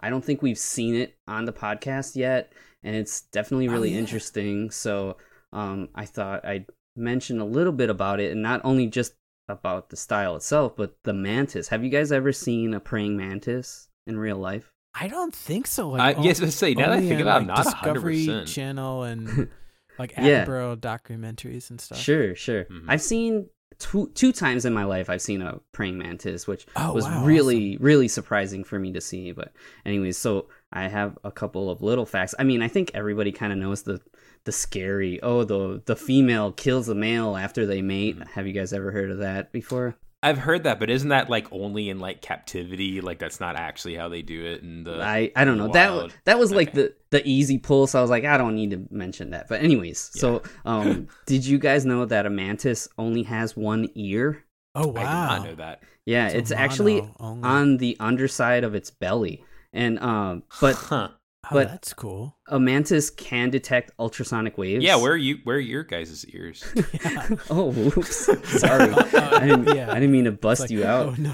[0.00, 2.52] I don't think we've seen it on the podcast yet,
[2.82, 3.98] and it's definitely Oh, really yeah.
[3.98, 4.70] interesting.
[4.70, 5.18] So,
[5.52, 6.66] um, I thought I'd
[6.96, 9.14] mention a little bit about it, and not only just
[9.48, 11.68] about the style itself, but the mantis.
[11.68, 14.72] Have you guys ever seen a praying mantis in real life?
[14.98, 15.92] I don't think so.
[15.94, 18.26] I- Like, yes, I say, now that I think on, about it, like, not Discovery
[18.26, 18.46] 100%.
[18.52, 19.48] Channel and
[19.98, 20.44] like Yeah.
[20.44, 21.98] Documentaries and stuff.
[21.98, 22.64] Sure, sure.
[22.64, 22.90] Mm-hmm.
[22.90, 25.10] I've seen two two times in my life.
[25.10, 29.00] I've seen a praying mantis, which Oh, was wow, really really surprising for me to
[29.00, 29.32] see.
[29.32, 29.52] But
[29.84, 32.34] anyways, so I have a couple of little facts.
[32.38, 34.00] I mean, I think everybody kind of knows the
[34.44, 35.20] the scary.
[35.22, 38.18] Oh, the the female kills the male after they mate.
[38.18, 38.30] Mm-hmm.
[38.30, 39.96] Have you guys ever heard of that before?
[40.26, 43.00] I've heard that, but isn't that like only in like captivity?
[43.00, 45.00] Like that's not actually how they do it And.
[45.00, 45.68] I I don't know.
[45.68, 46.14] That wild?
[46.24, 47.86] that was like the the easy pull.
[47.86, 49.48] So I was like, I don't need to mention that.
[49.48, 54.44] But anyways, so um, did you guys know that a mantis only has one ear?
[54.74, 55.26] Oh I did wow.
[55.36, 55.82] not know that.
[56.04, 57.48] Yeah, So it's actually only.
[57.48, 59.44] on the underside of its belly.
[59.72, 61.10] And um but Huh.
[61.50, 62.36] Oh, but- that's cool.
[62.48, 64.84] a mantis can detect ultrasonic waves.
[64.84, 65.38] Yeah, where are you?
[65.44, 66.64] Where are your guys' ears?
[67.50, 68.26] Oh, whoops.
[68.60, 68.92] Sorry.
[68.92, 69.90] I didn't, Yeah.
[69.90, 71.06] I didn't mean to bust like, you out.
[71.08, 71.32] oh, no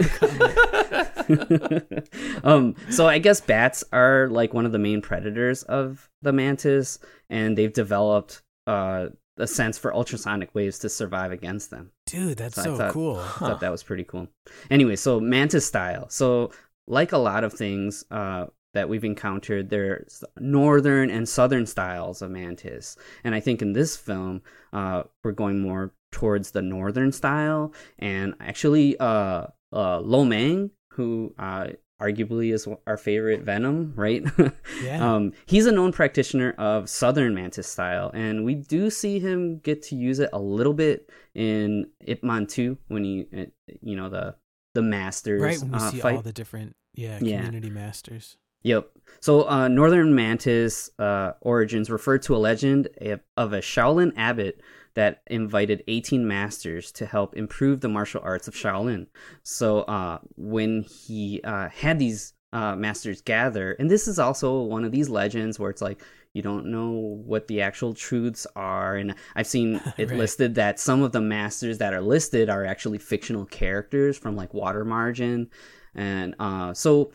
[2.45, 6.99] um, so I guess bats are like one of the main predators of the mantis,
[7.31, 9.07] and they've developed uh,
[9.39, 11.91] a sense for ultrasonic waves to survive against them.
[12.07, 13.17] Dude, that's I so thought- cool.
[13.19, 14.29] I thought that was pretty cool.
[14.71, 16.09] Anyway, so mantis style.
[16.11, 16.53] So
[16.87, 22.31] like a lot of things uh, that we've encountered, there's northern and southern styles of
[22.31, 24.43] mantis, and I think in this film
[24.73, 27.73] uh, we're going more towards the northern style.
[27.99, 31.69] And actually, uh, uh, Lo Mang, who uh,
[32.01, 34.25] arguably is our favorite Venom, right?
[34.83, 35.15] Yeah.
[35.15, 39.83] um, he's a known practitioner of Southern Mantis style, and we do see him get
[39.85, 43.45] to use it a little bit in Ip Man 2 when he, uh,
[43.81, 44.35] you know, the
[44.75, 46.17] the Masters right when we uh, see fight.
[46.17, 47.37] all the different yeah, Yeah.
[47.37, 48.37] community masters.
[48.63, 48.89] Yep.
[49.21, 52.89] So, uh, Northern Mantis uh, origins refer to a legend
[53.37, 54.61] of- a Shaolin abbot
[54.95, 59.07] that invited 18 masters to help improve the martial arts of Shaolin.
[59.43, 64.85] So, uh, when he uh, had these uh, masters gather, and this is also one
[64.85, 66.03] of these legends where it's like,
[66.35, 66.91] you don't know
[67.25, 68.97] what the actual truths are.
[68.97, 70.19] And I've seen it Right.
[70.19, 74.53] listed that some of the masters that are listed are actually fictional characters from like
[74.53, 75.49] Water Margin.
[75.95, 77.13] And uh, so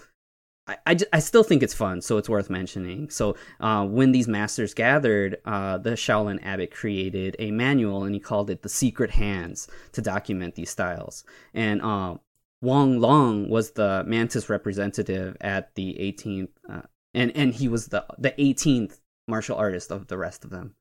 [0.67, 3.09] I, I, I still think it's fun, so it's worth mentioning.
[3.09, 8.19] So, uh, when these masters gathered, uh, the Shaolin abbot created a manual and he
[8.19, 11.23] called it the Secret Hands to document these styles.
[11.53, 12.15] And uh,
[12.61, 16.81] Wang Lang was the Mantis representative at the 18th, uh,
[17.13, 20.73] and and he was the the 18th martial artist of the rest of them.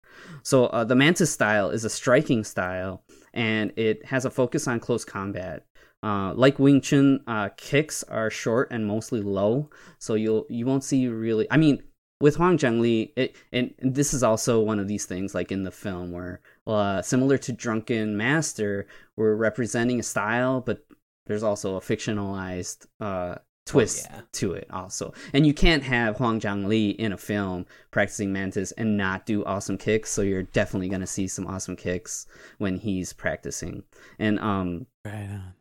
[0.42, 3.02] So uh, the Mantis style is a striking style,
[3.34, 5.64] and it has a focus on close combat.
[6.02, 10.84] Uh, like Wing Chun, uh, kicks are short and mostly low, so you'll you won't
[10.84, 11.46] see really.
[11.50, 11.82] I mean,
[12.20, 15.52] with Hwang Jang Lee, it and, and this is also one of these things like
[15.52, 18.86] in the film where, uh, similar to Drunken Master,
[19.16, 20.86] we're representing a style, but
[21.26, 23.36] there's also a fictionalized uh,
[23.66, 24.20] twist yeah.
[24.32, 25.12] to it also.
[25.32, 29.44] And you can't have Hwang Jang Lee in a film practicing Mantis and not do
[29.44, 32.26] awesome kicks, so you're definitely going to see some awesome kicks
[32.58, 33.82] when he's practicing.
[34.18, 35.54] And um Right on.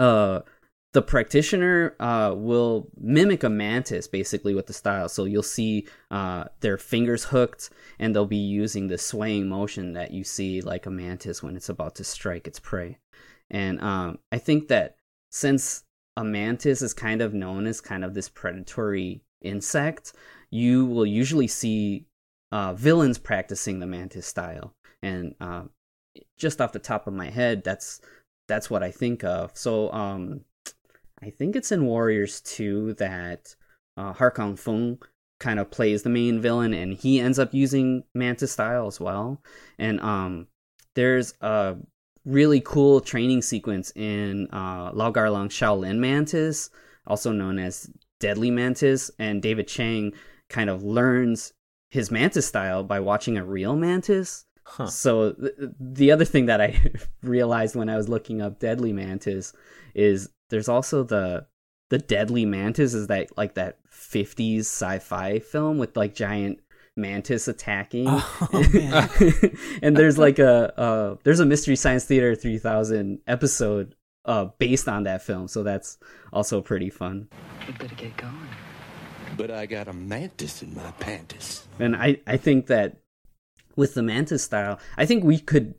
[0.00, 0.40] Uh
[0.92, 5.08] the practitioner uh, will mimic a mantis basically with the style.
[5.08, 10.10] So you'll see uh, their fingers hooked, and they'll be using the swaying motion that
[10.10, 12.98] you see like a mantis when it's about to strike its prey.
[13.50, 14.96] And um, I think that
[15.30, 15.84] since
[16.16, 20.12] a mantis is kind of known as kind of this predatory insect,
[20.50, 22.06] you will usually see
[22.50, 24.74] uh, villains practicing the mantis style.
[25.02, 25.64] And uh,
[26.36, 28.00] just off the top of my head, that's
[28.50, 29.52] that's what I think of.
[29.54, 30.42] So um,
[31.22, 33.54] I think it's in Warriors 2 that
[33.96, 34.98] uh, Harkong Feng
[35.38, 39.40] kind of plays the main villain, and he ends up using mantis style as well.
[39.78, 40.48] And um,
[40.94, 41.76] there's a
[42.24, 46.70] really cool training sequence in uh, Lau Kar-leung Shaolin Mantis,
[47.06, 47.88] also known as
[48.18, 50.12] Deadly Mantis, and David Chiang
[50.48, 51.52] kind of learns
[51.90, 54.44] his mantis style by watching a real mantis.
[54.72, 54.86] Huh.
[54.86, 56.80] So th- the other thing that I
[57.22, 59.52] realized when I was looking up Deadly Mantis
[59.94, 61.46] is there's also the
[61.90, 66.60] the Deadly Mantis is that like that 50s sci-fi film with like giant
[66.96, 69.08] mantis attacking Oh, man.
[69.82, 73.94] and there's like a uh there's a mystery science theater 3000 episode
[74.26, 75.98] uh based on that film so that's
[76.32, 77.28] also pretty fun
[77.66, 78.34] We better get going.
[79.36, 81.66] But I got a mantis in my panties.
[81.78, 82.96] and i i think that
[83.80, 85.74] with the mantis style i think we could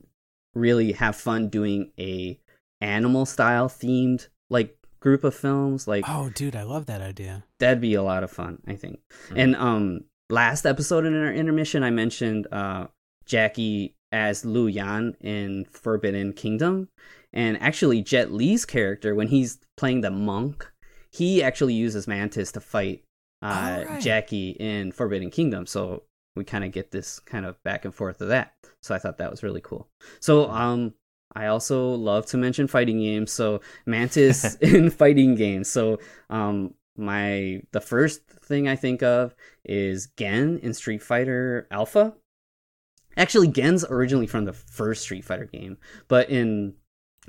[0.56, 2.40] really have fun doing a
[2.82, 7.44] animal style themed like group of films like Oh, dude, I love that idea.
[7.60, 9.00] that'd be a lot of fun i think
[9.36, 9.84] and um
[10.30, 12.88] last episode in our intermission i mentioned uh
[13.26, 16.90] jackie as lu yan in forbidden kingdom
[17.34, 20.70] and actually jet li's character when he's playing the monk
[21.12, 23.04] he actually uses mantis to fight
[23.42, 24.02] uh Alright.
[24.02, 26.04] jackie in forbidden kingdom so
[26.36, 29.18] we kind of get this kind of back and forth of that so i thought
[29.18, 30.94] that was really cool so um
[31.34, 33.32] I also love to mention fighting games.
[33.32, 35.70] So Mantis in fighting games.
[35.70, 42.14] So um my the first thing I think of is Gen in Street Fighter Alpha.
[43.18, 45.78] Actually, Gen's originally from the first Street Fighter game,
[46.08, 46.76] but in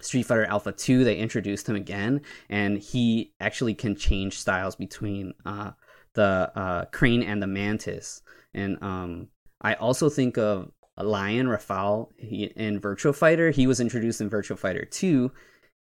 [0.00, 5.34] Street Fighter Alpha 2 they introduced him again and he actually can change styles between
[5.44, 5.72] uh
[6.14, 8.22] the uh crane and the mantis.
[8.54, 9.28] And um
[9.60, 12.08] I also think of Lion Rafale
[12.56, 13.50] in Virtual Fighter.
[13.50, 15.30] He was introduced in Virtual Fighter 2,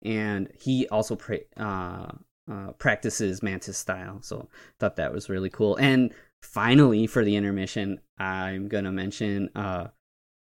[0.03, 2.11] and he also pra- uh,
[2.51, 4.19] uh, practices Mantis style.
[4.21, 4.49] So
[4.79, 5.75] thought that was really cool.
[5.77, 9.87] And finally, for the intermission, I'm gonna mention uh,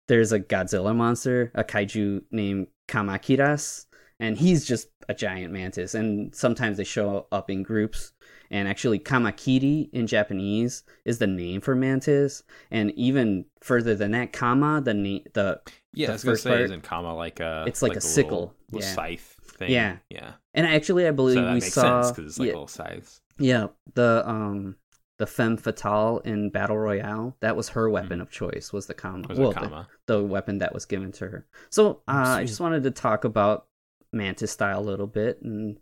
[0.08, 3.86] there's a Godzilla monster, a kaiju named Kamakiras,
[4.20, 5.94] and he's just a giant mantis.
[5.94, 8.12] And sometimes they show up in groups.
[8.54, 12.44] And actually, Kamakiri in Japanese is the name for mantis.
[12.70, 15.60] And even further than that, Kama, the na- the
[15.92, 17.94] Yeah, the I was gonna first say, part- isn't comma like a it's like, a,
[17.94, 18.94] little- sickle, little yeah.
[18.94, 19.70] scythe thing?
[19.72, 20.34] Yeah, yeah.
[20.54, 22.68] And actually, I believe so that we makes saw sense because it's like yeah, little
[22.68, 23.20] scythes.
[23.40, 24.76] yeah, the um
[25.18, 27.36] the femme fatale in Battle Royale.
[27.40, 28.72] That was her weapon of choice.
[28.72, 29.24] Was the Kama?
[29.24, 29.28] Mm-hmm.
[29.30, 29.88] Was well, the- Kama?
[30.06, 31.46] The, weapon that was given to her.
[31.70, 33.66] So uh, I just wanted to talk about
[34.12, 35.78] Mantis style a little bit and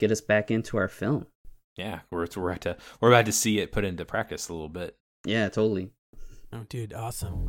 [0.00, 1.26] get us back into our film.
[1.76, 4.68] Yeah, we're we're about to we're about to see it put into practice a little
[4.68, 4.96] bit.
[5.24, 5.90] Yeah, totally.
[6.52, 7.48] Oh, dude, awesome.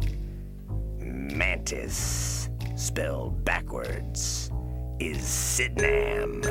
[0.98, 4.50] Mantis, spelled backwards,
[5.00, 6.44] is Sitnam.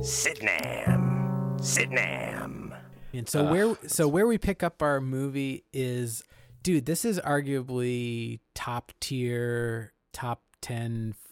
[0.00, 1.60] Sitnam.
[1.60, 2.76] Sitnam.
[3.12, 6.24] And so Ugh, where so where we pick up our movie is
[6.62, 11.29] dude, this is arguably top tier, top 10 f-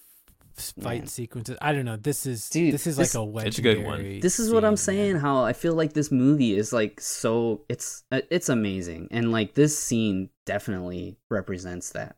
[0.58, 1.06] fight Man.
[1.06, 1.56] sequences.
[1.62, 1.96] I don't know.
[1.96, 3.48] This is Dude, this is this- like a legendary.
[3.48, 4.20] It's a good one.
[4.20, 5.12] This is what I'm saying.
[5.14, 5.20] man.
[5.20, 7.64] How I feel like this movie is like so.
[7.68, 12.16] It's uh, it's amazing, and like this scene definitely represents that.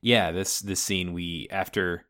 [0.00, 2.04] Yeah, this this scene we after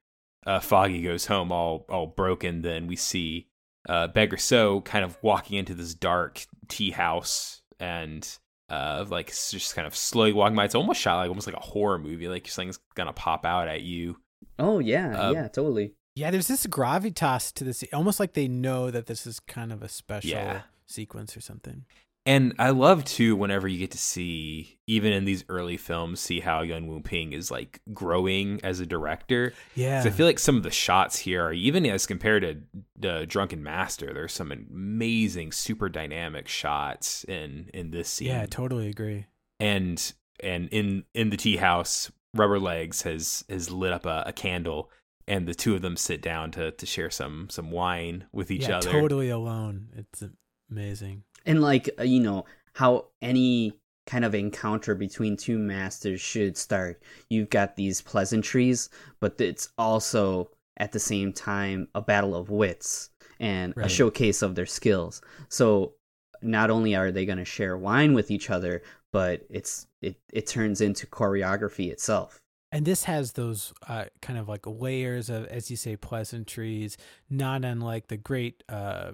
[0.46, 3.48] uh, Foggy goes home all all broken, then we see
[3.88, 8.26] uh, Beggar So kind of walking into this dark tea house and
[8.70, 10.64] uh, like s- just kind of slowly walking by.
[10.64, 13.82] It's almost shot like almost like a horror movie, like something's gonna pop out at
[13.82, 14.16] you.
[14.58, 15.92] Oh yeah, Uh, yeah, totally.
[16.16, 19.82] Yeah, there's this gravitas to this, almost like they know that this is kind of
[19.82, 20.62] a special Yeah.
[20.86, 21.84] sequence or something.
[22.26, 26.40] And I love too whenever you get to see, even in these early films, see
[26.40, 29.52] how Yuen Woo Ping is like growing as a director.
[29.74, 30.02] Yeah.
[30.06, 32.62] I feel like some of the shots here are even as compared to
[32.98, 38.28] the Drunken Master, there's some amazing, super dynamic shots in in this scene.
[38.28, 39.26] Yeah, I totally agree.
[39.60, 44.32] and and in in the tea house, Rubber Legs has has lit up a, a
[44.32, 44.90] candle,
[45.26, 48.68] and the two of them sit down to to share some some wine with each
[48.68, 48.90] yeah, other.
[48.90, 49.88] totally alone.
[49.96, 50.22] It's
[50.70, 51.24] amazing.
[51.46, 53.72] and like uh, you know how any
[54.06, 60.50] kind of encounter between two masters should start you've got these pleasantries but it's also
[60.76, 63.10] at the same time a battle of wits
[63.40, 65.94] and a showcase of their skills so
[66.42, 68.82] not only are they going to share wine with each other
[69.14, 72.40] but it's it, it turns into choreography itself
[72.72, 76.96] And this has those uh, kind of like layers of, as you say, pleasantries,
[77.30, 79.12] not unlike the great uh,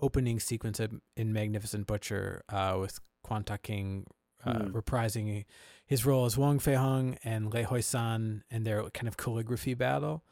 [0.00, 4.06] opening sequence of, in Magnificent Butcher uh, with Kwan Tak-hing
[4.44, 4.76] uh, Hmm.
[4.78, 5.44] reprising
[5.84, 9.74] his role as Wong Fei Hung and Lei Hoi San and their kind of calligraphy
[9.74, 10.22] battle.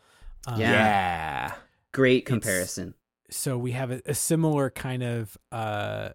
[0.47, 0.71] Um, Yeah.
[0.71, 1.53] yeah.
[1.91, 2.95] great comparison
[3.31, 6.11] so we have a, a similar kind of uh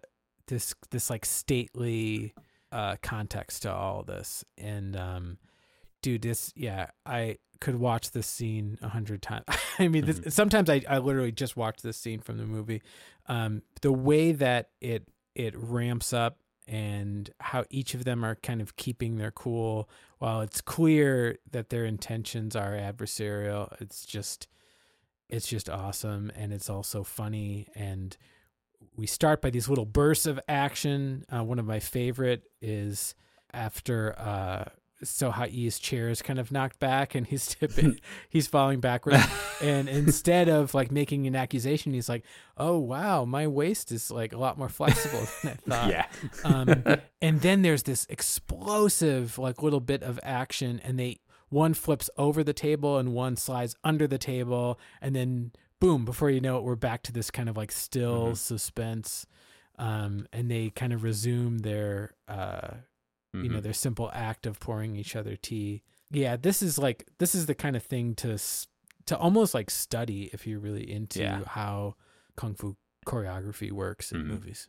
[0.46, 2.32] this this like stately
[2.72, 4.44] uh context to all this.
[4.58, 5.38] And um
[6.02, 9.44] dude this yeah i could watch this scene a hundred times
[9.78, 12.82] i mean this, sometimes I, I literally just watch this scene from the movie.
[13.26, 18.60] Um the way that it it ramps up and how each of them are kind
[18.62, 24.48] of keeping their cool while it's clear that their intentions are adversarial it's just
[25.30, 26.30] it's just awesome.
[26.34, 28.16] And it's also funny and
[28.96, 31.24] we start by these little bursts of action.
[31.34, 33.14] Uh, one of my favorite is
[33.52, 34.64] after uh
[35.02, 39.24] so Hai's chair is kind of knocked back and he's tipping he's falling backwards.
[39.60, 42.24] And instead of like making an accusation he's like
[42.56, 45.90] oh wow my waist is like a lot more flexible than i thought.
[45.90, 46.06] Yeah.
[46.44, 52.08] um, and then there's this explosive like little bit of action and they one flips
[52.16, 56.58] over the table and one slides under the table and then boom before you know
[56.58, 59.26] it we're back to this kind of like still suspense
[59.78, 62.68] um, and they kind of resume their uh,
[63.32, 63.62] you know Mhm.
[63.62, 67.54] their simple act of pouring each other tea yeah this is like this is the
[67.54, 68.38] kind of thing to
[69.06, 71.42] to almost like study if you're really into Yeah.
[71.46, 71.94] how
[72.36, 72.76] kung fu
[73.06, 74.26] choreography works in Mhm.
[74.26, 74.68] movies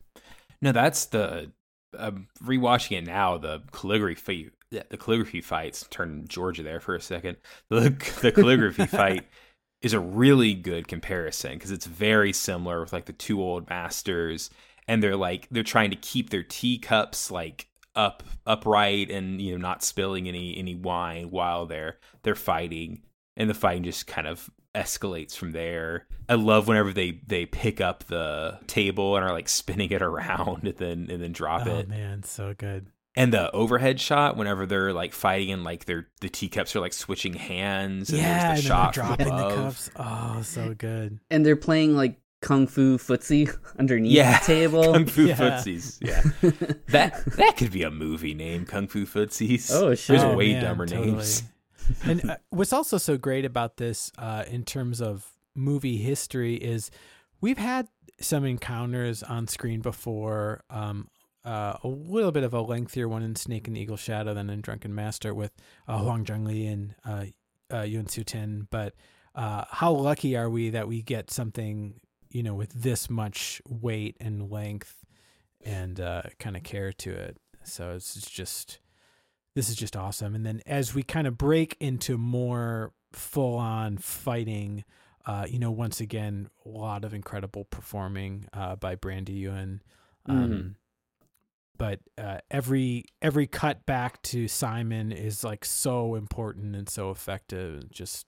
[0.62, 1.52] No, that's the
[1.98, 3.38] um, rewatching it now.
[3.38, 5.86] The calligraphy, the calligraphy fights.
[5.90, 7.38] Turn Georgia there for a second.
[7.70, 7.90] The
[8.22, 9.26] the calligraphy fight
[9.82, 14.50] is a really good comparison because it's very similar with like the two old masters,
[14.88, 19.58] and they're like they're trying to keep their teacups like up upright and you know
[19.58, 23.02] not spilling any any wine while they're they're fighting,
[23.36, 26.08] and the fighting just kind of escalates from there.
[26.30, 30.64] I love whenever they they pick up the table and are like spinning it around
[30.68, 31.72] and then and then drop it.
[31.72, 31.90] oh it.
[31.90, 36.30] man so good And the overhead shot whenever they're like fighting and like their the
[36.30, 39.28] teacups are like switching hands and yeah, there's the and then they're shot from dropping
[39.50, 39.90] the cups.
[39.98, 41.20] Oh, so good.
[41.30, 45.36] and they're playing like kung fu footsie underneath Yeah, the table Kung Fu Yeah.
[45.36, 45.98] Footsies.
[46.02, 46.22] Yeah,
[46.88, 49.70] that that could be a movie name, Kung Fu Footsies.
[49.74, 50.16] Oh, sure.
[50.18, 51.12] There's Oh, way man, dumber totally.
[51.12, 51.44] names.
[52.06, 56.90] and uh, what's also so great about this, uh, in terms of movie history, is
[57.42, 57.90] we've had
[58.22, 60.64] some encounters on screen before.
[60.70, 61.10] Um,
[61.44, 64.62] uh, a little bit of a lengthier one in Snake and Eagle Shadow than in
[64.62, 65.52] Drunken Master with
[65.88, 67.26] uh, Hwang Jang Lee and uh,
[67.74, 68.68] uh, Yuen Siu Tien.
[68.70, 68.94] But
[69.36, 74.18] uh, how lucky are we that we get something, you know, with this much weight
[74.20, 75.06] and length
[75.64, 77.38] and uh, kind of care to it?
[77.64, 78.80] So it's just
[79.56, 80.34] this is just awesome.
[80.36, 84.84] And then as we kind of break into more full on fighting,
[85.26, 89.82] uh, you know, once again, a lot of incredible performing uh, by Brandy Yuen.
[90.26, 90.76] Um, Mhm.
[91.82, 97.90] But uh, every every cut back to Simon is like so important and so effective.
[97.90, 98.28] Just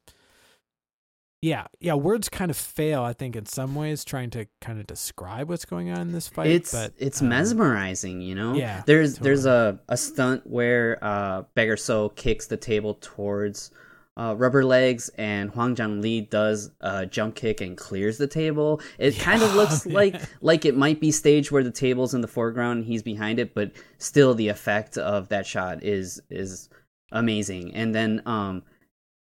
[1.39, 1.93] yeah, yeah.
[1.93, 5.65] Words kind of fail, I think, in some ways, trying to kind of describe what's
[5.65, 6.47] going on in this fight.
[6.47, 11.43] it's but it's um, mesmerizing you know yeah, there's there's a, a stunt where uh
[11.53, 13.69] beggar so kicks the table towards
[14.15, 18.79] uh, rubber legs and Hwang Jang Lee does a jump kick and clears the table.
[18.99, 22.27] It kind of looks like like it might be staged where the table's in the
[22.27, 26.69] foreground and he's behind it, but still the effect of that shot is is
[27.11, 27.73] amazing.
[27.73, 28.63] And then um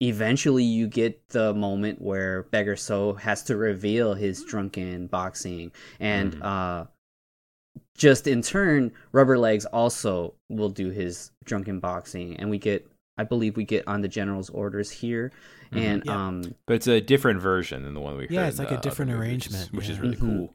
[0.01, 6.41] eventually you get the moment where Beggar So has to reveal his drunken boxing and
[6.41, 6.85] uh
[7.95, 12.90] just in turn rubber legs also will do his drunken boxing and we get
[13.21, 15.31] I believe we get on the general's orders here,
[15.71, 16.27] and Yeah.
[16.27, 18.31] um, But it's a different version than the one we heard.
[18.31, 20.01] Yeah, it's in like a the other different movies, arrangement, which is yeah.
[20.01, 20.19] really Mhm.
[20.19, 20.53] cool.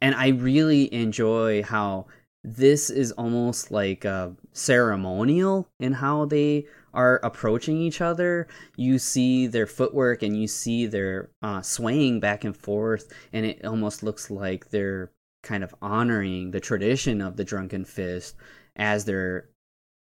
[0.00, 2.06] and I really enjoy how
[2.44, 8.46] this is almost like uh, ceremonial in how they are approaching each other.
[8.76, 13.64] You see their footwork and you see their uh, swaying back and forth, and it
[13.64, 15.10] almost looks like they're
[15.42, 18.36] kind of honoring the tradition of the drunken fist
[18.76, 19.48] as they're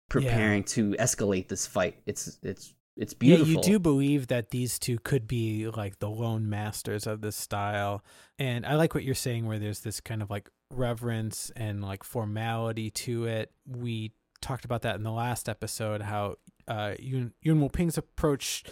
[0.10, 1.98] preparing to escalate this fight.
[2.06, 3.48] It's it's it's beautiful.
[3.48, 7.36] Yeah, you do believe that these two could be like the lone masters of this
[7.36, 8.04] style.
[8.40, 12.04] And I like what you're saying where there's this kind of like reverence and like
[12.04, 13.52] formality to it.
[13.68, 16.36] We talked about that in the last episode how
[16.68, 18.64] uh Yuen Yuen Woo Ping's approach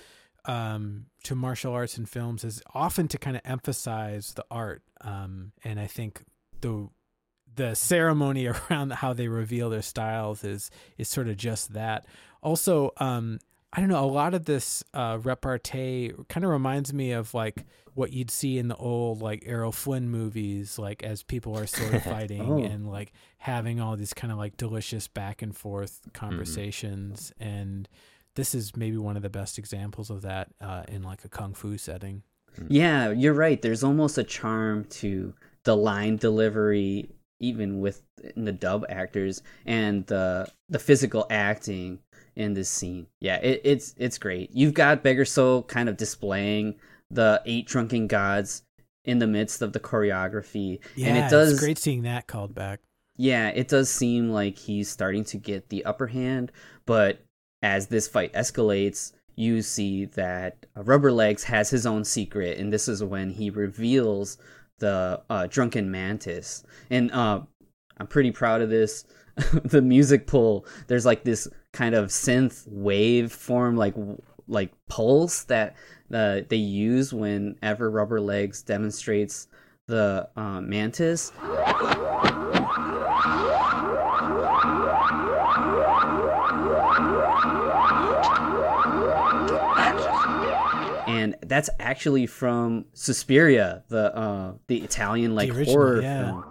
[0.45, 4.81] um to martial arts and films is often to kind of emphasize the art.
[5.01, 6.23] Um and I think
[6.61, 6.89] the
[7.55, 12.05] the ceremony around how they reveal their styles is is sort of just that.
[12.41, 13.39] Also, um,
[13.73, 17.65] I don't know, a lot of this uh, repartee kind of reminds me of like
[17.93, 21.93] what you'd see in the old like Errol Flynn movies, like as people are sort
[21.93, 22.63] of fighting Oh.
[22.63, 27.31] and like having all these kind of like delicious back and forth conversations.
[27.39, 27.87] And
[28.35, 31.53] this is maybe one of the best examples of that uh, in like a kung
[31.53, 32.23] fu setting.
[32.69, 33.61] Yeah, you're right.
[33.61, 35.33] There's almost a charm to
[35.63, 37.09] the line delivery,
[37.45, 38.01] even with
[38.35, 41.99] the dub actors and the the physical acting
[42.35, 43.07] in this scene.
[43.21, 44.49] Yeah, it, it's it's great.
[44.53, 46.75] You've got Beggar So kind of displaying
[47.09, 48.63] the eight drunken gods
[49.05, 52.55] in the midst of the choreography, Yeah, and it does it's great seeing that called
[52.55, 52.79] back.
[53.17, 56.51] yeah, it does seem like he's starting to get the upper hand,
[56.87, 57.23] but
[57.61, 62.87] as this fight escalates, you see that Rubber Legs has his own secret, and this
[62.87, 64.37] is when he reveals
[64.79, 66.63] the uh, drunken mantis.
[66.89, 67.41] And uh,
[67.97, 69.05] I'm pretty proud of this.
[69.65, 73.95] the music pull, there's like this kind of synth wave form, like
[74.47, 75.75] like pulse that
[76.13, 79.47] uh, they use whenever Rubber Legs demonstrates
[79.87, 81.31] the uh, mantis.
[91.47, 96.25] That's actually from Suspiria, the uh, the Italian like original, horror yeah.
[96.25, 96.43] film.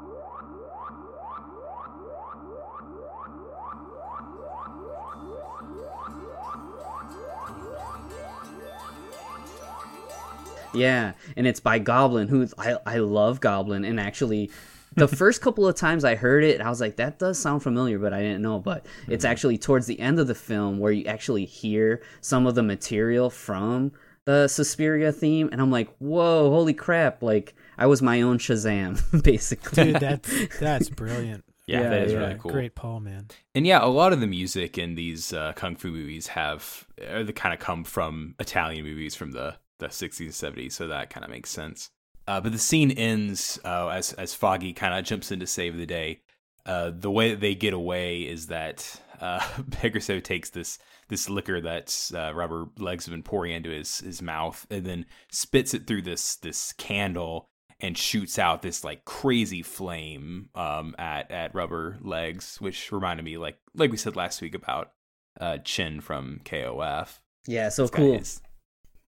[10.74, 14.50] Yeah, and it's by Goblin, who I I love Goblin, and actually.
[14.96, 17.98] The first couple of times I heard it, I was like, "That does sound familiar,"
[17.98, 18.60] but I didn't know.
[18.60, 22.54] But it's actually towards the end of the film where you actually hear some of
[22.54, 23.90] the material from
[24.26, 29.22] the Suspiria theme, and I'm like, "Whoa, holy crap!" Like I was my own Shazam,
[29.22, 29.92] basically.
[29.92, 31.44] Dude, that's that's brilliant.
[31.66, 32.18] Yeah, Yeah, that is yeah.
[32.18, 32.50] really cool.
[32.52, 33.28] Great Paul, man.
[33.54, 37.22] And yeah, a lot of the music in these uh, kung fu movies have uh,
[37.22, 41.10] they kind of come from Italian movies from the the 60s and 70s, so that
[41.10, 41.90] kind of makes sense.
[42.26, 45.76] Uh, but the scene ends uh, as as Foggy kind of jumps in to save
[45.76, 46.20] the day.
[46.66, 49.46] Uh, the way that they get away is that uh,
[49.82, 53.98] Beggar So takes this this liquor that uh, Rubber Legs have been pouring into his
[53.98, 57.46] his mouth, and then spits it through this this candle
[57.80, 63.36] and shoots out this like crazy flame um, at at Rubber Legs, which reminded me
[63.36, 64.92] like like we said last week about
[65.40, 67.18] uh, Chin from KOF.
[67.46, 68.14] Yeah, so This guy cool.
[68.14, 68.40] is-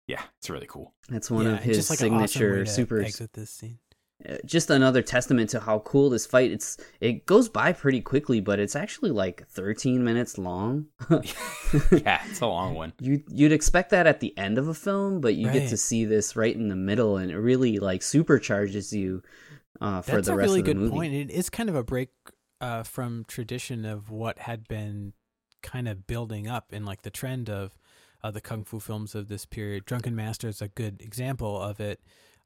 [0.08, 0.94] yeah, it's really cool.
[1.08, 3.00] That's one Yeah, of his just like an awesome signature super.
[3.00, 3.78] Exit this scene.
[4.28, 6.50] Uh, Just another testament to how cool this fight.
[6.50, 10.86] It's it goes by pretty quickly, but it's actually like 13 minutes long.
[11.10, 12.92] yeah, it's a long one.
[13.00, 16.04] You you'd expect that at the end of a film, but you get to see
[16.04, 19.22] this right in the middle, and it really like supercharges you
[19.80, 20.92] uh, for That's the a rest really of the good movie.
[20.92, 21.14] point.
[21.14, 22.10] It is kind of a break
[22.60, 25.12] uh, from tradition of what had been
[25.62, 27.76] kind of building up in like the trend of
[28.22, 29.84] uh, the kung fu films of this period.
[29.84, 32.00] Drunken Master is a good example of it.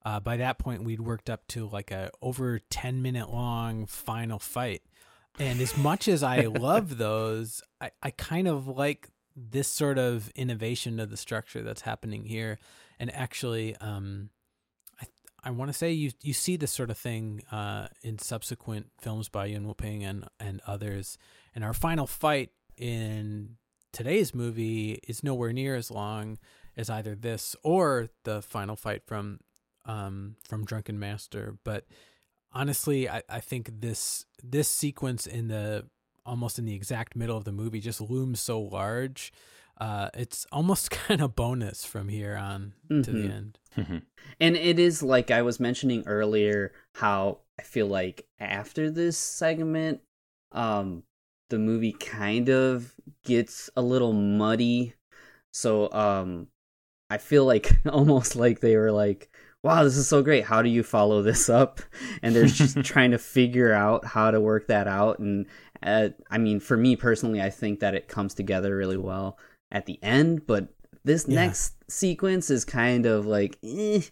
[0.05, 4.39] Uh, by that point, we'd worked up to like a over ten minute long final
[4.39, 4.83] fight,
[5.39, 10.31] and as much as I love those, I, I kind of like this sort of
[10.35, 12.59] innovation of the structure that's happening here,
[12.99, 14.31] and actually, um,
[15.01, 15.07] I
[15.45, 19.29] I want to say you you see this sort of thing uh, in subsequent films
[19.29, 21.19] by Yuen Woo-ping and and others.
[21.55, 23.57] And our final fight in
[23.93, 26.39] today's movie is nowhere near as long
[26.77, 29.41] as either this or the final fight from
[29.91, 31.57] um, from Drunken Master.
[31.65, 31.85] But
[32.53, 35.87] honestly, I, I think this this sequence in the
[36.25, 39.33] almost in the exact middle of the movie just looms so large.
[39.81, 43.31] Uh, it's almost kind of bonus from here on to the Mhm.
[43.31, 43.59] end.
[44.39, 50.01] And it is like I was mentioning earlier how I feel like after this segment,
[50.53, 51.05] um,
[51.49, 52.95] the movie kind of
[53.25, 54.95] gets a little muddy
[55.53, 56.49] So um
[57.11, 59.31] I feel like almost like they were like,
[59.63, 60.45] "Wow, this is so great.
[60.45, 61.81] How do you follow this up?"
[62.23, 65.47] And they're just trying to figure out how to work that out and
[65.83, 69.39] uh, I mean, for me personally, I think that it comes together really well
[69.73, 70.69] at the end, but
[71.05, 71.37] this Yeah.
[71.47, 74.03] next sequence is kind of like eh,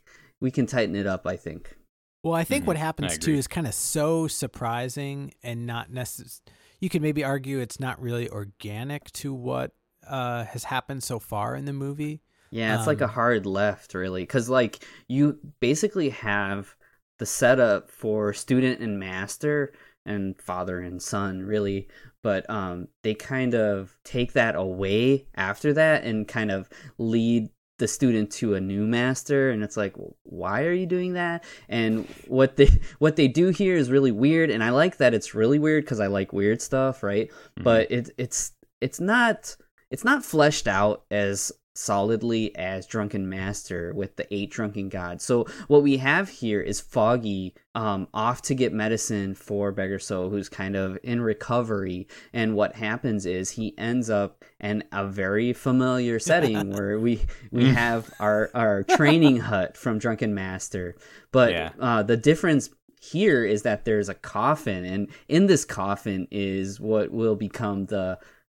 [0.40, 1.76] we can tighten it up, I think.
[2.24, 2.80] Well, I think what Mhm.
[2.80, 6.40] I happens too is kind of so surprising and not necessary.
[6.80, 9.72] You could maybe argue it's not really organic to what
[10.06, 12.22] uh, has happened so far in the movie.
[12.50, 16.74] Yeah, it's like a Um, hard left, really, because like you basically have
[17.18, 19.72] the setup for student and master
[20.06, 21.88] and father and son, really,
[22.22, 26.68] but um, they kind of take that away after that and kind of
[26.98, 29.94] lead the student to a new master and it's like
[30.24, 31.44] why are you doing that?
[31.68, 35.34] And what they what they do here is really weird and i like that it's
[35.34, 37.30] really weird because i like weird stuff right?
[37.62, 39.56] But it, it's it's not
[39.90, 45.44] it's not fleshed out as solidly as drunken master with the eight drunken gods so
[45.68, 50.48] what we have here is foggy um off to get medicine for beggar so who's
[50.48, 56.18] kind of in recovery and what happens is he ends up in a very familiar
[56.30, 57.20] setting where we
[57.52, 57.72] we Mm.
[57.74, 60.96] have our our training hut from drunken master
[61.30, 61.70] but Yeah.
[61.78, 67.12] uh the difference here is that there's a coffin and in this coffin is what
[67.12, 68.18] will become the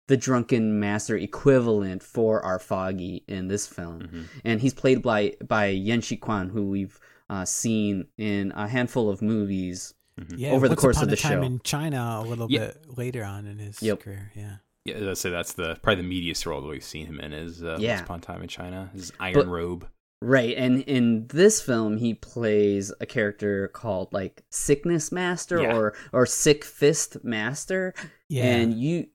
[0.10, 4.22] the drunken master equivalent for our foggy in this film Mm-hmm.
[4.44, 7.00] and he's played by by Yen Shi Kwan who we've
[7.30, 9.94] uh, seen in a handful of movies
[10.36, 12.60] Yeah, over the course Upon of a the Time show in China a little Yeah.
[12.68, 14.00] bit later on in his Yep.
[14.02, 14.32] career.
[14.36, 14.56] Yeah.
[14.86, 17.78] Yeah, so that's the probably the meatiest role that we've seen him in is uh,
[17.80, 17.92] Yeah.
[17.98, 18.90] Once Upon a Time in China.
[18.94, 19.88] His Iron But- Robe.
[20.22, 25.74] Right, and in this film, he plays a character called like Sickness Master Yeah.
[25.78, 27.94] or or Sick Fist Master.
[28.28, 28.44] Yeah.
[28.46, 29.08] and you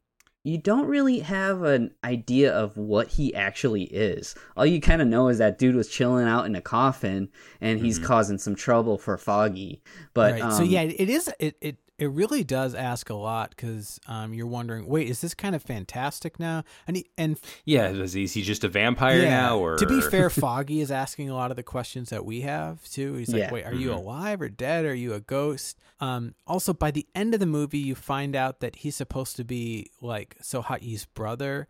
[0.44, 4.34] you don't really have an idea of what he actually is.
[4.56, 7.30] All you kind of know is that dude was chilling out in a coffin,
[7.62, 9.82] and he's causing some trouble for Foggy.
[10.12, 10.52] But right.
[10.52, 11.32] so um, yeah, it is.
[11.38, 15.32] It it it really does ask a lot because um, you're wondering, wait, is this
[15.34, 16.64] kind of fantastic now?
[16.88, 19.58] And he, and Yeah, is he, is he just a vampire yeah, now?
[19.58, 22.82] Or to be fair, Foggy is asking a lot of the questions that we have
[22.84, 23.14] too.
[23.14, 23.52] He's like, Yeah.
[23.52, 23.96] wait, are you Mhm.
[23.98, 24.84] alive or dead?
[24.84, 25.78] Are you a ghost?
[26.00, 29.44] Um, also, by the end of the movie, you find out that he's supposed to
[29.44, 31.68] be like Sohai's brother.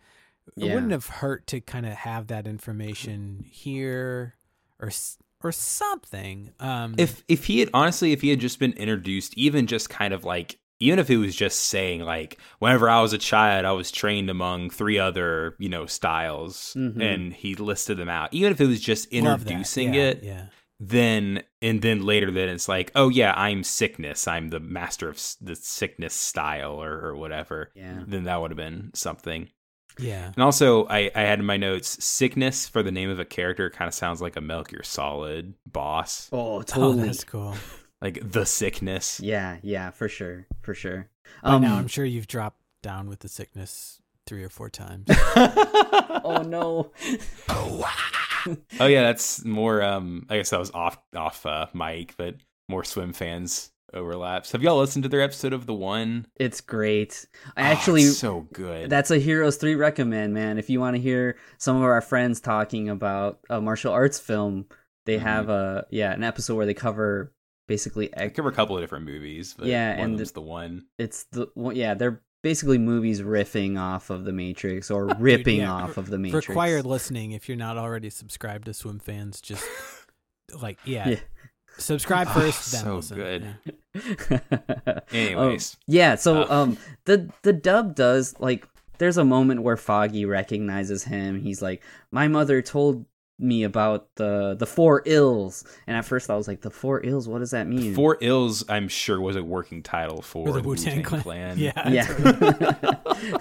[0.57, 4.35] It wouldn't have hurt to kind of have that information here
[4.81, 6.51] or s- or something.
[6.61, 10.15] Um, if if he had honestly, if he had just been introduced, even just kind
[10.15, 13.73] of like even if it was just saying like whenever I was a child, I
[13.73, 17.01] was trained among three other you know styles, Mhm.
[17.03, 18.33] and he listed them out.
[18.33, 20.47] Even if it was just introducing Yeah, it, yeah.
[20.81, 25.23] then and then later then it's like oh yeah i'm sickness i'm the master of
[25.41, 28.03] the sickness style or, or whatever Yeah.
[28.07, 29.49] then that would have been something
[29.99, 30.33] Yeah.
[30.35, 33.71] and also I, I had in my notes sickness for the name of a character
[33.71, 37.07] kind of sounds like a Metal Gear Solid boss oh, Oh, totally.
[37.07, 37.55] that's cool.
[38.03, 41.09] like the sickness yeah, yeah, for sure, for sure.
[41.43, 45.07] By Um, now, I'm sure you've dropped down with the sickness three or four times.
[46.27, 46.91] oh no.
[47.49, 52.37] oh yeah that's more um i guess that was off off uh mic but
[52.69, 57.27] more swim fans overlaps have y'all listened to their episode of the one It's great.
[57.57, 60.59] I Oh, actually it's so good That's a Heroes 3 recommend, man.
[60.59, 64.66] If you want to hear some of our friends talking about a martial arts film,
[65.07, 65.25] they Mm-hmm.
[65.27, 67.33] have a yeah, an episode where they cover
[67.69, 70.41] basically I cover a couple of different movies, but Yeah, one and of them's the
[70.43, 70.85] one.
[70.99, 75.73] it's the well, yeah, they're basically movies riffing off of the Matrix or ripping yeah.
[75.73, 76.49] off of the Matrix.
[76.49, 79.41] Required listening if you're not already subscribed to Swim Fans.
[79.41, 79.65] Just
[80.61, 81.16] like yeah, Yeah.
[81.79, 83.17] Subscribe Oh, first, then so listen.
[83.17, 83.47] good.
[84.51, 85.77] Um, Anyways.
[85.87, 86.47] yeah, so Uh.
[86.63, 88.67] um the the dub does like
[88.99, 91.41] there's a moment where Foggy recognizes him.
[91.41, 91.83] He's like,
[92.13, 93.07] "My mother told
[93.41, 97.27] me about the the four ills." And at first I was like, "The four ills,
[97.29, 100.61] what does that mean?" Four Ills, I'm sure, was a working title for, For the
[100.63, 101.57] the Wu-Tang Wu-Tang Clan.
[101.57, 101.59] Clan.
[101.59, 101.89] Yeah.
[101.89, 103.35] Yeah.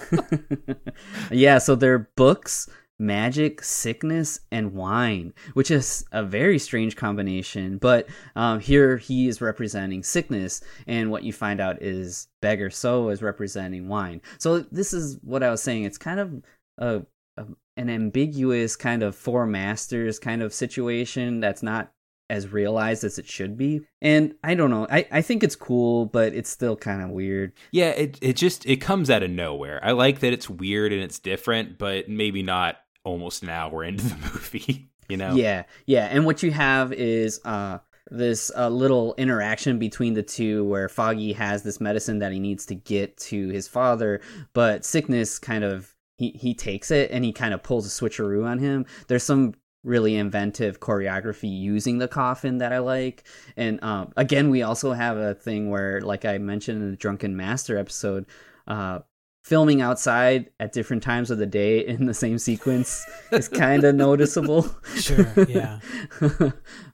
[1.32, 7.78] yeah, so they're books, magic, sickness, and wine, which is a very strange combination.
[7.78, 13.10] But um, here he is representing sickness, and what you find out is Beggar So
[13.10, 14.22] is representing wine.
[14.38, 15.84] So this is what I was saying.
[15.84, 16.44] It's kind of
[16.78, 17.02] a,
[17.38, 17.46] a
[17.76, 21.92] an ambiguous kind of four masters kind of situation that's not
[22.30, 23.82] as realized as it should be.
[24.02, 24.88] And I don't know.
[24.90, 27.54] I, I think it's cool, but it's still kind of weird.
[27.72, 29.80] Yeah, it it just it comes out of nowhere.
[29.84, 34.06] I like that it's weird and it's different, but maybe not almost an hour into
[34.06, 34.90] the movie.
[35.10, 35.36] You know?
[35.36, 36.08] Yeah, yeah.
[36.10, 37.80] And what you have is uh
[38.12, 42.66] this uh, little interaction between the two where Foggy has this medicine that he needs
[42.68, 44.22] to get to his father,
[44.54, 48.46] but Sickness kind of he he takes it and he kind of pulls a switcheroo
[48.46, 48.86] on him.
[49.08, 53.24] There's some really inventive choreography using the coffin that I like.
[53.58, 57.36] And um, again, we also have a thing where, like I mentioned in the Drunken
[57.36, 58.26] Master episode,
[58.68, 59.00] uh,
[59.44, 63.94] filming outside at different times of the day in the same sequence is kind of
[64.08, 64.68] noticeable.
[64.96, 65.80] Sure, yeah.
[66.20, 66.32] but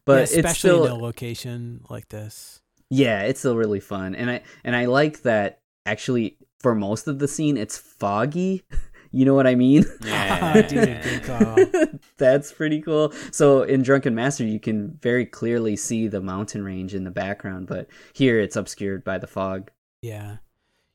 [0.08, 2.62] Yeah, it's especially still in a location like this.
[2.90, 7.20] yeah, it's still really fun, and I and I like that actually for most of
[7.20, 8.64] the scene it's foggy.
[9.12, 9.86] You know what I mean?
[10.06, 10.62] Yeah.
[10.68, 12.00] Dude.
[12.20, 13.12] That's pretty cool.
[13.32, 17.66] So in Drunken Master, you can very clearly see the mountain range in the background,
[17.66, 19.72] but here it's obscured by the fog.
[20.04, 20.38] Yeah.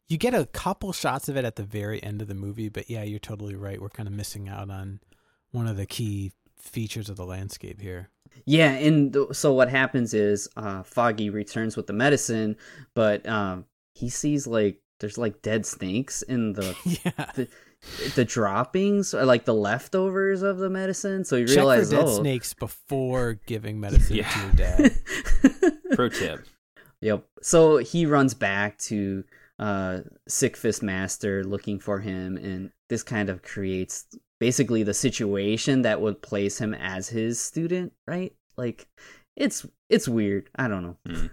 [0.09, 2.91] You get a couple shots of it at the very end of the movie, but
[2.91, 3.81] yeah, you're totally right.
[3.81, 5.01] We're kind of missing out on
[5.51, 8.11] one of the key features of the landscape here.
[8.45, 12.57] Yeah, and th- so what happens is uh, Foggy returns with the medicine,
[12.95, 13.65] but um,
[13.95, 17.27] he sees like there's like dead snakes in the yeah.
[17.35, 17.49] the,
[18.15, 21.25] the droppings or like the leftovers of the medicine.
[21.25, 24.29] So he Check realizes for dead oh, snakes before giving medicine Yeah.
[24.29, 24.93] to your dad.
[25.93, 26.47] Pro tip.
[27.01, 27.25] Yep.
[27.43, 29.25] So he runs back to
[29.59, 34.07] uh Sick Fist Master looking for him and this kind of creates
[34.41, 38.35] basically the situation that would place him as his student, right?
[38.57, 38.87] Like
[39.37, 40.51] it's it's weird.
[40.57, 40.97] I don't know.
[41.09, 41.31] Mm.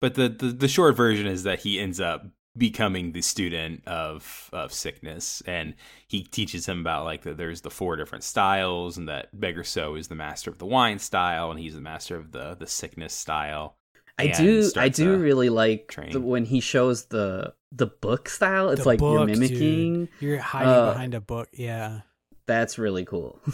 [0.00, 2.26] But the, the the short version is that he ends up
[2.56, 5.74] becoming the student of of sickness and
[6.08, 9.94] he teaches him about like that there's the four different styles and that beggar so
[9.94, 13.12] is the master of the wine style and he's the master of the the sickness
[13.12, 13.76] style
[14.18, 18.70] I do I do really like the, when he shows the the book style.
[18.70, 19.38] It's The like you're book, dude.
[19.38, 20.08] mimicking.
[20.20, 21.48] You're hiding uh, behind a book.
[21.52, 22.00] Yeah.
[22.46, 23.40] That's really cool.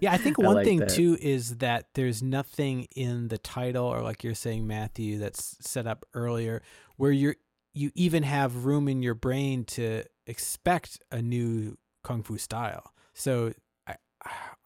[0.00, 0.88] Yeah, I think I one like thing that.
[0.90, 5.86] too is that there's nothing in the title or like you're saying Matthew that's set
[5.86, 6.62] up earlier
[6.96, 7.36] where you're
[7.74, 12.94] you even have room in your brain to expect a new kung fu style.
[13.12, 13.52] So
[13.86, 13.96] I,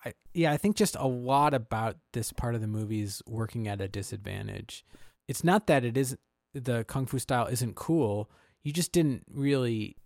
[0.05, 3.67] I yeah, I think just a lot about this part of the movie is working
[3.67, 4.85] at a disadvantage.
[5.29, 6.21] It's not that it isn't
[6.53, 8.31] the kung fu style isn't cool.
[8.63, 9.97] You just didn't really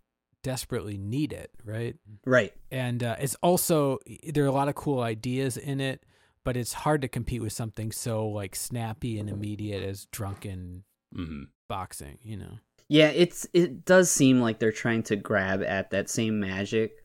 [0.43, 1.97] desperately need it, right?
[2.25, 2.53] right.
[2.71, 3.99] and uh, it's also
[4.33, 6.05] there are a lot of cool ideas in it
[6.45, 10.85] but it's hard to compete with something so like snappy and immediate as drunken
[11.15, 12.59] hmm boxing you know
[12.89, 17.05] Yeah, it's it does seem like they're trying to grab at that same magic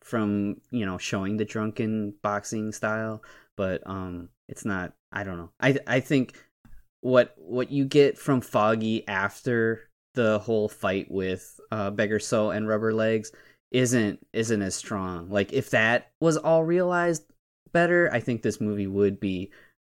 [0.00, 3.22] from you know showing the drunken boxing style,
[3.56, 4.92] but um, it's not.
[5.12, 5.50] I don't know.
[5.60, 6.34] I I think
[7.00, 12.66] what what you get from Foggy after the whole fight with uh, Beggar So and
[12.68, 13.30] Rubber Legs
[13.70, 15.28] isn't isn't as strong.
[15.30, 17.24] Like if that was all realized
[17.72, 19.50] better, I think this movie would be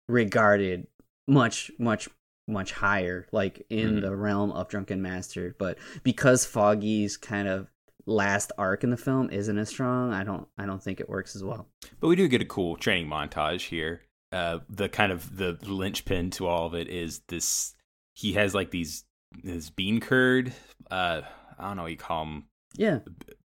[0.08, 0.86] regarded
[1.28, 2.08] much much
[2.48, 4.00] much higher like in Mhm.
[4.02, 7.66] the realm of drunken master but because foggy's kind of
[8.06, 11.34] last arc in the film isn't as strong i don't i don't think it works
[11.34, 11.66] as well
[11.98, 14.02] but we do get a cool training montage here
[14.36, 17.74] uh the kind of the linchpin to all of it is this
[18.14, 19.04] he has like these
[19.42, 20.52] this bean curd
[20.90, 21.20] uh
[21.58, 22.44] i don't know what you call them
[22.76, 22.98] yeah.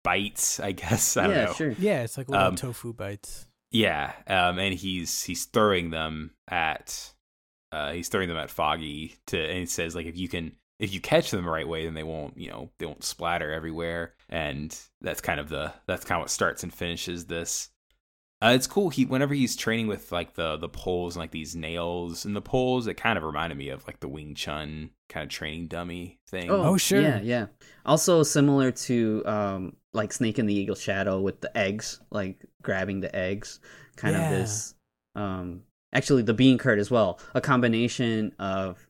[0.02, 1.16] Bites i guess.
[1.16, 1.52] I don't yeah know.
[1.54, 1.70] sure.
[1.78, 3.46] Yeah it's like little Um, tofu bites.
[3.70, 7.12] Yeah, um, and he's he's throwing them at
[7.72, 10.92] uh, he's throwing them at Foggy to, and he says like if you can if
[10.94, 14.14] you catch them the right way, then they won't you know they won't splatter everywhere,
[14.28, 17.70] and that's kind of the that's kind of what starts and finishes this.
[18.44, 18.90] Uh, it's cool.
[18.90, 22.42] He whenever he's training with like the the poles and like these nails and the
[22.42, 26.18] poles, it kind of reminded me of like the Wing Chun kind of training dummy
[26.28, 26.50] thing.
[26.50, 27.00] Oh, sure.
[27.00, 27.46] yeah yeah
[27.86, 33.00] also similar to um like snake in the eagle shadow with the eggs like grabbing
[33.00, 33.60] the eggs
[33.96, 34.24] kind Yeah.
[34.24, 34.74] of this
[35.14, 35.62] um
[35.92, 38.88] actually the bean curd as well a combination of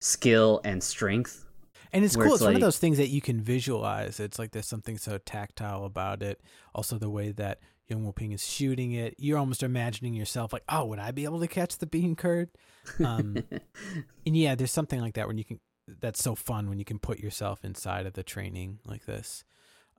[0.00, 1.46] skill and strength
[1.92, 4.50] and it's cool it's it's one of those things that you can visualize it's like
[4.50, 6.40] there's something so tactile about it
[6.74, 7.60] also the way that
[7.92, 9.14] Yuen Woo-ping is shooting it.
[9.18, 12.48] You're almost imagining yourself like oh would i be able to catch the bean curd?
[13.04, 13.36] Um
[14.26, 15.60] and yeah there's something like that when you can
[16.00, 19.44] that's so fun when you can put yourself inside of the training like this.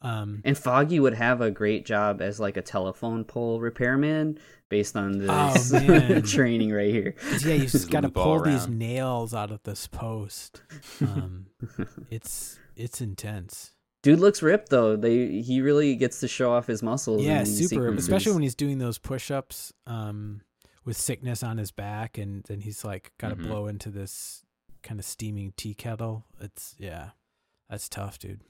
[0.01, 4.37] Um And Foggy would have a great job as like a telephone pole repairman
[4.69, 6.23] based on Oh, this man.
[6.23, 7.15] training right here.
[7.45, 10.61] yeah you just Just got to loop all pull these nails out of this post.
[11.01, 11.45] Um
[12.09, 13.72] it's it's intense
[14.03, 14.95] Dude looks ripped though.
[14.95, 17.23] They he really gets to show off his muscles.
[17.23, 18.05] yeah super sequences.
[18.05, 20.41] especially when he's doing those push-ups um
[20.85, 23.43] with sickness on his back and then he's like got to Mhm.
[23.47, 24.43] blow into this
[24.83, 27.11] kind of steaming tea kettle it's yeah
[27.69, 28.41] that's tough dude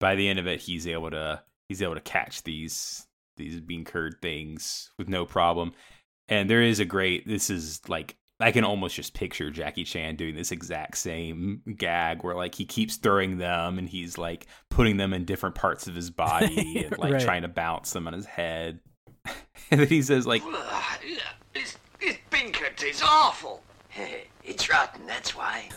[0.00, 3.06] by the end of it he's able to he's able to catch these
[3.36, 5.72] these bean curd things with no problem
[6.28, 10.16] and there is a great this is like I can almost just picture Jackie Chan
[10.16, 14.96] doing this exact same gag where like he keeps throwing them and he's like putting
[14.96, 17.22] them in different parts of his body and like Right.
[17.22, 18.80] trying to bounce them on his head.
[19.70, 20.42] and then he says like
[21.52, 23.62] This, this bean curd is awful.
[24.44, 25.68] it's rotten, that's why.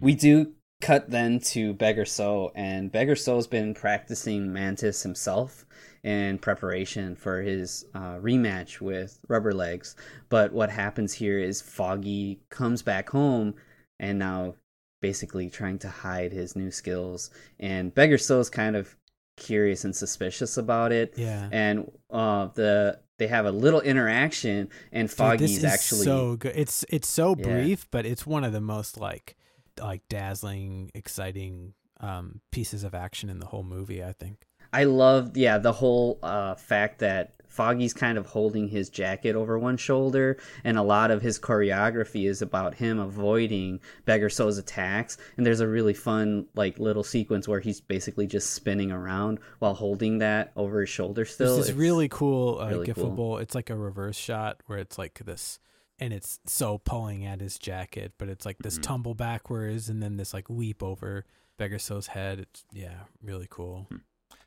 [0.00, 5.63] We do cut then to Beggar So, and Beggar So's been practicing Mantis himself
[6.04, 9.96] in preparation for his uh, rematch with Rubber Legs.
[10.28, 13.54] But what happens here is Foggy comes back home
[13.98, 14.54] and now
[15.00, 17.30] basically trying to hide his new skills.
[17.58, 18.94] And Beggar still is kind of
[19.36, 21.14] curious and suspicious about it.
[21.16, 21.48] Yeah.
[21.50, 26.52] And uh, the they have a little interaction, and Foggy's this is actually so good.
[26.56, 27.44] It's it's so Yeah.
[27.44, 29.36] brief, but it's one of the most like
[29.80, 34.02] like dazzling, exciting um pieces of action in the whole movie.
[34.04, 34.44] I think.
[34.74, 39.56] I love, yeah, the whole uh, fact that Foggy's kind of holding his jacket over
[39.56, 45.16] one shoulder, and a lot of his choreography is about him avoiding Beggar So's attacks.
[45.36, 49.74] And there's a really fun, like, little sequence where he's basically just spinning around while
[49.74, 51.56] holding that over his shoulder still.
[51.56, 53.12] This is really cool uh, really cool.
[53.12, 53.40] gifable.
[53.40, 55.60] It's like a reverse shot where it's like this,
[56.00, 58.64] and it's so pulling at his jacket, but it's like Mm-hmm.
[58.64, 61.24] this tumble backwards and then this like leap over
[61.56, 62.40] Beggar So's head.
[62.40, 63.86] It's yeah, really cool.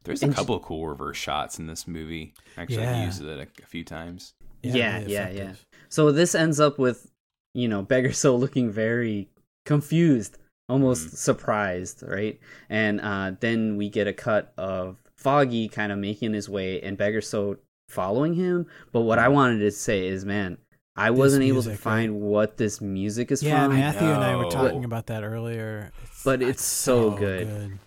[0.08, 2.34] There's a couple of cool reverse shots in this movie.
[2.58, 3.00] Actually, Yeah.
[3.00, 4.34] he uses it a, a few times.
[4.64, 5.54] yeah, really yeah, yeah.
[5.90, 7.12] So this ends up with,
[7.54, 9.30] you know, Beggar So looking very
[9.66, 10.38] confused,
[10.70, 12.40] almost surprised, right?
[12.70, 16.98] And uh, then we get a cut of Foggy kind of making his way and
[16.98, 17.58] Beggar So
[17.90, 18.66] following him.
[18.92, 20.58] But what I wanted to say is, man,
[20.96, 23.78] I wasn't able to music, find what this music is Yeah, from.
[23.78, 24.50] Matthew and I were No.
[24.50, 25.92] talking about that earlier.
[26.04, 27.78] It's, But it's so good.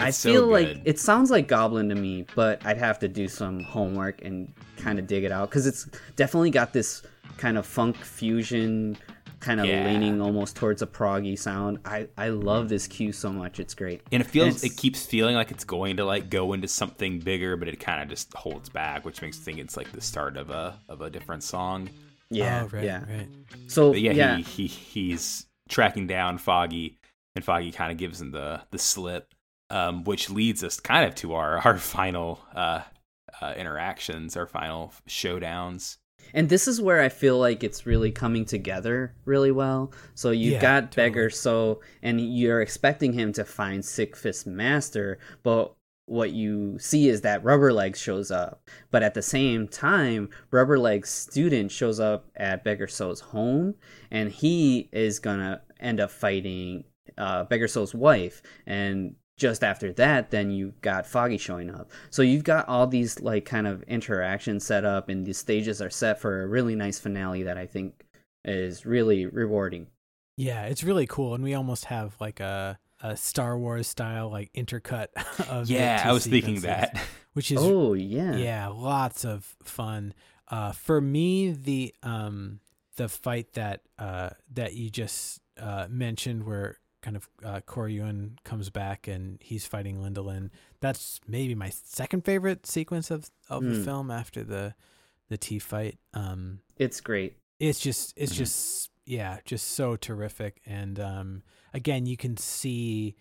[0.00, 3.08] I It's so feel like it sounds like Goblin to me, but I'd have to
[3.08, 5.86] do some homework and kind of dig it out because it's
[6.16, 7.02] definitely got this
[7.36, 8.96] kind of funk fusion,
[9.40, 9.86] kind of Yeah.
[9.86, 11.78] leaning almost towards a proggy sound.
[11.84, 14.02] I I love this cue so much; it's great.
[14.12, 17.18] And it feels it's- it keeps feeling like it's going to like go into something
[17.20, 20.00] bigger, but it kind of just holds back, which makes me think it's like the
[20.00, 21.88] start of a of a different song.
[22.30, 23.00] Yeah, Oh, right, yeah.
[23.12, 23.28] right.
[23.66, 26.98] So But yeah, yeah, He, he he's tracking down Foggy,
[27.34, 29.32] and Foggy kind of gives him the the slip,
[29.70, 32.82] um, which leads us kind of to our our final uh,
[33.40, 35.96] uh, interactions, our final showdowns.
[36.34, 39.92] And this is where I feel like it's really coming together really well.
[40.14, 45.18] So you've Yeah, got Beggar, so and you're expecting him to find Sick Fist Master,
[45.42, 45.74] but
[46.06, 48.68] what you see is that Rubber Legs shows up.
[48.90, 53.74] But at the same time, Rubber Legs student shows up at Beggar So's home,
[54.10, 56.84] and he is gonna end up fighting
[57.16, 58.42] uh, Beggar So's wife.
[58.66, 61.90] And just after that, then you've got Foggy showing up.
[62.10, 65.88] So you've got all these like kind of interactions set up, and the stages are
[65.88, 68.04] set for a really nice finale that I think
[68.44, 69.86] is really rewarding.
[70.36, 74.52] Yeah, it's really cool, and we almost have like a a Star Wars style like
[74.52, 75.06] intercut
[75.48, 77.00] of Yeah, I was thinking that.
[77.32, 80.12] which is Oh yeah, yeah, lots of fun.
[80.48, 82.60] Uh, for me, the um
[82.96, 88.00] the fight that uh that you just uh mentioned, where kind of uh, Corey
[88.44, 90.50] comes back and he's fighting Linda Lin.
[90.80, 93.84] That's maybe my second favorite sequence of of the Mm.
[93.84, 94.74] film after the
[95.28, 95.98] the tea fight.
[96.14, 97.36] Um, it's great.
[97.58, 98.36] it's just it's Mhm.
[98.38, 101.42] just yeah just so terrific and um
[101.74, 103.14] again you can see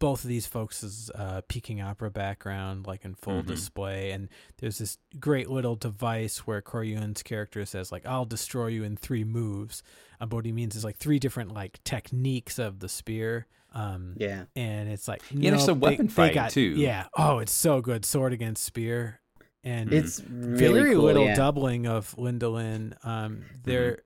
[0.00, 3.46] both of these folks' uh, peking opera background like in full Mhm.
[3.46, 4.28] display and
[4.58, 9.22] there's this great little device where Corey character says like I'll destroy you in three
[9.24, 9.82] moves
[10.24, 14.14] uh, but what he means is like three different like techniques of the spear um
[14.16, 16.60] Yeah, and it's like Yeah, there's no, a weapon they, they got- too.
[16.76, 19.20] yeah oh it's so good sword against spear
[19.62, 21.34] and it's really very cool, little yeah.
[21.34, 22.94] doubling of Linda Lin.
[23.02, 23.42] Um, Mm-hmm.
[23.64, 23.98] there,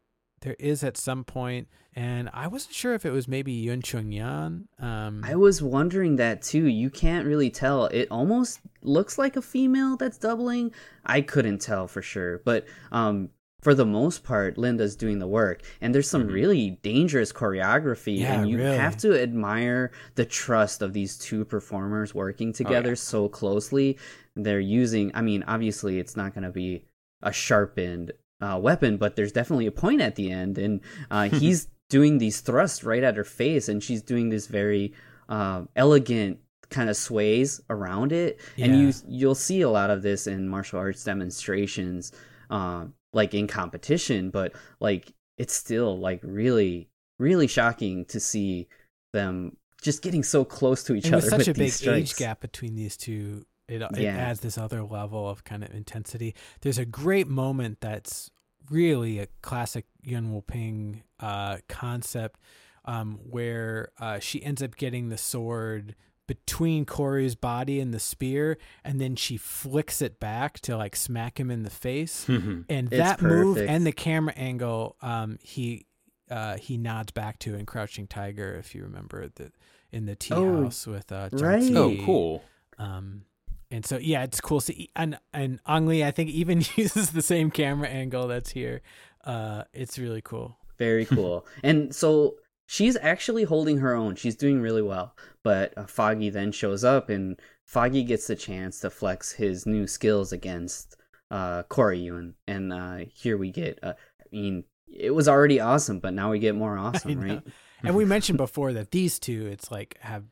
[0.42, 1.66] there is at some point,
[1.96, 4.68] and I wasn't sure if it was maybe Yuen Cheung Yan.
[4.78, 6.66] Um, I was wondering that too.
[6.66, 7.86] You can't really tell.
[7.86, 10.70] It almost looks like a female that's doubling.
[11.04, 15.62] I couldn't tell for sure, but um, for the most part, Linda's doing the work,
[15.80, 18.76] and there's some really dangerous choreography, Yeah, and you really.
[18.76, 23.98] have to admire the trust of these two performers working together so closely.
[24.36, 25.10] They're using.
[25.14, 26.84] I mean, obviously, it's not going to be
[27.22, 30.80] a sharpened uh, weapon, but there's definitely a point at the end, and
[31.10, 34.92] uh, he's doing these thrusts right at her face, and she's doing this very
[35.28, 36.38] uh, elegant
[36.70, 40.78] kind of sways around it, and you you'll see a lot of this in martial
[40.78, 42.12] arts demonstrations,
[42.50, 42.84] uh,
[43.18, 46.88] like in competition, but like it's still like really
[47.18, 48.68] really shocking to see
[49.12, 52.12] them just getting so close to each and other with such a big strikes.
[52.12, 54.16] age gap between these two It, it Yeah.
[54.16, 56.34] adds this other level of kind of intensity.
[56.62, 58.30] There's a great moment that's
[58.70, 62.40] really a classic Yuen Woo Ping uh, concept
[62.86, 65.94] um, where uh, she ends up getting the sword
[66.28, 71.40] between Corey's body and the spear, and then she flicks it back to like smack
[71.40, 72.24] him in the face.
[72.28, 72.64] Mhm.
[72.68, 75.86] and It's that move and the camera angle, um, he
[76.30, 79.50] uh, he nods back to in Crouching Tiger, if you remember the
[79.90, 81.62] in the tea Oh, house with uh, right.
[81.62, 82.44] John Oh, cool.
[82.78, 83.22] Um,
[83.70, 84.60] and so yeah, it's cool.
[84.60, 88.82] See, and and Ang Lee, I think even uses the same camera angle that's here.
[89.24, 90.56] Uh, it's really cool.
[90.78, 91.44] Very cool.
[91.64, 92.36] and so
[92.68, 94.14] she's actually holding her own.
[94.14, 95.16] She's doing really well.
[95.42, 99.86] But uh, Foggy then shows up, and Foggy gets the chance to flex his new
[99.86, 100.96] skills against
[101.30, 102.34] uh, Corey Yuen.
[102.46, 106.38] And uh, here we get, uh, I mean, it was already awesome, but now we
[106.38, 107.42] get more awesome, right?
[107.82, 110.24] And we mentioned before that these two, it's like have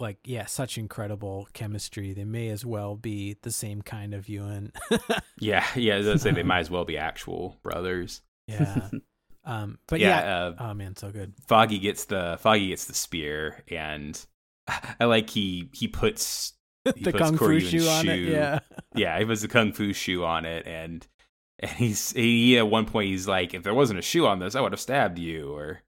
[0.00, 2.12] like yeah, such incredible chemistry.
[2.12, 4.72] They may as well be the same kind of Yuen.
[5.38, 5.94] Yeah, yeah.
[5.94, 8.22] As I say, they might as well be actual brothers.
[8.48, 8.88] yeah.
[9.44, 11.34] Um, but Yeah, yeah, uh, oh man, so good.
[11.46, 14.18] Foggy gets the Foggy gets the spear, and
[15.00, 16.54] I like he he puts
[16.84, 18.58] he The puts kung fu Corey Yuen's shoe on it, yeah.
[18.94, 19.18] yeah.
[19.18, 21.06] He puts the kung fu shoe on it, and
[21.58, 24.54] and he's he at one point he's like, if there wasn't a shoe on this,
[24.54, 25.82] I would have stabbed you or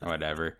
[0.00, 0.58] whatever.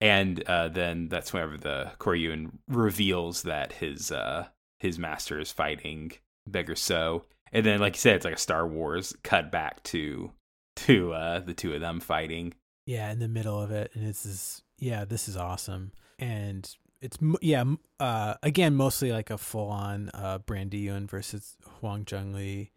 [0.00, 4.46] And uh, then that's whenever the Corey Yuen reveals that his uh,
[4.80, 6.12] his master is fighting
[6.46, 10.32] Beggar So, and then like you said, it's like a Star Wars cut back to
[10.76, 12.54] to uh, the two of them fighting.
[12.86, 14.62] Yeah, in the middle of it, and it's this.
[14.78, 16.68] Yeah, this is awesome, and
[17.00, 17.64] it's yeah.
[18.00, 22.70] Uh, again, mostly like a full on uh, Brandy Yuen versus Hwang Jang Lee.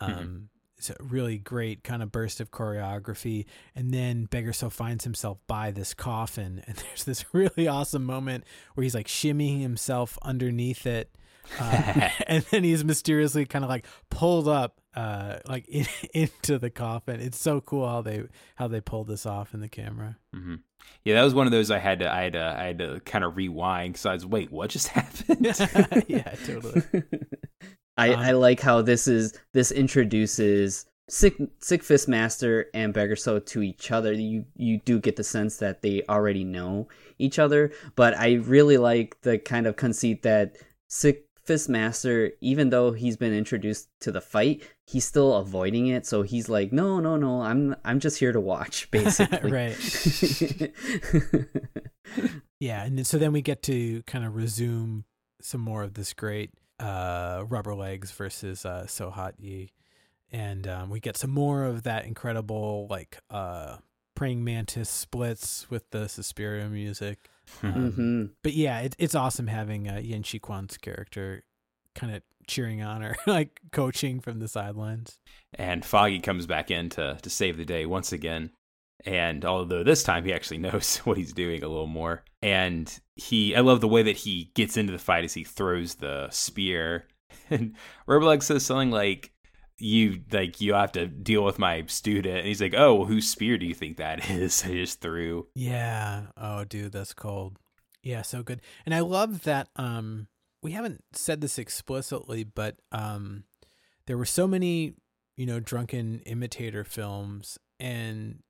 [0.00, 0.48] Um, Mhm.
[0.76, 5.38] It's a really great kind of burst of choreography, and then Beggar So finds himself
[5.48, 8.44] by this coffin, and there's this really awesome moment
[8.74, 11.10] where he's like shimmying himself underneath it.
[11.58, 16.70] Uh, and then he's mysteriously kind of like pulled up uh like in, into the
[16.70, 18.24] coffin it's so cool how they
[18.56, 20.56] how they pulled this off in the camera hmm
[21.04, 23.00] Yeah, that was one of those I had to I had to I had to
[23.04, 25.46] kind of rewind because I was wait, what just happened?
[26.08, 26.82] yeah totally
[27.96, 33.16] I, Um, I like how this is this introduces Sick Sick Fist Master and Beggar
[33.16, 34.12] So to each other.
[34.12, 36.88] You you do get the sense that they already know
[37.18, 40.56] each other, but I really like the kind of conceit that
[40.88, 46.04] Sick Fist Master, even though he's been introduced to the fight, he's still avoiding it.
[46.04, 49.50] So he's like, no, no, no, I'm I'm just here to watch, basically.
[49.50, 49.74] right
[52.60, 55.04] yeah and then, so then we get to kind of resume
[55.40, 56.50] some more of this great
[56.80, 59.72] uh rubber legs versus uh so hot ye
[60.30, 63.76] and um, we get some more of that incredible like uh
[64.18, 67.18] praying mantis splits with the Suspiria music.
[67.62, 68.30] Um, Mhm.
[68.42, 71.44] but yeah it, it's awesome having uh, Yen Shi Kwan's character
[71.94, 75.18] kind of cheering on her like coaching from the sidelines.
[75.54, 78.50] And Foggy comes back in to to save the day once again.
[79.06, 83.54] And although this time he actually knows what he's doing a little more, and he,
[83.54, 87.06] I love the way that he gets into the fight as he throws the spear,
[87.50, 87.74] and
[88.08, 89.30] Rubberleg says something like,
[89.78, 93.28] "You like you have to deal with my student," and he's like, "Oh, well, whose
[93.28, 95.48] spear do you think that is?" I just threw.
[95.54, 96.26] Yeah.
[96.36, 97.58] Oh, dude, that's cold.
[98.02, 98.62] Yeah, so good.
[98.86, 100.28] And I love that um
[100.62, 103.44] we haven't said this explicitly, but um
[104.06, 104.94] there were so many,
[105.36, 108.42] you know, drunken imitator films and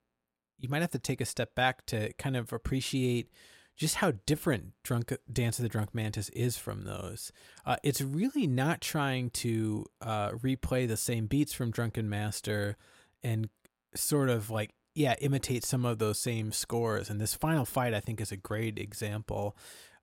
[0.59, 3.31] you might have to take a step back to kind of appreciate
[3.79, 7.33] just how different drunk dance of the drunk mantis is from those.
[7.65, 12.77] Uh, it's really not trying to uh, replay the same beats from drunken master
[13.23, 13.49] and
[13.95, 17.09] sort of like yeah imitate some of those same scores.
[17.09, 19.57] And this final fight i think is a great example.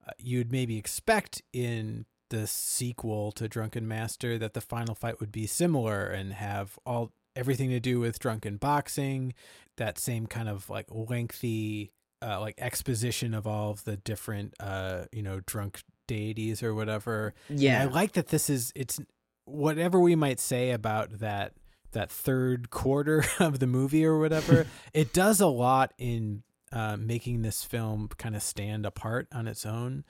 [0.08, 5.32] Uh, you'd maybe expect in the sequel to drunken master that the final fight would
[5.32, 9.34] be similar and have all everything to do with drunken boxing
[9.76, 11.92] that same kind of like lengthy
[12.22, 17.34] uh, like exposition of all of the different uh you know drunk deities or whatever
[17.50, 17.82] And Yeah.
[17.82, 19.00] i like that this is it's
[19.46, 21.54] whatever we might say about that
[21.92, 27.42] that third quarter of the movie or whatever it does a lot in uh, making
[27.42, 30.04] this film kind of stand apart on its own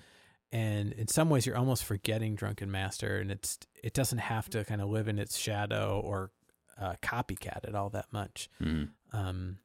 [0.52, 4.64] and in some ways you're almost forgetting drunken master and it's it doesn't have to
[4.66, 6.32] kind of live in its shadow or
[6.80, 8.90] uh, copycat it all that much Mhm.
[9.14, 9.58] um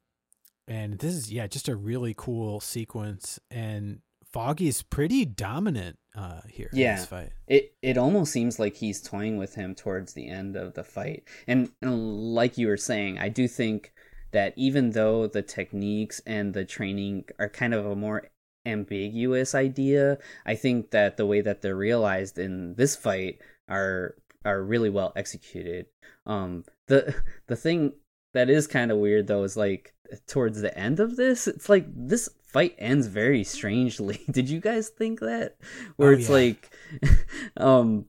[0.67, 3.99] and this is yeah just a really cool sequence and
[4.31, 6.95] foggy's pretty dominant uh here in yeah.
[6.95, 7.31] this fight.
[7.47, 11.23] It it almost seems like he's toying with him towards the end of the fight.
[11.47, 13.93] And, and like you were saying i do think
[14.31, 18.29] that even though the techniques and the training are kind of a more
[18.65, 24.15] ambiguous idea i think that the way that they're realized in this fight are
[24.45, 25.87] are really well executed.
[26.25, 27.15] Um, the
[27.47, 27.93] the thing
[28.33, 29.93] that is kind of weird though is like
[30.27, 34.19] towards the end of this, it's like this fight ends very strangely.
[34.31, 35.57] Did you guys think that?
[35.95, 36.35] Where Oh, it's yeah.
[36.35, 36.75] like,
[37.57, 38.05] um,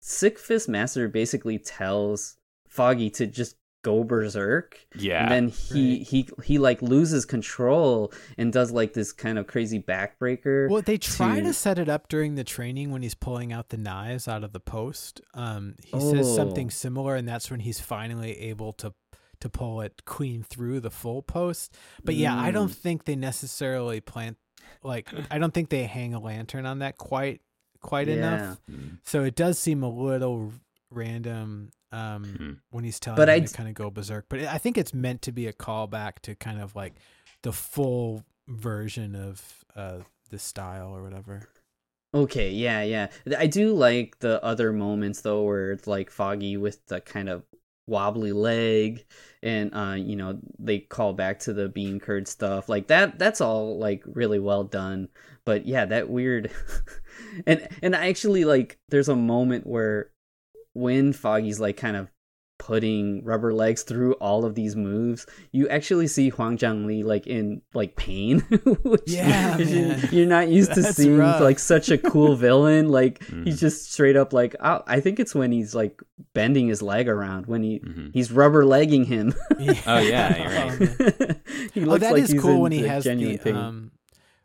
[0.00, 2.36] Sick Fist Master basically tells
[2.68, 4.78] Foggy to just go berserk.
[4.94, 5.22] Yeah.
[5.22, 9.80] And then he he he like loses control and does like this kind of crazy
[9.80, 10.68] backbreaker.
[10.70, 11.46] Well, they try to...
[11.46, 14.52] to- set it up during the training when he's pulling out the knives out of
[14.52, 15.20] the post.
[15.34, 16.70] Um, he says something Oh.
[16.70, 18.94] similar, and that's when he's finally able to
[19.40, 21.74] to pull it clean through the full post.
[22.04, 22.74] But yeah, I don't Mm.
[22.74, 24.36] think they necessarily plant
[24.82, 27.40] like I don't think they hang a lantern on that quite
[27.80, 28.60] quite enough.
[28.70, 28.98] Mm.
[29.02, 30.52] So it does seem a little
[30.90, 34.26] random um, when he's telling But him I'd- to kind of go berserk.
[34.28, 36.94] But I think it's meant to be a callback to kind of like
[37.42, 39.98] the full version of uh,
[40.30, 41.48] the style or whatever.
[42.12, 43.08] Okay, yeah, yeah.
[43.38, 47.44] I do like the other moments though where it's like Foggy with the kind of
[47.90, 49.04] wobbly leg
[49.42, 52.68] and uh you know they call back to the bean curd stuff.
[52.68, 55.08] Like that that's all like really well done.
[55.44, 56.50] But yeah that weird
[57.46, 60.10] and and I actually like there's a moment where
[60.72, 62.08] when foggy's like kind of
[62.60, 67.26] putting rubber legs through all of these moves you actually see Hwang Jang Lee like
[67.26, 68.40] in like pain
[68.84, 70.08] which Yeah, man.
[70.12, 71.40] you're not used to seeing rough.
[71.40, 73.44] like such a cool villain like Mm-hmm.
[73.44, 76.02] he's just straight up like oh, i think it's when he's like
[76.34, 78.08] bending his leg around when he Mm-hmm.
[78.12, 79.32] he's rubber legging him
[79.86, 80.36] Oh yeah,
[80.78, 81.36] you're right.
[81.72, 83.56] he oh, looks that like is he's cool in when he has genuine the pain.
[83.56, 83.90] um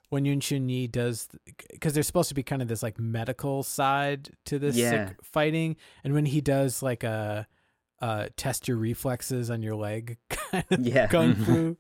[0.10, 1.28] when Yuen Shun Yi does
[1.72, 5.08] because there's supposed to be kind of this like medical side to this Yeah.
[5.10, 7.48] sick fighting, and when he does like a
[8.02, 11.08] uh test your reflexes on your leg kind of Yeah.
[11.08, 11.46] kung Mhm.
[11.46, 11.78] fu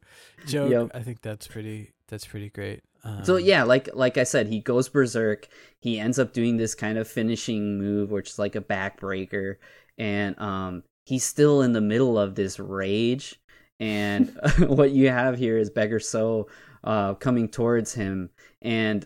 [0.47, 0.91] joke, Yep.
[0.93, 2.81] I think that's pretty that's pretty great.
[3.03, 5.47] Um, So yeah, like like I said, he goes berserk.
[5.81, 9.55] He ends up doing this kind of finishing move, which is like a backbreaker,
[9.97, 13.39] and um, he's still in the middle of this rage.
[13.79, 16.47] And what you have here is Beggar So
[16.83, 18.29] uh, coming towards him,
[18.61, 19.05] and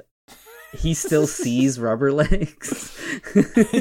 [0.74, 2.98] he still sees rubber legs,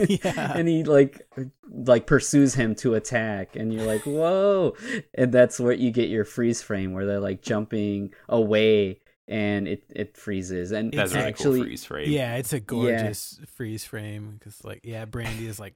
[0.08, 0.52] Yeah.
[0.54, 1.26] and he like
[1.70, 4.74] like pursues him to attack, and you're like, whoa!
[5.14, 9.00] And that's where you get your freeze frame, where they're like jumping away
[9.30, 12.10] and it it freezes and That's it's a really actually cool freeze frame.
[12.10, 15.74] yeah, it's a gorgeous freeze frame because like yeah, Brandy is like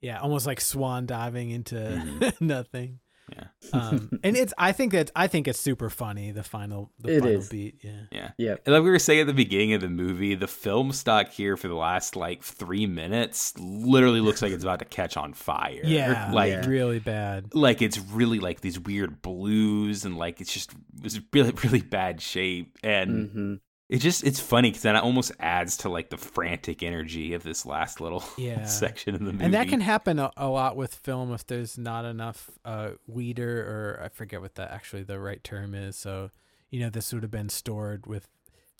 [0.00, 2.44] yeah, almost like swan diving into Mm-hmm.
[2.46, 2.98] nothing.
[3.36, 3.44] Yeah.
[3.72, 7.20] Um, and it's I think that I think it's super funny the final the It
[7.20, 7.48] final is.
[7.48, 7.76] beat.
[7.82, 8.00] Yeah.
[8.10, 8.30] Yeah.
[8.38, 11.30] yeah And like we were saying at the beginning of the movie, the film stock
[11.30, 15.32] here for the last like three minutes literally looks like it's about to catch on
[15.32, 15.80] fire.
[15.84, 16.66] Yeah, Like Yeah.
[16.66, 17.54] really bad.
[17.54, 20.72] like it's really like these weird blues and like it's just
[21.02, 23.54] it's really really bad shape and hmm
[23.92, 27.66] it just it's funny because that almost adds to like the frantic energy of this
[27.66, 28.64] last little Yeah.
[28.64, 31.76] section of the movie And that can happen a, a lot with film if there's
[31.76, 33.60] not enough uh, weeder
[33.98, 35.94] or I forget what the actually the right term is.
[35.96, 36.30] So
[36.70, 38.28] you know this would have been stored with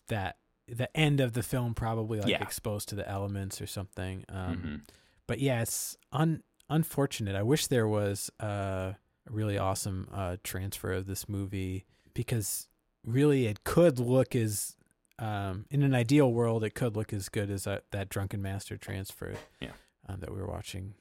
[0.07, 0.37] that
[0.67, 2.41] the end of the film probably like Yeah.
[2.41, 4.25] exposed to the elements or something.
[4.29, 4.81] Um, Mhm.
[5.27, 7.35] But yeah, it's un unfortunate.
[7.35, 8.93] I wish there was uh,
[9.27, 12.67] a really awesome uh, transfer of this movie because
[13.05, 14.75] really it could look as
[15.19, 18.77] um, in an ideal world it could look as good as that, that drunken master
[18.77, 19.71] transfer Yeah.
[20.07, 20.95] um, that we were watching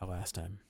[0.00, 0.60] uh, last time.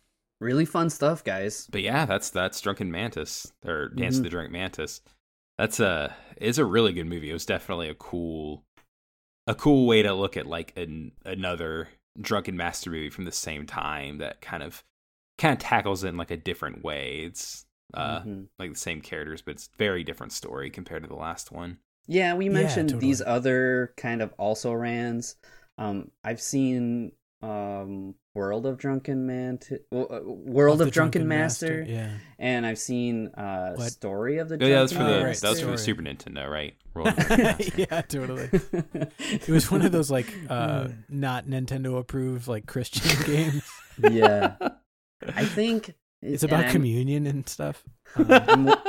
[0.40, 4.24] really fun stuff guys But yeah, that's that's Drunken Mantis or Dance of Mhm.
[4.24, 5.00] the Drunk Mantis.
[5.58, 7.30] That's a is a really good movie.
[7.30, 8.64] It was definitely a cool
[9.46, 11.88] a cool way to look at like an another
[12.20, 14.84] Drunken Master movie from the same time that kind of
[15.38, 17.20] kind of tackles it in like a different way.
[17.20, 17.64] It's
[17.94, 18.48] uh Mhm.
[18.58, 21.78] like the same characters, but it's very different story compared to the last one.
[22.06, 25.36] Yeah we Yeah, mentioned these other kind of also rans
[25.78, 27.12] um i've seen
[27.42, 32.10] um world of drunken man t- w- uh, world Of of, the drunken, master, Yeah.
[32.38, 33.92] and i've seen uh What?
[33.92, 36.02] story of the Oh, yeah, that was for the right, that was for the Super
[36.02, 36.74] Nintendo, right?
[36.94, 37.72] World of Drunken Master.
[37.76, 38.48] yeah, totally.
[39.18, 43.62] It was one of those like uh, not Nintendo approved like Christian games.
[43.98, 44.56] yeah
[45.34, 47.82] i think It's about communion and stuff.
[48.16, 48.82] Um, I'm, wo-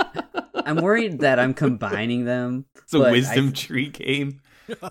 [0.67, 4.41] I'm worried that i'm combining them It's a but I- wisdom tree game.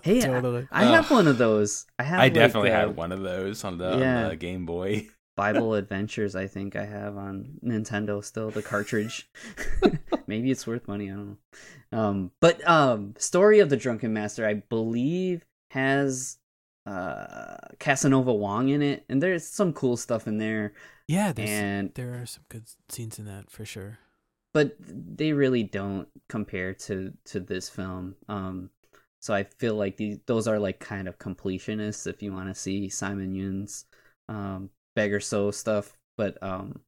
[0.03, 0.67] hey I- totally.
[0.71, 3.63] I, have one of those i have I like, definitely uh, had one of those
[3.63, 4.23] on the, yeah.
[4.23, 5.07] on the Game Boy.
[5.37, 9.29] Bible Adventures, I think I have on Nintendo still, the cartridge.
[10.27, 11.37] Maybe it's worth money, I don't
[11.91, 11.97] know.
[11.99, 16.37] Um but um Story of the Drunken Master, I believe has
[16.87, 20.73] uh Casanova Wong in it, and there's some cool stuff in there.
[21.07, 23.99] yeah, And there are some good scenes in that for sure.
[24.57, 28.15] But they really don't compare to to this film.
[28.27, 28.71] Um
[29.19, 32.55] so I feel like these those are like kind of completionists if you want to
[32.55, 33.85] see Simon Yuen's
[34.29, 35.97] um, beggar so stuff.
[36.17, 36.79] But um,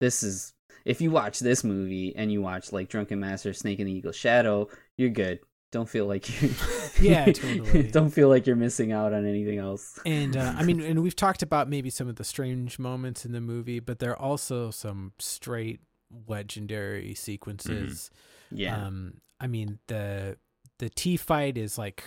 [0.00, 0.54] this is
[0.84, 4.12] if you watch this movie and you watch like Drunken Master, Snake and the Eagle
[4.12, 5.40] Shadow, you're good.
[5.70, 6.50] Don't feel like you
[7.00, 7.84] Yeah, totally.
[7.90, 9.98] don't feel like you're missing out on anything else.
[10.06, 13.32] And uh, I mean, and we've talked about maybe some of the strange moments in
[13.32, 15.80] the movie, but there are also some straight
[16.26, 18.10] legendary sequences.
[18.50, 18.84] Yeah.
[18.86, 20.36] Um, I mean the
[20.78, 22.04] the T fight is like,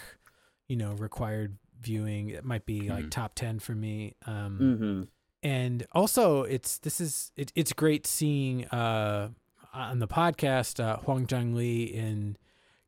[0.67, 2.29] you know, required viewing.
[2.29, 3.11] It might be like Mhm.
[3.11, 4.15] top ten for me.
[4.25, 5.07] Um, Mhm.
[5.43, 9.29] and also it's this is it, it's great seeing uh
[9.73, 12.37] on the podcast uh Hwang Jang Lee in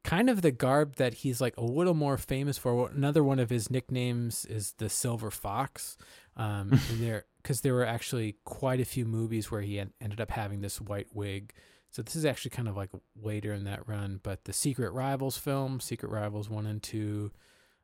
[0.04, 3.50] kind of the garb that he's like a little more famous for another one of
[3.50, 5.98] his nicknames is the silver fox
[6.38, 10.22] um and there because there were actually quite a few movies where he en- ended
[10.22, 11.54] up having this white wig
[11.90, 12.90] so this is actually kind of like
[13.22, 17.32] later in that run but the secret rivals film secret rivals 1 and 2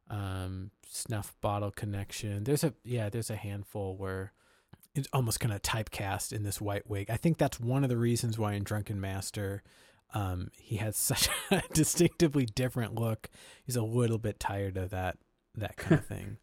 [0.10, 4.34] um snuff bottle connection there's a yeah there's a handful where
[4.96, 7.10] it's almost kind of typecast in this white wig.
[7.10, 9.64] I think that's one of the reasons why in Drunken Master,
[10.14, 13.30] um, he has such a distinctively different look.
[13.64, 15.18] He's a little bit tired of that
[15.56, 16.38] that kind of thing.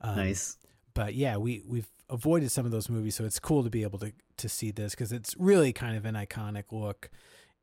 [0.00, 0.58] Um, Nice.
[0.94, 3.98] But yeah, we we've avoided some of those movies, so it's cool to be able
[4.00, 7.10] to to see this because it's really kind of an iconic look.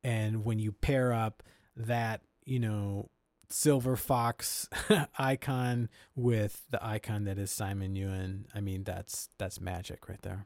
[0.04, 1.44] And when you pair up
[1.76, 3.10] that, you know,
[3.50, 4.70] silver fox
[5.20, 10.46] icon with the icon that is Simon Yuen, I mean that's that's magic right there.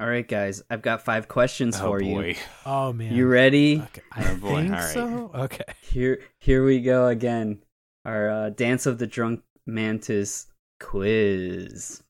[0.00, 2.28] All right, guys, I've got five questions Oh, for boy.
[2.28, 2.34] you.
[2.64, 3.12] Oh man.
[3.12, 3.80] You ready?
[3.82, 4.02] Okay.
[4.12, 4.48] I Oh, boy.
[4.60, 4.94] think All right.
[4.94, 5.30] so.
[5.34, 5.64] Okay.
[5.80, 7.64] Here, here we go again.
[8.04, 10.46] Our uh, Dance of the Drunk Mantis
[10.80, 12.02] quiz.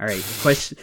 [0.00, 0.78] All right, question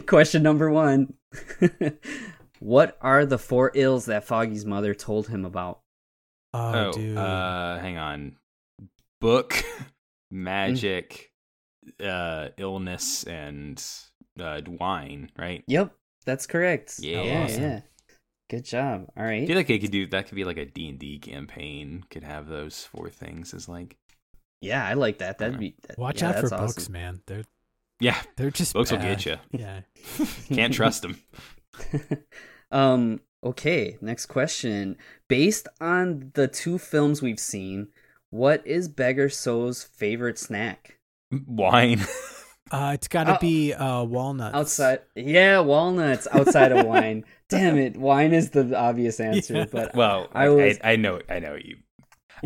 [0.06, 1.14] question number one.
[2.60, 5.80] what are the four ills that Foggy's mother told him about?
[6.54, 7.16] Oh, Oh, dude.
[7.16, 8.36] uh, hang on.
[9.20, 9.64] Book,
[10.30, 11.30] magic,
[12.02, 13.82] uh, illness, and
[14.38, 15.30] uh, wine.
[15.38, 15.64] Right?
[15.66, 15.92] Yep,
[16.24, 16.96] that's correct.
[16.98, 17.22] Yeah.
[17.22, 17.62] yeah, Awesome.
[17.62, 17.80] yeah.
[18.50, 19.06] Good job.
[19.16, 19.44] All right.
[19.44, 20.26] I feel like it could do that.
[20.28, 22.04] Could be like a D and D campaign.
[22.10, 23.96] Could have those four things as like
[24.62, 25.38] Yeah, I like that.
[25.38, 25.74] That'd be.
[25.88, 27.20] That, Watch yeah, out for that's books, man.
[27.26, 27.44] They're
[28.00, 28.20] yeah.
[28.36, 29.36] they're just Books will get you.
[29.50, 29.80] Yeah.
[30.48, 31.20] Can't trust them.
[32.70, 33.20] um.
[33.44, 33.98] Okay.
[34.00, 34.96] Next question.
[35.28, 37.88] Based on the two films we've seen,
[38.30, 40.98] what is Beggar So's favorite snack?
[41.46, 42.00] Wine.
[42.70, 43.38] Uh, it's got to Oh.
[43.38, 44.54] be uh, walnuts.
[44.56, 46.26] Outside, yeah, walnuts.
[46.32, 47.24] Outside of wine.
[47.50, 49.54] Damn it, wine is the obvious answer.
[49.56, 49.64] Yeah.
[49.70, 51.76] But Well, I I, was- I, know, I know you.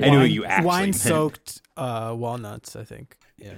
[0.02, 2.76] I knew what you actually wine soaked uh, walnuts.
[2.76, 3.16] I think.
[3.38, 3.54] Yeah.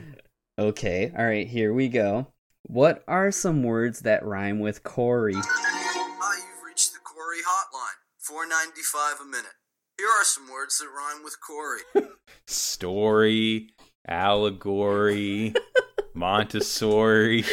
[0.58, 2.28] okay, all right, here we go.
[2.62, 5.34] What are some words that rhyme with Corey?
[5.36, 7.96] Hi, you've reached the Corey hotline.
[8.18, 9.54] Four ninety five a minute.
[9.96, 11.80] Here are some words that rhyme with Corey.
[12.46, 13.70] Story,
[14.06, 15.54] allegory,
[16.14, 17.44] Montessori.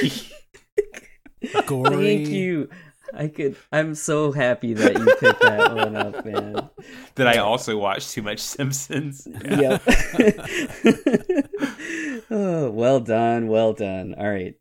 [1.66, 2.26] Gory.
[2.26, 2.70] Thank you.
[3.14, 3.56] I could.
[3.72, 6.70] I'm so happy that you picked that one up, man.
[7.16, 9.28] That I also watch too much Simpsons?
[9.46, 9.82] Yep.
[12.32, 14.16] oh, well done, well done.
[14.18, 14.56] All right.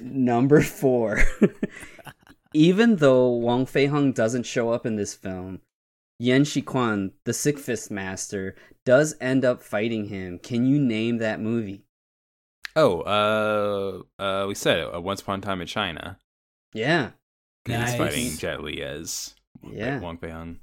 [0.00, 1.22] Number four.
[2.52, 5.60] Even though Wong Fei Hung doesn't show up in this film,
[6.18, 10.38] Yen Shi Kwan, the Sick Fist Master, does end up fighting him.
[10.38, 11.82] Can you name that movie?
[12.74, 14.94] Oh, uh, uh, we said it.
[14.94, 16.18] Uh, Once Upon a Time in China.
[16.76, 17.10] Yeah.
[17.64, 17.96] He's Nice.
[17.96, 19.98] fighting Jet Li as Yeah.
[20.00, 20.60] Wong Fei Hung.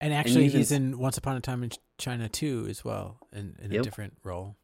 [0.00, 3.56] And actually, even- he's in Once Upon a Time in China too, as well, in,
[3.62, 4.56] in a different role.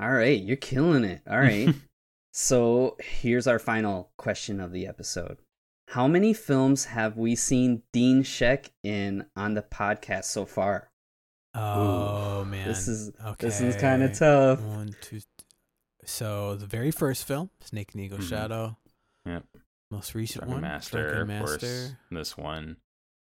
[0.00, 1.22] All right, you're killing it.
[1.30, 1.68] All right.
[2.34, 5.38] so here's our final question of the episode.
[5.90, 10.90] How many films have we seen Dean Shek in on the podcast so far?
[11.54, 13.46] Oh man, This is okay.
[13.46, 14.60] this is kind of tough.
[14.60, 15.20] One, two.
[16.04, 18.28] So the very first film, Snake and Eagle Mhm.
[18.28, 18.76] Shadow.
[19.90, 19.96] Yep.
[19.96, 21.92] Most recent Drunken one, Master, Drunken of course.
[22.10, 22.76] This one.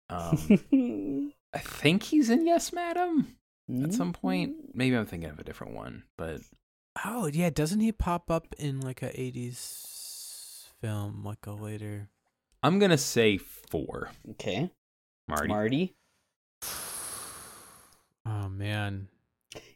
[0.09, 3.37] Um, I think he's in Yes, Madam
[3.83, 4.55] at some point.
[4.75, 6.41] Maybe I'm thinking of a different one, but
[7.05, 12.09] Oh yeah, doesn't he pop up in like a '80s film, like a later?
[12.63, 14.11] I'm gonna say four.
[14.33, 14.71] Okay.
[15.29, 15.49] Marty.
[15.49, 15.95] Marty.
[18.27, 19.09] Oh man,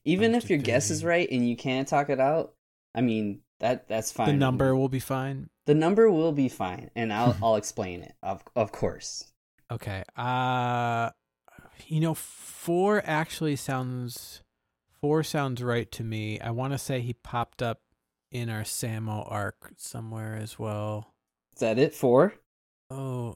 [0.06, 2.54] Even if your guess is right and you can't talk it out,
[2.94, 4.28] I mean that that's fine.
[4.28, 5.50] the number will be fine.
[5.66, 8.14] the number will be fine, and I'll I'll explain it.
[8.22, 9.32] Of of course.
[9.70, 10.02] Okay.
[10.16, 11.10] Uh
[11.86, 14.42] you know, four actually sounds
[15.00, 16.40] four sounds right to me.
[16.40, 17.80] I want to say he popped up
[18.30, 21.14] in our Samo arc somewhere as well.
[21.54, 21.94] Is that it?
[21.94, 22.34] Four.
[22.90, 23.34] Oh,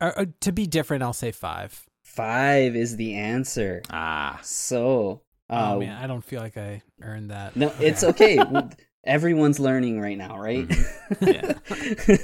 [0.00, 1.86] uh, uh, to be different, I'll say five.
[2.04, 3.82] Five is the answer.
[3.90, 5.22] Ah, So.
[5.50, 7.56] Uh, oh man, I don't feel like I earned that.
[7.56, 8.38] No, it's okay.
[9.08, 10.68] everyone's learning right now, right?
[10.68, 12.14] Mm-hmm.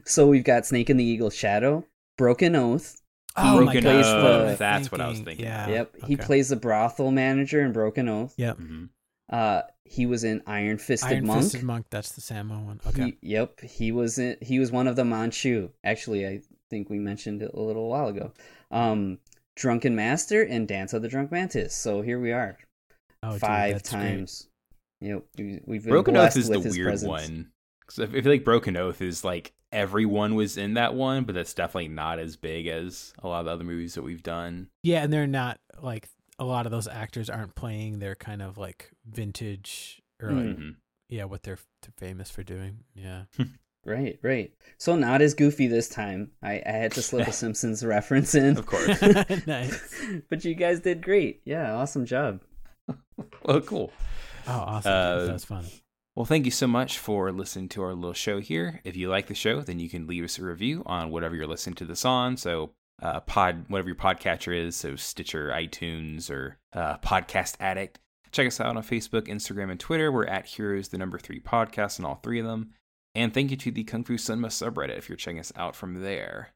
[0.04, 1.86] so we've got Snake and the Eagle Shadow,
[2.18, 3.00] Broken Oath.
[3.36, 5.36] Oh He my plays gosh, the- what am I That's what I was thinking?
[5.36, 5.44] thinking.
[5.46, 5.68] Yeah.
[5.68, 8.34] Yep, he plays the brothel manager in Broken Oath.
[8.36, 8.58] Yep.
[8.58, 8.88] Mhm.
[9.30, 11.36] Uh, he was in Iron Fisted Iron Monk.
[11.36, 11.86] Iron Fisted Monk.
[11.90, 12.80] That's the Samo one.
[12.86, 13.04] Okay.
[13.04, 15.70] He, yep, he was in, he was one of the Manchu.
[15.84, 18.32] Actually, I think we mentioned it a little while ago.
[18.70, 19.18] Um,
[19.56, 21.74] Drunken Master and Dance of the Drunk Mantis.
[21.74, 22.58] So here we are,
[23.22, 24.46] Oh, dude, five that's great.
[25.02, 25.22] Times.
[25.36, 27.08] Yep, we, we've been Broken Oath is the with his weird presence.
[27.08, 27.50] one.
[27.80, 31.54] Because I feel like Broken Oath is like everyone was in that one, but that's
[31.54, 34.68] definitely not as big as a lot of the other movies that we've done.
[34.82, 36.08] Yeah, and they're not like
[36.38, 40.76] a lot of those actors aren't playing their kind of like vintage or like Mhm.
[41.08, 42.78] yeah, what they're, they're famous for doing.
[42.94, 43.24] Yeah.
[43.84, 44.52] Right, right.
[44.78, 46.30] So not as goofy this time.
[46.40, 48.56] I, I had to slip a Simpsons reference in.
[48.56, 49.02] Of course.
[49.48, 50.00] nice.
[50.30, 51.40] but you guys did great.
[51.44, 52.42] Yeah, awesome job.
[53.44, 53.92] well, cool.
[54.46, 54.92] Oh, awesome.
[54.92, 55.64] Uh, that was fun.
[56.14, 58.80] Well, thank you so much for listening to our little show here.
[58.84, 61.46] If you like the show, then you can leave us a review on whatever you're
[61.46, 62.36] listening to this on.
[62.36, 67.98] So, uh, pod, whatever your podcatcher is, so Stitcher, iTunes, or uh, Podcast Addict.
[68.30, 70.12] Check us out on Facebook, Instagram, and Twitter.
[70.12, 72.72] We're at Heroes, the number three podcast on all three of them.
[73.14, 76.02] And thank you to the Kung Fu Cinema subreddit if you're checking us out from
[76.02, 76.48] there.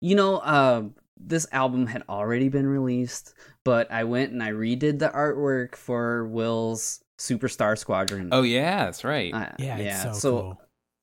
[0.00, 0.84] You know, uh,
[1.16, 3.34] this album had already been released,
[3.64, 8.30] but I went and I redid the artwork for Will's Superstar Squadron.
[8.32, 9.32] Oh yeah, that's right.
[9.32, 9.94] Uh, Yeah, yeah.
[9.94, 10.60] it's so, so cool.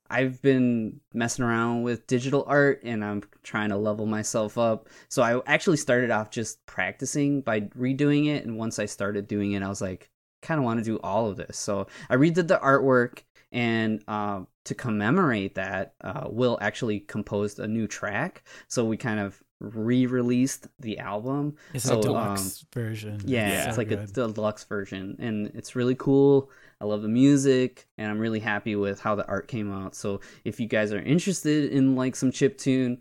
[0.10, 4.90] I've been messing around with digital art and I'm trying to level myself up.
[5.10, 8.46] So I actually started off just practicing by redoing it.
[8.46, 10.10] And once I started doing it, I was like,
[10.42, 11.58] kind of want to do all of this.
[11.58, 13.20] So I redid the artwork.
[13.52, 18.44] And uh, to commemorate that, uh, Will actually composed a new track.
[18.68, 21.56] So we kind of re released the album.
[21.74, 23.22] It's so, a deluxe um, version.
[23.26, 24.00] yeah, So it's like good.
[24.00, 26.50] a deluxe version, and it's really cool.
[26.80, 29.96] I love the music, and I'm really happy with how the art came out.
[29.96, 33.00] So if you guys are interested in like some chip tune,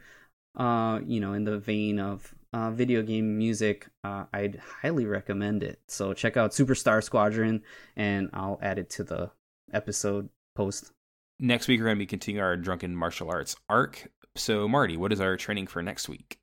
[0.56, 5.62] uh, you know, in the vein of uh, video game music, uh, I'd highly recommend
[5.62, 5.80] it.
[5.88, 7.62] So check out Superstar Squadron,
[7.96, 9.30] and I'll add it to the
[9.72, 10.92] episode post.
[11.38, 14.10] Next week, we're going to be continuing our drunken martial arts arc.
[14.36, 16.38] So, Marty, what is our training for next week?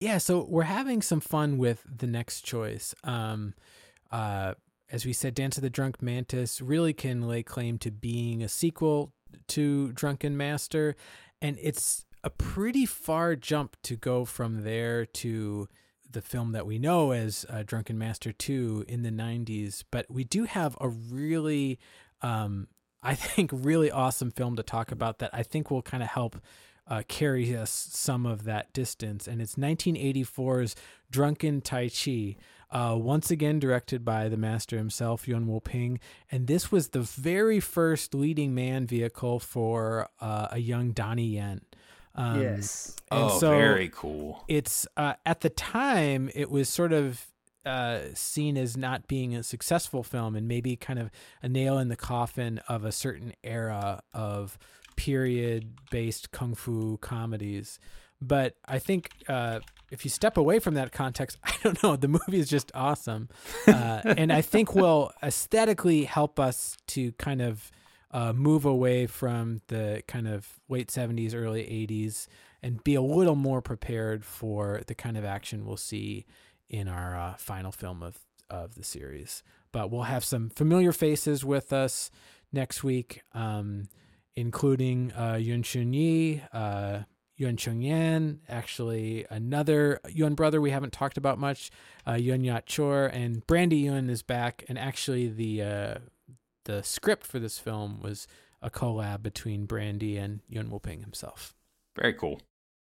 [0.00, 2.94] Yeah, so we're having some fun with the next choice.
[3.02, 3.54] Um,
[4.12, 4.54] uh,
[4.90, 8.48] as we said, Dance of the Drunk Mantis really can lay claim to being a
[8.48, 9.12] sequel
[9.48, 10.94] to Drunken Master,
[11.42, 15.68] and it's a pretty far jump to go from there to
[16.10, 19.84] the film that we know as uh, Drunken Master 2 in the 90s.
[19.90, 21.78] But we do have a really,
[22.22, 22.68] um,
[23.02, 26.40] I think, really awesome film to talk about that I think will kind of help
[26.88, 29.26] uh, carry us some of that distance.
[29.28, 30.74] And it's 1984's
[31.10, 32.36] Drunken Tai Chi,
[32.70, 36.00] uh, once again directed by the master himself, Yuen Woo Ping.
[36.30, 41.62] And this was the very first leading man vehicle for uh, a young Donnie Yen.
[42.14, 42.96] Um, Yes.
[43.10, 44.44] and oh, so very cool.
[44.48, 47.26] It's uh, at the time it was sort of
[47.64, 51.10] uh, seen as not being a successful film and maybe kind of
[51.42, 54.58] a nail in the coffin of a certain era of
[54.98, 57.78] period based kung fu comedies.
[58.20, 59.60] But I think uh,
[59.92, 63.28] if you step away from that context, I don't know, the movie is just awesome.
[63.66, 67.70] Uh, and I think will aesthetically help us to kind of
[68.10, 72.26] uh, move away from the kind of late 70s, early 80s,
[72.60, 76.26] and be a little more prepared for the kind of action we'll see
[76.68, 78.18] in our uh, final film of,
[78.50, 79.44] of the series.
[79.70, 82.10] But we'll have some familiar faces with us
[82.52, 83.88] next week, um,
[84.38, 87.00] including uh, Yuen Shun Yi, uh,
[87.36, 91.70] Yuen Cheung Yan, actually another Yuen brother we haven't talked about much,
[92.06, 94.64] uh, Yuen Yat Chor, and Brandy Yuen is back.
[94.68, 95.94] And actually, the uh,
[96.64, 98.26] the script for this film was
[98.62, 101.54] a collab between Brandy and Yuen Woo Ping himself.
[101.96, 102.40] Very cool.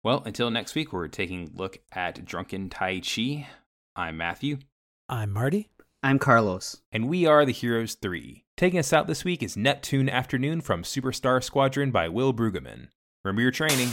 [0.05, 3.49] Well, until next week, we're taking a look at Drunken Tai Chi.
[3.97, 4.59] I'm Matthew.
[5.09, 5.69] I'm Marty.
[6.01, 6.81] I'm Carlos.
[6.93, 8.45] And we are the Heroes 3.
[8.57, 12.91] Taking us out this week is Neptune Afternoon from Superstar Squadron by Will Brueggemann.
[13.25, 13.89] Remember your training.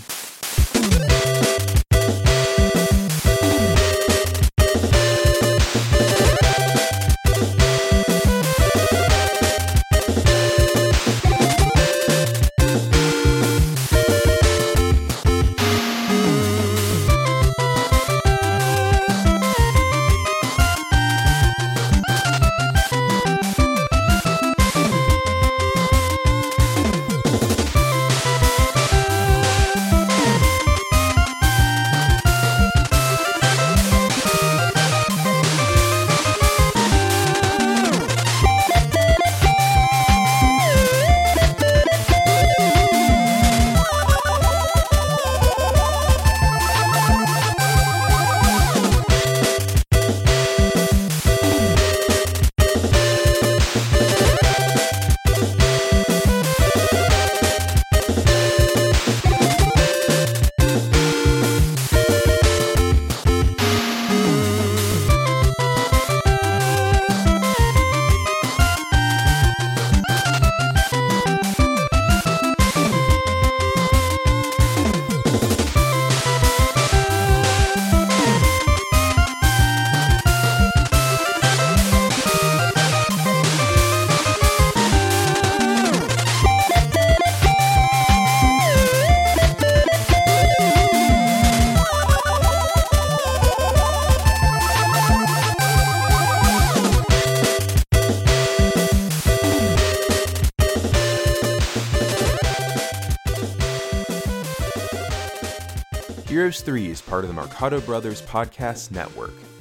[107.56, 109.55] Mercado Brothers Podcast Network.